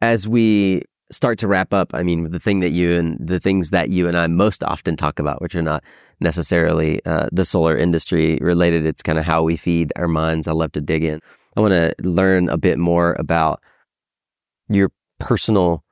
[0.02, 3.70] as we start to wrap up, I mean, the thing that you and the things
[3.70, 5.84] that you and I most often talk about, which are not
[6.20, 10.48] necessarily uh, the solar industry related, it's kind of how we feed our minds.
[10.48, 11.22] I love to dig in.
[11.56, 13.62] I want to learn a bit more about
[14.70, 15.84] your personal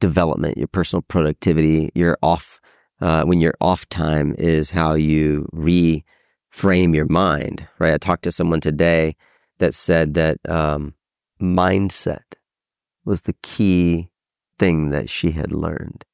[0.00, 2.60] development, your personal productivity, your off,
[3.00, 7.94] uh, when your off time is how you reframe your mind, right?
[7.94, 9.16] I talked to someone today
[9.58, 10.94] that said that um,
[11.40, 12.34] mindset
[13.04, 14.11] was the key
[14.58, 16.04] thing that she had learned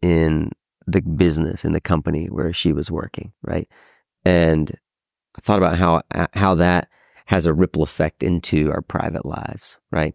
[0.00, 0.50] in
[0.86, 3.68] the business in the company where she was working right?
[4.24, 4.76] And
[5.36, 6.02] i thought about how
[6.34, 6.88] how that
[7.26, 10.14] has a ripple effect into our private lives right?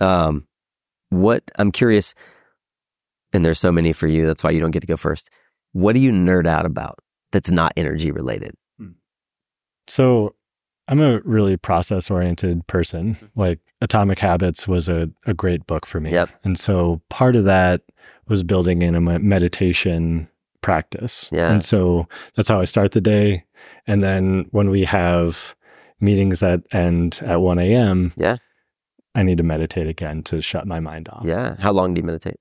[0.00, 0.46] Um
[1.10, 2.14] what i'm curious
[3.32, 5.30] and there's so many for you that's why you don't get to go first.
[5.72, 6.98] What do you nerd out about
[7.32, 8.54] that's not energy related?
[9.88, 10.35] So
[10.88, 13.16] I'm a really process oriented person.
[13.34, 16.12] Like Atomic Habits was a, a great book for me.
[16.12, 16.30] Yep.
[16.44, 17.82] And so part of that
[18.28, 20.28] was building in a meditation
[20.62, 21.28] practice.
[21.32, 21.50] Yeah.
[21.52, 23.44] And so that's how I start the day.
[23.86, 25.54] And then when we have
[26.00, 28.36] meetings that end at 1 a.m., Yeah.
[29.14, 31.24] I need to meditate again to shut my mind off.
[31.24, 32.36] yeah how long do you meditate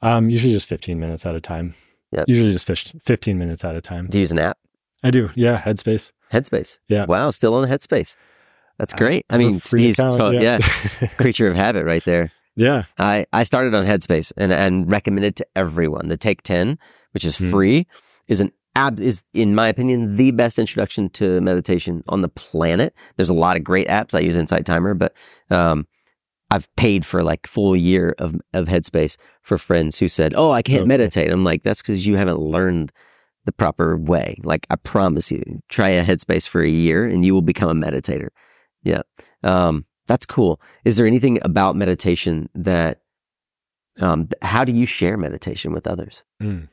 [0.00, 1.74] Um, usually just 15 minutes at a time.
[2.12, 2.24] Yep.
[2.28, 2.66] Usually just
[3.04, 4.06] 15 minutes at a time.
[4.08, 4.56] do you use an app
[5.02, 5.30] I do.
[5.34, 5.60] Yeah.
[5.62, 6.12] Headspace.
[6.32, 7.06] Headspace Yeah.
[7.06, 8.16] wow still on the headspace
[8.78, 10.58] that's great i a mean he's account, yeah.
[10.60, 12.82] yeah creature of habit right there yeah.
[12.98, 16.08] I, I started on Headspace and, and recommended to everyone.
[16.08, 16.78] The Take 10,
[17.12, 17.48] which is Hmm.
[17.50, 17.86] free,
[18.26, 22.92] is an ab is in my opinion the best introduction to meditation on the planet.
[23.16, 24.14] There's a lot of great apps.
[24.14, 25.14] I use Insight Timer, but
[25.48, 25.86] um,
[26.50, 30.60] I've paid for like full year of of Headspace for friends who said, "Oh, I
[30.60, 30.88] can't Okay.
[30.88, 32.92] meditate." I'm like, "That's because you haven't learned
[33.50, 37.34] the proper way." Like I promise you, try a Headspace for a year and you
[37.34, 38.28] will become a meditator.
[38.82, 39.02] Yeah.
[39.42, 40.60] Um, that's cool.
[40.84, 43.02] Is there anything about meditation that,
[44.00, 46.24] um, how do you share meditation with others?
[46.42, 46.68] Mm.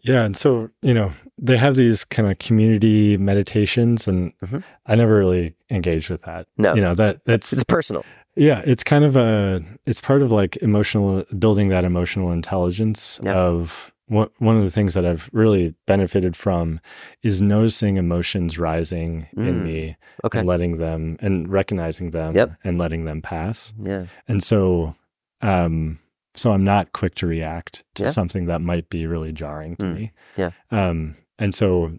[0.00, 0.24] Yeah.
[0.24, 4.62] And so, you know, they have these kind of community meditations, and Mhm.
[4.86, 6.46] I never really engaged with that.
[6.56, 6.74] No.
[6.74, 8.04] You know, that that's, It's personal.
[8.36, 13.34] yeah, it's kind of a, it's part of like emotional, building that emotional intelligence Yeah.
[13.34, 16.80] of one of the things that I've really benefited from
[17.22, 19.48] is noticing emotions rising Mm.
[19.48, 20.38] in me Okay.
[20.40, 22.52] and letting them and recognizing them Yep.
[22.64, 23.72] and letting them pass.
[23.82, 24.06] Yeah.
[24.26, 24.94] And so,
[25.42, 25.98] um,
[26.34, 28.10] so I'm not quick to react to Yeah.
[28.10, 29.94] something that might be really jarring to Mm.
[29.94, 30.12] me.
[30.36, 30.50] Yeah.
[30.70, 31.98] Um, and so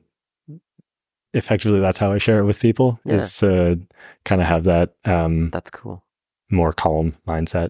[1.34, 3.16] effectively that's how I share it with people Yeah.
[3.16, 3.80] is to
[4.26, 6.04] kind of have that, um, That's cool.
[6.50, 7.70] more calm mindset.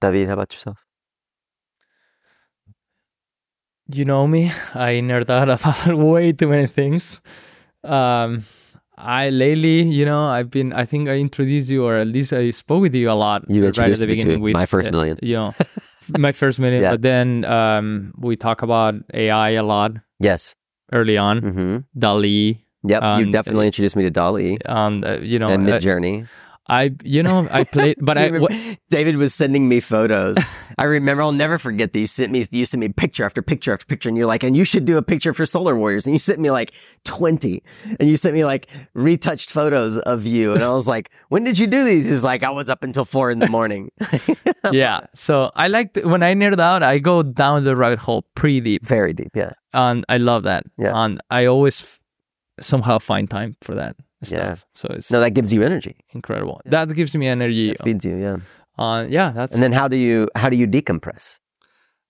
[0.00, 0.85] David, how about yourself?
[3.88, 7.20] You know me, I nerd out about way too many things.
[7.84, 8.42] Um,
[8.98, 10.72] I lately, you know, I've been.
[10.72, 13.62] I think I introduced you, or at least I spoke with you a lot You
[13.62, 14.40] right at the me beginning.
[14.40, 15.18] with, my first uh, million.
[15.22, 15.54] You know,
[16.18, 16.82] my first million.
[16.82, 16.92] Yeah.
[16.92, 20.54] But then um, we talk about AI a lot Yes.
[20.92, 21.40] early on.
[21.42, 21.76] Mm-hmm.
[21.98, 23.02] DALL-E, Yep.
[23.02, 24.58] you Um, definitely introduced me to DALL-E.
[24.64, 26.26] and uh, you know, and uh, Midjourney.
[26.68, 28.30] I, you know, I played, but I.
[28.30, 28.52] What,
[28.90, 30.36] David was sending me photos.
[30.78, 31.22] I remember.
[31.22, 32.46] I'll never forget that you sent me.
[32.50, 34.96] You sent me picture after picture after picture, and you're like, and you should do
[34.96, 36.06] a picture for Solar Warriors.
[36.06, 36.72] And you sent me like
[37.04, 37.62] twenty,
[38.00, 41.58] and you sent me like retouched photos of you, and I was like, when did
[41.58, 42.06] you do these?
[42.06, 43.90] He's like, I was up until four in the morning.
[44.72, 45.06] yeah.
[45.14, 48.84] So I like when I nerd out, I go down the rabbit hole pretty deep.
[48.84, 49.30] Very deep.
[49.34, 49.52] Yeah.
[49.72, 50.64] and I love that.
[50.78, 50.92] Yeah.
[50.94, 51.98] And I always
[52.60, 54.38] somehow find time for that stuff.
[54.64, 54.70] Yeah.
[54.74, 55.96] So it's No, that gives you energy.
[56.12, 56.60] incredible.
[56.64, 57.70] That gives me energy.
[57.70, 58.16] It feeds you.
[58.16, 58.36] Yeah.
[58.78, 61.38] Uh, yeah, that's And then how do you how do you decompress?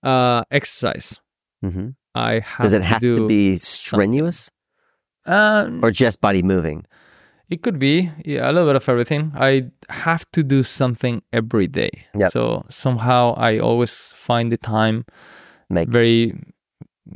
[0.03, 1.19] uh, exercise.
[1.61, 4.49] hmm I have Does it have to, do be strenuous
[5.25, 6.85] Um, or just body moving?
[7.49, 9.31] it could be yeah, a little bit of everything.
[9.35, 11.91] I have to do something every day.
[12.17, 12.31] Yep.
[12.31, 15.05] So somehow I always find the time.
[15.69, 16.33] Make Very,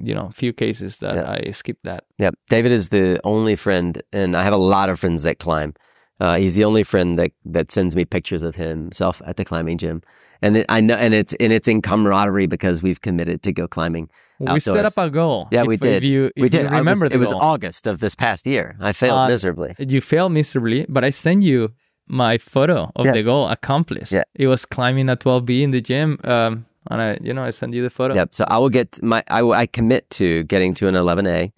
[0.03, 1.37] you know, few cases that Yeah.
[1.47, 2.03] I skip that.
[2.17, 5.73] Yeah, David is the only friend, and I have a lot of friends that climb.
[6.19, 9.77] Uh, he's the only friend that that sends me pictures of himself at the climbing
[9.79, 10.01] gym,
[10.41, 13.67] and it, I know, and it's and it's in camaraderie because we've committed to go
[13.67, 14.09] climbing.
[14.39, 15.47] We set up a goal.
[15.51, 15.97] Yeah, If- we did.
[15.97, 16.61] If you, if we did.
[16.63, 17.31] You I was- remember the it was.
[17.31, 18.75] August of this past year.
[18.79, 19.75] I failed Uh, miserably.
[19.77, 21.69] You failed miserably, but I sent you
[22.07, 24.11] my photo of the goal accomplished.
[24.11, 24.23] Yeah.
[24.33, 26.17] It was climbing a 12B in the gym.
[26.23, 28.15] Um, and I, you know, I send you the photo.
[28.15, 28.33] Yep.
[28.35, 31.51] So I will get my I, I commit to getting to an 11A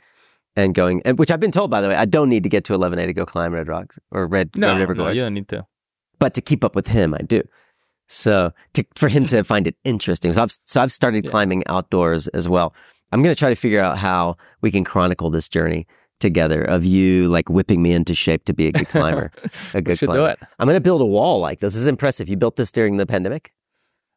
[0.56, 2.64] and going, and which I've been told by the way, I don't need to get
[2.66, 5.22] to 11A to go climb Red Rocks or Red, No, Red River no, Gorge, you
[5.22, 5.66] don't need to.
[6.20, 7.42] but to keep up with him, I do.
[8.10, 11.32] So to, for him to find it interesting, so I've so I've started Yeah.
[11.32, 12.74] climbing outdoors as well.
[13.12, 15.86] I'm going to try to figure out how we can chronicle this journey
[16.20, 19.32] together of you like whipping me into shape to be a good climber,
[19.74, 20.24] a good should climber.
[20.24, 20.40] do it.
[20.60, 21.74] I'm going to build a wall like this.
[21.74, 22.28] This is impressive.
[22.30, 23.52] You built this during the pandemic.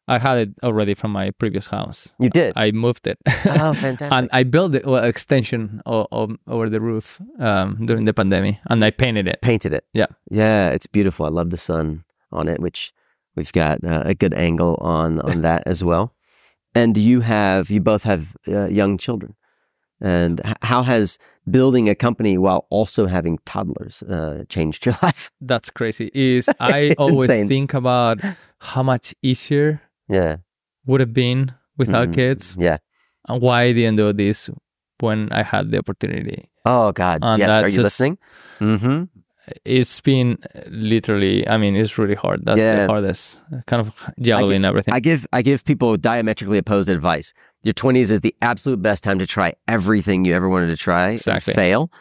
[0.07, 2.13] I had it already from my previous house.
[2.19, 2.53] You did.
[2.55, 3.17] I moved it.
[3.27, 4.13] oh, fantastic.
[4.13, 8.57] and I built it well, extension o- o- over the roof um, during the pandemic,
[8.69, 9.41] and I painted it.
[9.41, 9.83] painted it.
[9.93, 10.07] Yeah.
[10.31, 11.25] Yeah, it's beautiful.
[11.25, 12.93] I love the sun on it, which
[13.35, 16.13] we've got uh, a good angle on on that as well.
[16.75, 19.35] And you have you both have uh, young children.
[19.99, 21.17] And h- how has
[21.49, 25.31] building a company while also having toddlers uh, changed your life?
[25.41, 26.11] That's crazy.
[26.13, 27.47] Is I always insane.
[27.47, 28.19] think about
[28.59, 30.37] how much easier Yeah.
[30.85, 32.13] would have been without Mhm.
[32.15, 32.77] kids, Yeah.
[33.27, 34.49] and why I didn't do this
[34.99, 36.49] when I had the opportunity.
[36.65, 37.19] Oh God.
[37.21, 37.49] And yes.
[37.51, 38.17] Are you just- listening?
[38.59, 39.03] Mm-hmm.
[39.63, 42.41] It's been literally, I mean, it's really hard.
[42.45, 42.81] That's Yeah.
[42.85, 43.39] the hardest.
[43.65, 44.93] Kind of juggling everything.
[44.93, 47.33] I give I give people diametrically opposed advice.
[47.63, 51.11] Your twenties is the absolute best time to try everything you ever wanted to try
[51.11, 51.51] Exactly.
[51.51, 51.91] and fail,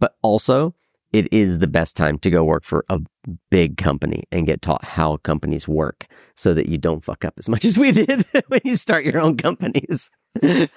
[0.00, 0.74] but also
[1.12, 3.00] it is the best time to go work for a
[3.50, 6.06] big company and get taught how companies work,
[6.36, 9.18] so that you don't fuck up as much as we did when you start your
[9.20, 10.10] own companies.
[10.42, 10.68] yeah.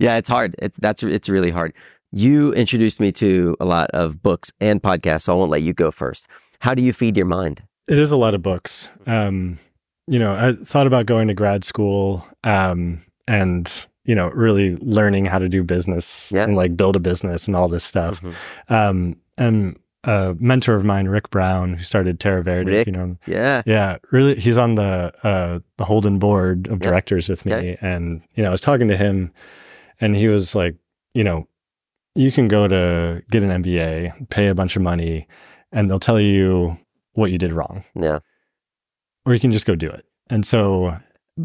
[0.00, 0.54] yeah, it's hard.
[0.58, 1.72] It's that's it's really hard.
[2.10, 5.72] You introduced me to a lot of books and podcasts, so I won't let you
[5.72, 6.28] go first.
[6.60, 7.62] How do you feed your mind?
[7.88, 8.90] It is a lot of books.
[9.06, 9.58] Um,
[10.06, 13.70] you know, I thought about going to grad school um, and,
[14.04, 16.44] you know, really learning how to do business Yeah.
[16.44, 18.22] and like build a business and all this stuff.
[18.68, 22.86] Um, and a mentor of mine, Rick Brown, who started Terra Verde, Rick?
[22.88, 23.16] you know.
[23.26, 23.62] Yeah.
[23.66, 26.88] Yeah, really, he's on the uh, the Holden board of Yeah.
[26.88, 27.78] directors with me, Okay.
[27.80, 29.30] and you know, I was talking to him,
[30.00, 30.74] and he was like,
[31.14, 31.46] you know,
[32.16, 35.28] you can go to get an MBA, pay a bunch of money,
[35.70, 36.76] and they'll tell you
[37.12, 38.18] what you did wrong, Yeah.
[39.24, 40.04] or you can just go do it.
[40.28, 40.96] And so,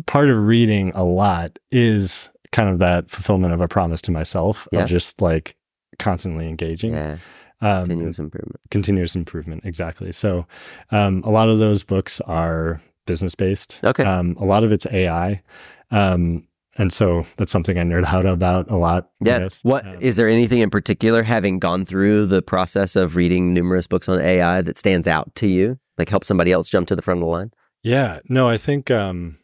[0.07, 4.68] part of reading a lot is kind of that fulfillment of a promise to myself
[4.72, 4.84] Yeah.
[4.84, 5.56] of just like
[5.99, 6.94] constantly engaging.
[6.94, 7.18] Yeah.
[7.60, 8.60] Um, Continuous improvement.
[8.69, 10.45] continuous improvement exactly so
[10.91, 14.03] um, a lot of those books are business based Okay.
[14.03, 15.41] um, a lot of it's ai
[15.90, 16.48] um,
[16.78, 19.49] and so that's something i nerd out about a lot Yeah.
[19.64, 23.88] What is Um, there anything in particular, having gone through the process of reading numerous
[23.88, 25.80] books on AI, that stands out to you?
[25.98, 27.52] Like help somebody else jump to the front of the line?
[27.84, 29.38] yeah no i think um,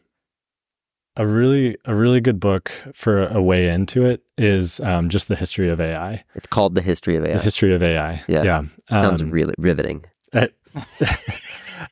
[1.16, 5.36] a really a really good book for a way into it is um, just the
[5.36, 7.34] history of ai It's called The History of AI.
[7.34, 8.42] the history of ai Yeah.
[8.42, 10.04] yeah Sounds Um, really riveting.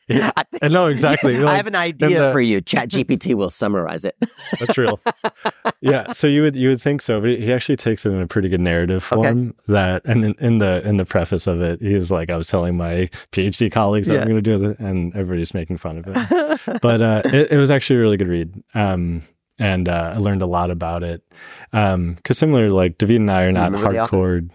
[0.08, 2.60] yeah, I think- I know exactly I have an idea the- for you.
[2.60, 4.16] Chat GPT will summarize it.
[4.60, 5.00] That's real.
[5.80, 6.12] yeah.
[6.12, 8.48] So you would you would think so, but he- actually takes it in a pretty
[8.48, 9.22] good narrative Okay.
[9.30, 9.54] form.
[9.68, 12.48] That and in, in the in the preface of it, he was like, I was
[12.48, 14.20] telling my PhD colleagues that Yeah.
[14.22, 16.80] I'm going to do it, and everybody's making fun of it.
[16.82, 18.62] but uh, it, it was actually a really good read.
[18.74, 19.22] Um,
[19.58, 21.22] and uh, I learned a lot about it.
[21.72, 24.16] Um, because similar, like David and I are not remember the author?
[24.16, 24.50] hardcore.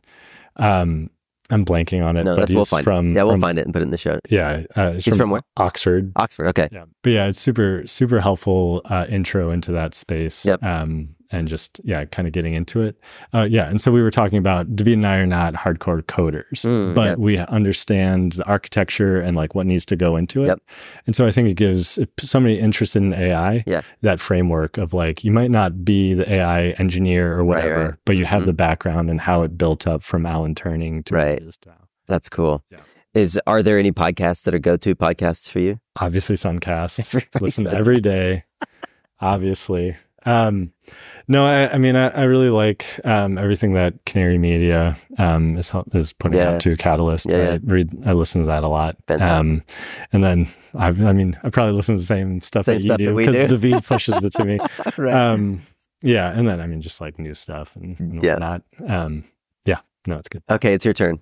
[0.58, 1.10] Um,
[1.50, 3.16] I'm blanking on it, no, but we'll find from it.
[3.16, 4.20] Yeah, we'll from- find it and put it in the show.
[4.30, 5.42] Yeah, uh, he's, He's from where?
[5.56, 6.12] Oxford.
[6.16, 6.48] Oxford.
[6.48, 6.68] Okay.
[6.72, 6.86] Yeah.
[7.04, 10.46] But yeah, it's super, super helpful uh, intro into that space.
[10.46, 10.62] Yep.
[10.64, 12.98] Um, and just, yeah, kind of getting into it.
[13.34, 13.70] Uh, yeah.
[13.70, 17.10] And so we were talking about David and I are not hardcore coders, Mm, but
[17.10, 17.18] yep.
[17.20, 20.48] we understand the architecture and like what needs to go into it.
[20.48, 20.62] Yep.
[21.06, 23.82] And so I think it gives somebody interested in AI Yeah.
[24.02, 27.94] that framework of like, you might not be the AI engineer or whatever, right.
[28.06, 28.48] but you have Mhm.
[28.48, 31.30] the background and how it built up from Alan Turing to Right.
[31.34, 31.88] what it is now.
[32.08, 32.64] That's cool.
[32.72, 32.78] Yeah.
[33.14, 35.80] Is are there any podcasts that are go to podcasts for you?
[36.00, 37.00] obviously Suncast.
[37.16, 38.44] Everybody Listen every day.
[39.20, 39.96] obviously.
[40.28, 40.72] Um,
[41.30, 45.70] no, I, I mean, I, I really like um, everything that Canary Media um, is
[45.70, 46.52] help- is putting Yeah.
[46.52, 47.26] out to Catalyst.
[47.30, 47.52] Yeah, yeah.
[47.54, 48.96] I read, I listen to that a lot.
[49.10, 49.64] Um,
[50.14, 52.90] and then I, I mean, I probably listen to the same stuff Same that you
[52.90, 53.36] that do because.
[53.62, 54.60] David pushes it to me.
[54.98, 55.14] right.
[55.14, 55.62] Um,
[56.02, 58.34] yeah, and then I mean, just like new stuff and, and Yeah.
[58.34, 58.62] whatnot.
[58.88, 59.24] Um,
[59.66, 60.44] yeah, no, it's good.
[60.50, 61.20] okay, it's your turn.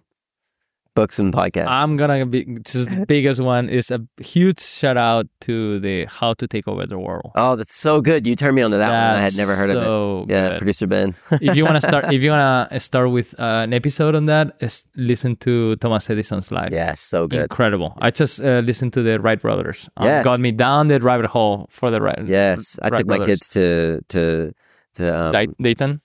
[0.95, 1.67] Books and podcasts.
[1.67, 6.33] I'm gonna be just the biggest one is a huge shout out to the How
[6.35, 7.31] to Take Over the World.
[7.35, 8.25] oh, that's so good.
[8.25, 9.19] You turned me on to that one.
[9.19, 9.83] I had never heard of it.
[9.83, 10.57] so Yeah, good.
[10.59, 11.13] producer Ben.
[11.41, 14.25] if you want to start, if you want to start with uh, an episode on
[14.25, 16.71] that, is listen to Thomas Edison's life.
[16.71, 17.41] yeah, so good.
[17.41, 17.93] Incredible.
[17.99, 19.89] I just uh, listened to the Wright brothers.
[19.97, 20.23] Um, Yes.
[20.23, 22.25] Got me down the rabbit hole for the Wright.
[22.25, 24.53] Yes, I Wright took my kids to to
[24.95, 25.03] to
[25.35, 26.01] um, Dayton.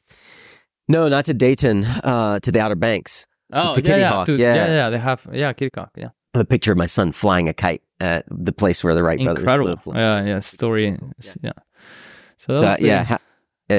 [0.88, 3.26] no, not to Dayton, uh, to the Outer Banks.
[3.52, 4.27] So Oh, to yeah, Kitty yeah, Hawk.
[4.27, 4.55] to- yeah.
[4.55, 4.90] yeah, yeah.
[4.90, 6.09] They have, yeah, Kitty Hawk, yeah.
[6.35, 9.40] A picture of my son flying a kite at the place where the Wright brothers
[9.43, 9.81] Incredible.
[9.94, 10.39] Yeah, yeah.
[10.40, 10.97] Story.
[11.43, 11.52] Yeah.
[12.36, 13.18] So, So, those yeah, ha-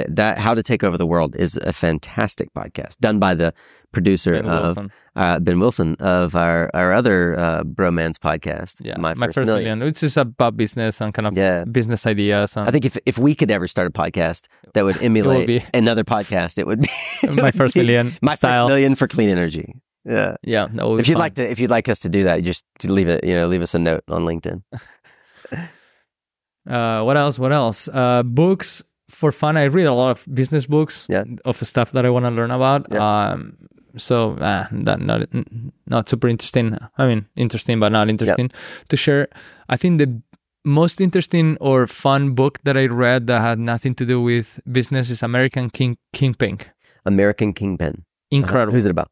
[0.10, 3.54] that How to Take Over the World is a fantastic podcast done by the
[3.92, 4.92] producer Ben of Wilson.
[5.16, 8.80] uh, Ben Wilson of our our other uh, bromance podcast.
[8.80, 9.80] Yeah, my, first, million.
[9.82, 11.66] which is about business and kind of Yeah.
[11.66, 12.56] business ideas.
[12.56, 15.64] And I think if if we could ever start a podcast that would emulate be-
[15.74, 16.90] another podcast, it would be
[17.36, 18.68] my first million my style.
[18.68, 19.76] first million for clean energy.
[20.06, 20.38] Yeah.
[20.42, 21.20] Yeah, would be If you'd fun.
[21.20, 23.62] like to, if you'd like us to do that, just leave it, you know, leave
[23.62, 24.64] us a note on LinkedIn.
[26.70, 27.40] Uh, what else?
[27.40, 27.88] What else?
[27.88, 28.84] Uh, books
[29.22, 29.54] for fun.
[29.58, 31.24] I read a lot of business books Yeah.
[31.46, 32.82] of the stuff that I want to learn about.
[32.92, 33.00] Yeah.
[33.00, 33.40] Um,
[33.98, 35.20] so uh, that not
[35.94, 36.78] not super interesting.
[36.98, 38.50] I mean, interesting but not interesting
[38.90, 39.28] to share.
[39.74, 40.10] I think the
[40.64, 45.10] most interesting or fun book that I read that had nothing to do with business
[45.10, 46.58] is American King Kingpin.
[47.06, 47.94] American Kingpin.
[48.00, 48.38] Uh-huh.
[48.40, 48.74] Incredible.
[48.74, 49.10] Who's it about?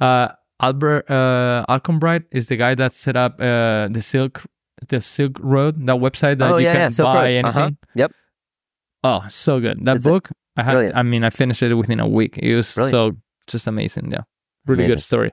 [0.00, 0.28] Uh,
[0.60, 4.42] Albert uh, Alcombright is the guy that set up uh, the Silk
[4.88, 7.04] the Silk Road, that website that oh you yeah, can yeah.
[7.04, 7.44] Buy Road.
[7.44, 7.62] anything.
[7.62, 7.70] Uh-huh.
[7.94, 8.10] Yep.
[9.04, 9.84] Oh, so good.
[9.84, 10.72] That Is book, I had.
[10.72, 10.96] brilliant?
[10.96, 12.38] I mean, I finished it within a week.
[12.38, 12.92] It was Brilliant.
[12.92, 13.16] so
[13.46, 14.10] just amazing.
[14.10, 14.22] Yeah,
[14.66, 14.96] really Amazing.
[14.96, 15.30] good story.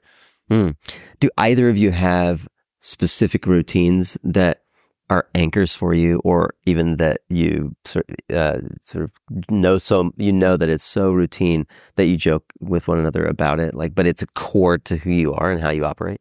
[0.49, 2.47] Do either of you have
[2.81, 4.63] specific routines that
[5.09, 9.11] are anchors for you, or even that you sort uh, sort of
[9.49, 11.65] know so you know that it's so routine
[11.95, 15.11] that you joke with one another about it, like, but it's a core to who
[15.11, 16.19] you are and how you operate.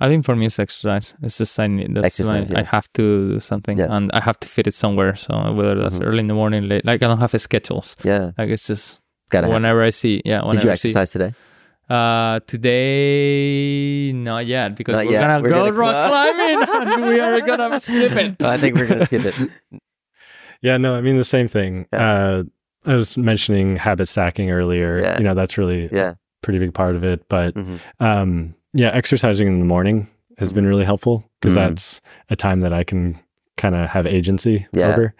[0.00, 1.14] I think for me, it's exercise.
[1.22, 2.60] It's just I need that's Exercise, my, yeah.
[2.62, 3.86] I have to do something, Yeah.
[3.96, 5.14] and I have to fit it somewhere.
[5.14, 6.06] So whether that's Mhm.
[6.06, 7.94] early in the morning, late, like I don't have a schedules.
[8.04, 8.98] Yeah, Like it's just
[9.30, 9.46] gotta.
[9.46, 9.54] Have.
[9.54, 10.20] whenever I see.
[10.24, 10.88] Yeah, whenever Did you I see.
[10.88, 11.32] exercise today?
[11.88, 15.20] Uh, today, not yet, because Not we're yet.
[15.26, 16.64] gonna We're go gonna rock climb.
[16.66, 18.42] climbing and we are gonna skip it.
[18.42, 19.36] I think we're gonna skip it.
[20.62, 21.84] Yeah, no, I mean the same thing.
[21.92, 22.10] Yeah.
[22.14, 22.42] Uh,
[22.86, 24.98] I was mentioning habit stacking earlier.
[24.98, 25.18] Yeah.
[25.18, 26.12] You know, that's really Yeah.
[26.12, 27.28] a pretty big part of it.
[27.28, 27.80] But Mhm.
[28.00, 31.60] um, yeah, exercising in the morning has been really helpful because Mhm.
[31.60, 33.18] that's a time that I can
[33.56, 34.88] kind of have agency Yeah.
[34.88, 35.14] over.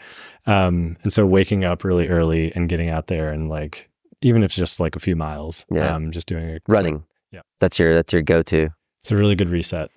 [0.46, 3.88] Um, and so waking up really early and getting out there and like,
[4.22, 5.94] even if it's just like a few miles, Yeah.
[5.94, 7.04] um, just doing a Running.
[7.30, 7.42] Yeah.
[7.60, 8.70] That's your that's your go to.
[9.00, 9.90] it's a really good reset.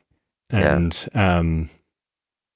[0.51, 0.75] Yeah.
[0.75, 1.69] And um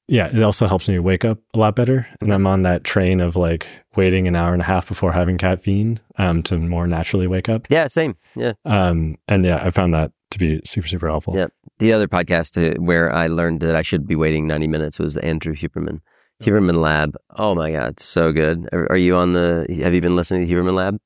[0.08, 2.06] yeah, it also helps me wake up a lot better.
[2.20, 3.66] And I'm on that train of like
[3.96, 7.68] waiting an hour and a half before having caffeine um to more naturally wake up.
[7.70, 8.18] Yeah, same.
[8.36, 8.54] Yeah.
[8.66, 11.36] Um and yeah, I found that to be super, super helpful.
[11.36, 11.48] Yeah.
[11.80, 15.18] The other podcast uh, where I learned that I should be waiting 90 minutes was
[15.18, 16.00] Andrew Huberman.
[16.42, 17.16] Huberman Lab.
[17.38, 18.68] Oh my God, it's so good.
[18.74, 20.98] Are, are you on the, have you been listening to Huberman Lab?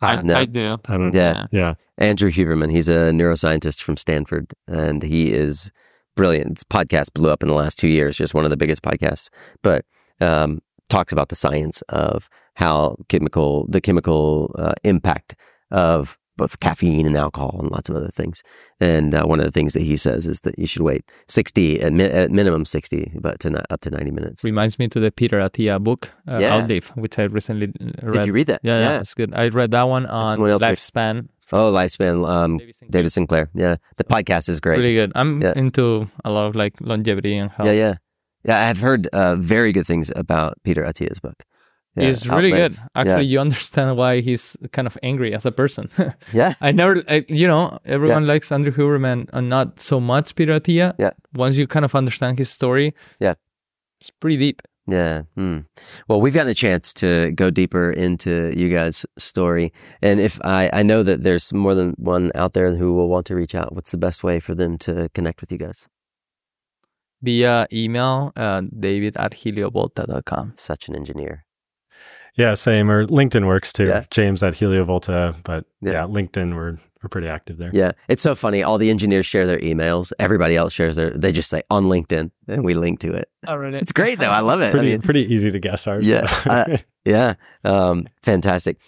[0.00, 0.34] I, No.
[0.34, 0.78] I do.
[0.88, 1.46] I don't Yeah.
[1.52, 1.74] Yeah.
[1.98, 2.72] Andrew Huberman.
[2.72, 5.70] He's a neuroscientist from Stanford and he is
[6.16, 6.58] brilliant.
[6.58, 9.28] His podcast blew up in the last two years, just one of the biggest podcasts,
[9.62, 9.84] but
[10.20, 15.36] um, talks about the science of how chemical, the chemical uh, impact
[15.70, 18.42] of both caffeine and alcohol and lots of other things.
[18.80, 21.80] And uh, one of the things that he says is that you should wait 60,
[21.82, 24.42] at, mi- at minimum 60, but to not, up to 90 minutes.
[24.42, 26.56] Reminds me to the Peter Attia book, uh, Yeah.
[26.56, 27.66] Outlive, which I recently
[28.02, 28.12] read.
[28.12, 28.60] Did you read that?
[28.64, 29.34] Yeah, yeah, it's good.
[29.34, 31.28] I read that one on someone else read- Lifespan.
[31.52, 32.90] Oh, Lifespan, um, David Sinclair.
[32.90, 33.50] David Sinclair.
[33.54, 33.76] Yeah.
[33.96, 34.78] The podcast is great.
[34.78, 35.12] Really good.
[35.14, 35.52] I'm Yeah.
[35.56, 37.66] into a lot of like longevity and health.
[37.66, 37.94] Yeah, yeah,
[38.44, 38.68] yeah.
[38.70, 41.44] I've heard uh, very good things about Peter Attia's book.
[41.96, 42.76] Yeah, He's really Outlive.
[42.76, 42.80] good.
[42.94, 45.88] Actually, you understand why he's kind of angry as a person.
[46.32, 50.58] Yeah, I never, I, you know, everyone likes Andrew Huberman and not so much Peter
[50.60, 50.94] Attia.
[50.98, 51.10] Yeah.
[51.34, 53.34] Once you kind of understand his story, Yeah.
[54.00, 54.62] it's pretty deep.
[54.86, 55.22] yeah.
[55.34, 55.58] Hmm.
[56.08, 59.72] Well, we've gotten a chance to go deeper into you guys' story,
[60.02, 63.26] and if I I know that there's more than one out there who will want
[63.26, 63.74] to reach out.
[63.74, 65.86] What's the best way for them to connect with you guys?
[67.22, 70.52] Via email, uh, david at heliovolta.com.
[70.56, 71.44] Such an engineer.
[72.36, 72.90] Yeah, same.
[72.90, 73.84] Or LinkedIn works too.
[73.84, 74.04] Yeah.
[74.10, 75.36] James at HelioVolta.
[75.44, 75.92] But Yeah.
[75.92, 77.70] yeah, LinkedIn we're we're pretty active there.
[77.72, 78.62] Yeah, it's so funny.
[78.62, 80.12] All the engineers share their emails.
[80.18, 81.10] Everybody else shares their.
[81.10, 83.30] They just say on LinkedIn, and we link to it.
[83.48, 83.78] Oh, really?
[83.78, 84.28] It's great though.
[84.30, 84.66] I love it.
[84.68, 86.06] I Pretty mean, pretty easy to guess ours.
[86.06, 87.34] Yeah, uh, Yeah,
[87.64, 88.78] um, fantastic.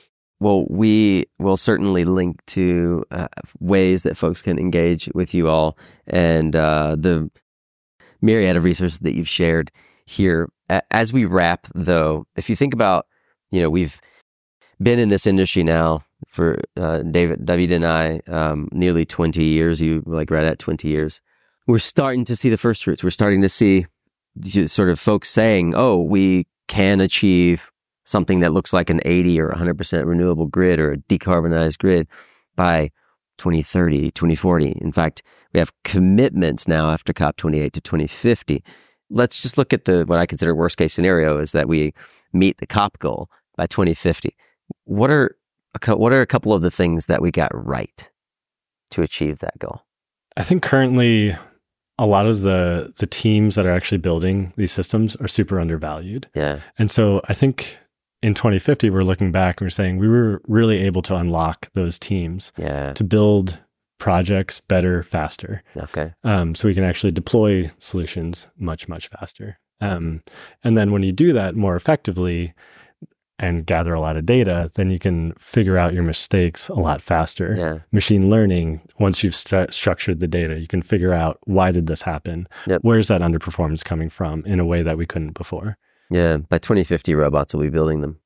[0.40, 3.28] Well, we will certainly link to uh,
[3.60, 7.30] ways that folks can engage with you all and uh, the
[8.20, 9.70] myriad of resources that you've shared
[10.04, 10.50] here.
[10.68, 13.06] A- As we wrap, though, if you think about,
[13.52, 14.00] you know, we've
[14.82, 19.80] been in this industry now for uh, David, David and I, um, nearly 20 years.
[19.80, 21.20] You like right at 20 years.
[21.68, 23.04] We're starting to see the first fruits.
[23.04, 23.86] We're starting to see
[24.66, 27.70] sort of folks saying, "Oh, we can achieve
[28.04, 32.08] something that looks like an 80 or 100% renewable grid or a decarbonized grid
[32.56, 32.90] by
[33.38, 34.78] 2030, 2040.
[34.80, 35.22] In fact,
[35.52, 38.64] we have commitments now after COP28 to 2050.
[39.10, 41.92] Let's just look at the what I consider worst case scenario is that we
[42.32, 43.28] meet the COP goal
[43.62, 44.34] by 2050.
[44.86, 45.36] What are
[45.80, 48.10] a, what are a couple of the things that we got right
[48.90, 49.82] to achieve that goal?
[50.36, 51.36] I think currently
[51.96, 56.28] a lot of the the teams that are actually building these systems are super undervalued.
[56.34, 56.58] Yeah.
[56.76, 57.78] And so I think
[58.20, 61.98] in 2050 we're looking back and we're saying we were really able to unlock those
[62.00, 62.92] teams Yeah.
[62.94, 63.58] to build
[64.00, 66.12] projects better faster Okay.
[66.24, 70.22] um, so we can actually deploy solutions much much faster um,
[70.64, 72.52] and then when you do that more effectively
[73.38, 77.00] and gather a lot of data then you can figure out your mistakes a lot
[77.00, 77.78] faster Yeah.
[77.90, 82.02] machine learning once you've st- structured the data you can figure out why did this
[82.02, 82.80] happen Yep.
[82.82, 85.76] where's that underperformance coming from in a way that we couldn't before
[86.10, 86.38] Yeah.
[86.48, 88.18] By 2050, robots will be building them.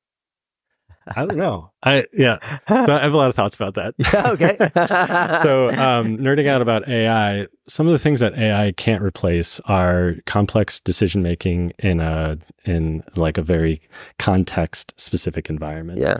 [1.15, 4.31] I don't know i yeah so i have a lot of thoughts about that Yeah.
[4.31, 4.57] Okay.
[5.43, 10.15] so um, nerding out about ai some of the things that ai can't replace are
[10.25, 13.81] complex decision making in a in like a very
[14.19, 16.19] context specific environment yeah.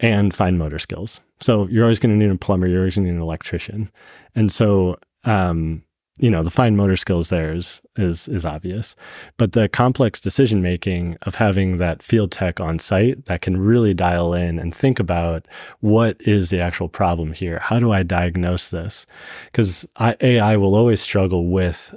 [0.00, 1.20] and fine motor skills.
[1.40, 3.90] So you're always going to need a plumber, you're always going to need an electrician.
[4.34, 5.83] And so, um,
[6.18, 8.94] you know, the fine motor skills there is, is, is obvious,
[9.36, 13.94] but the complex decision making of having that field tech on site that can really
[13.94, 15.46] dial in and think about
[15.80, 17.58] what is the actual problem here?
[17.58, 19.06] How do I diagnose this?
[19.52, 21.94] Cause AI will always struggle with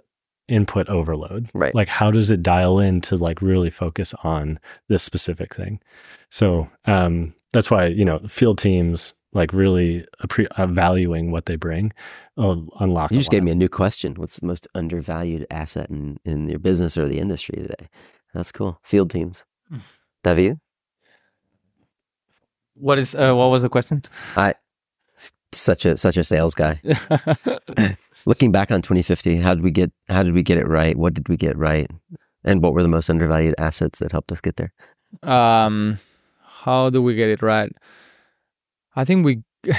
[0.47, 1.49] input overload.
[1.53, 1.75] Right.
[1.75, 5.79] Like, how does it dial in to like really focus on this specific thing?
[6.29, 11.55] So, um, that's why, you know, field teams like really appre- uh, valuing what they
[11.55, 11.93] bring
[12.35, 13.11] will unlock.
[13.11, 14.15] You a just gave me a new question.
[14.15, 17.87] What's the most undervalued asset in, in your business or the industry today?
[18.33, 18.79] That's cool.
[18.83, 19.45] Field teams.
[19.69, 19.77] Hmm.
[20.23, 20.59] David?
[22.75, 24.03] What is uh, what was the question?
[24.35, 24.55] I
[25.15, 26.81] s- such a such a sales guy.
[28.25, 30.97] Looking back on 2050, how did we get how did we get it right?
[30.97, 31.89] What did we get right?
[32.43, 34.73] And what were the most undervalued assets that helped us get there?
[35.23, 35.99] um,
[36.43, 37.71] how do we get it right?
[38.97, 39.43] I think we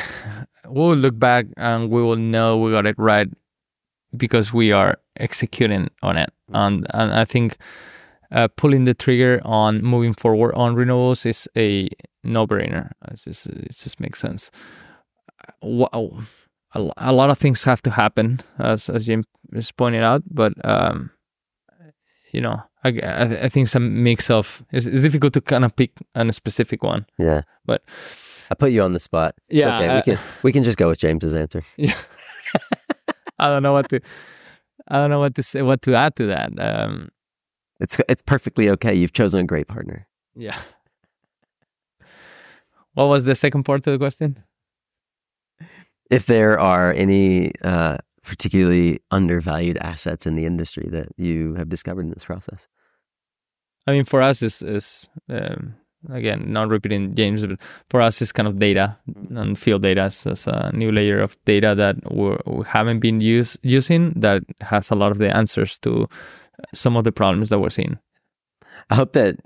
[0.66, 3.28] we'll look back and we will know we got it right
[4.16, 6.30] because we are executing on it.
[6.52, 7.56] And and I think
[8.30, 11.88] uh, pulling the trigger on moving forward on renewables is a
[12.24, 12.90] no-brainer.
[13.10, 14.50] It just it just makes sense.
[15.62, 15.90] Wha-
[16.74, 21.10] A lot of things have to happen, as as Jim is pointing out, but um,
[22.32, 24.62] you know, I, I, I think some mix of.
[24.70, 27.42] It's, it's difficult to kind of pick on a specific one, Yeah.
[27.64, 27.80] but
[28.50, 29.34] I put you on the spot.
[29.48, 29.88] It's Yeah, okay.
[29.88, 31.62] uh, we can we can just go with James's answer.
[31.76, 31.94] yeah,
[33.38, 34.00] I don't know what to.
[34.88, 35.62] I don't know what to say.
[35.62, 36.50] What to add to that?
[36.58, 37.08] Um,
[37.80, 38.94] It's it's perfectly okay.
[38.94, 40.06] You've chosen a great partner.
[40.34, 40.58] yeah.
[42.94, 44.42] What was the second part of the question?
[46.10, 52.02] If there are any uh, particularly undervalued assets in the industry that you have discovered
[52.06, 52.66] in this process.
[53.86, 55.74] I mean, for us, is is um,
[56.12, 57.59] again not repeating James, but
[57.90, 59.36] for us, it's kind of data mm-hmm.
[59.36, 63.20] and field data as, as a new layer of data that we're, we haven't been
[63.20, 66.09] use, using that has a lot of the answers to
[66.74, 67.98] some of the problems that we're seeing.
[68.90, 69.36] I hope that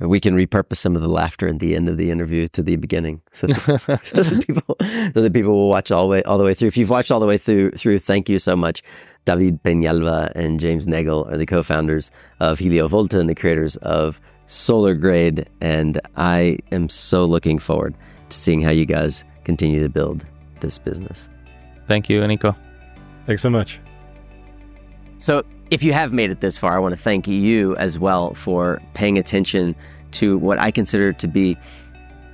[0.00, 2.76] we can repurpose some of the laughter at the end of the interview to the
[2.76, 6.38] beginning, so that, so that people so that people will watch all the way all
[6.38, 6.68] the way through.
[6.68, 8.82] If you've watched all the way through, through, thank you so much.
[9.24, 15.46] David Penalva and James Nagel are the co-founders of HelioVolta and the creators of SolarGrade,
[15.60, 17.94] and I am so looking forward
[18.28, 20.26] to seeing how you guys continue to build
[20.60, 21.28] this business.
[21.88, 22.56] Thank you, Aniko.
[23.26, 23.80] Thanks so much.
[25.18, 28.34] So, if you have made it this far, I want to thank you as well
[28.34, 29.74] for paying attention
[30.12, 31.56] to what I consider to be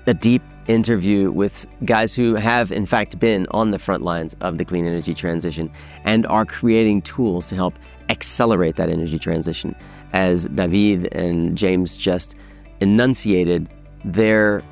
[0.06, 4.58] a deep interview with guys who have, in fact, been on the front lines of
[4.58, 5.70] the clean energy transition
[6.04, 7.74] and are creating tools to help
[8.08, 9.74] accelerate that energy transition.
[10.12, 12.34] As David and James just
[12.80, 13.68] enunciated,
[14.04, 14.62] there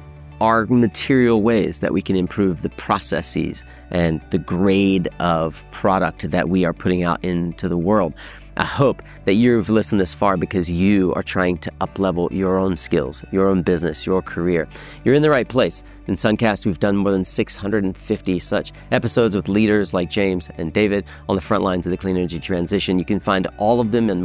[0.40, 6.48] are material ways that we can improve the processes and the grade of product that
[6.48, 8.12] we are putting out into the world.
[8.58, 12.74] I hope that you've listened this far because you are trying to uplevel your own
[12.74, 14.66] skills, your own business, your career.
[15.04, 15.84] You're in the right place.
[16.06, 21.04] In Suncast, we've done more than 650 such episodes with leaders like James and David
[21.28, 22.98] on the front lines of the clean energy transition.
[22.98, 24.22] You can find all of them in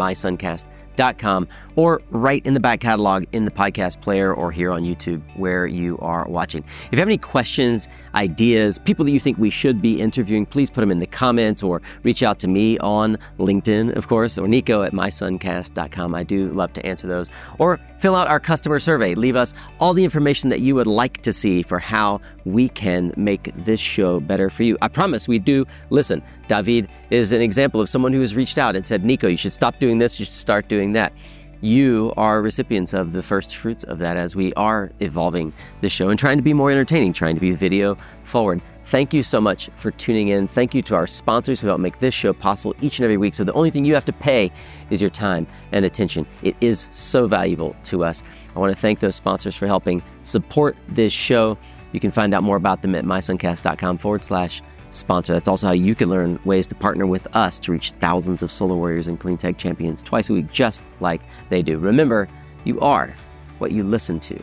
[1.18, 5.22] com, or right in the back catalog in the podcast player or here on YouTube
[5.38, 6.64] where you are watching.
[6.86, 10.70] If you have any questions, ideas, people that you think we should be interviewing, please
[10.70, 14.48] put them in the comments or reach out to me on LinkedIn, of course, or
[14.48, 16.16] Nico at mysuncast.com.
[16.16, 17.30] I do love to answer those.
[17.60, 19.14] Or fill out our customer survey.
[19.14, 23.14] Leave us all the information that you would like to see for how we can
[23.16, 24.76] make this show better for you.
[24.82, 26.24] I promise we do listen.
[26.48, 29.54] David is an example of someone who has reached out and said, Nico, you should
[29.54, 31.14] stop doing this, you should start doing that
[31.62, 36.10] you are recipients of the first fruits of that as we are evolving the show
[36.10, 38.62] and trying to be more entertaining, trying to be video forward.
[38.92, 40.50] Thank you so much for tuning in.
[40.50, 43.34] Thank you to our sponsors who help make this show possible each and every week.
[43.34, 44.52] So the only thing you have to pay
[44.90, 46.28] is your time and attention.
[46.44, 48.22] It is so valuable to us.
[48.54, 51.58] I want to thank those sponsors for helping support this show.
[51.94, 55.32] You can find out more about them at mysuncast.com forward slash sponsor.
[55.32, 58.52] That's also how you can learn ways to partner with us to reach thousands of
[58.52, 61.78] solar warriors and clean tech champions twice a week, just like they do.
[61.78, 62.28] Remember,
[62.66, 63.16] you are
[63.60, 64.38] what you listen to.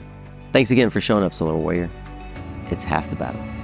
[0.55, 1.91] Thanks again for showing up, Solar Warrior.
[2.71, 3.58] It's half the battle.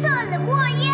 [0.00, 0.54] 做了我
[0.84, 0.87] 呀。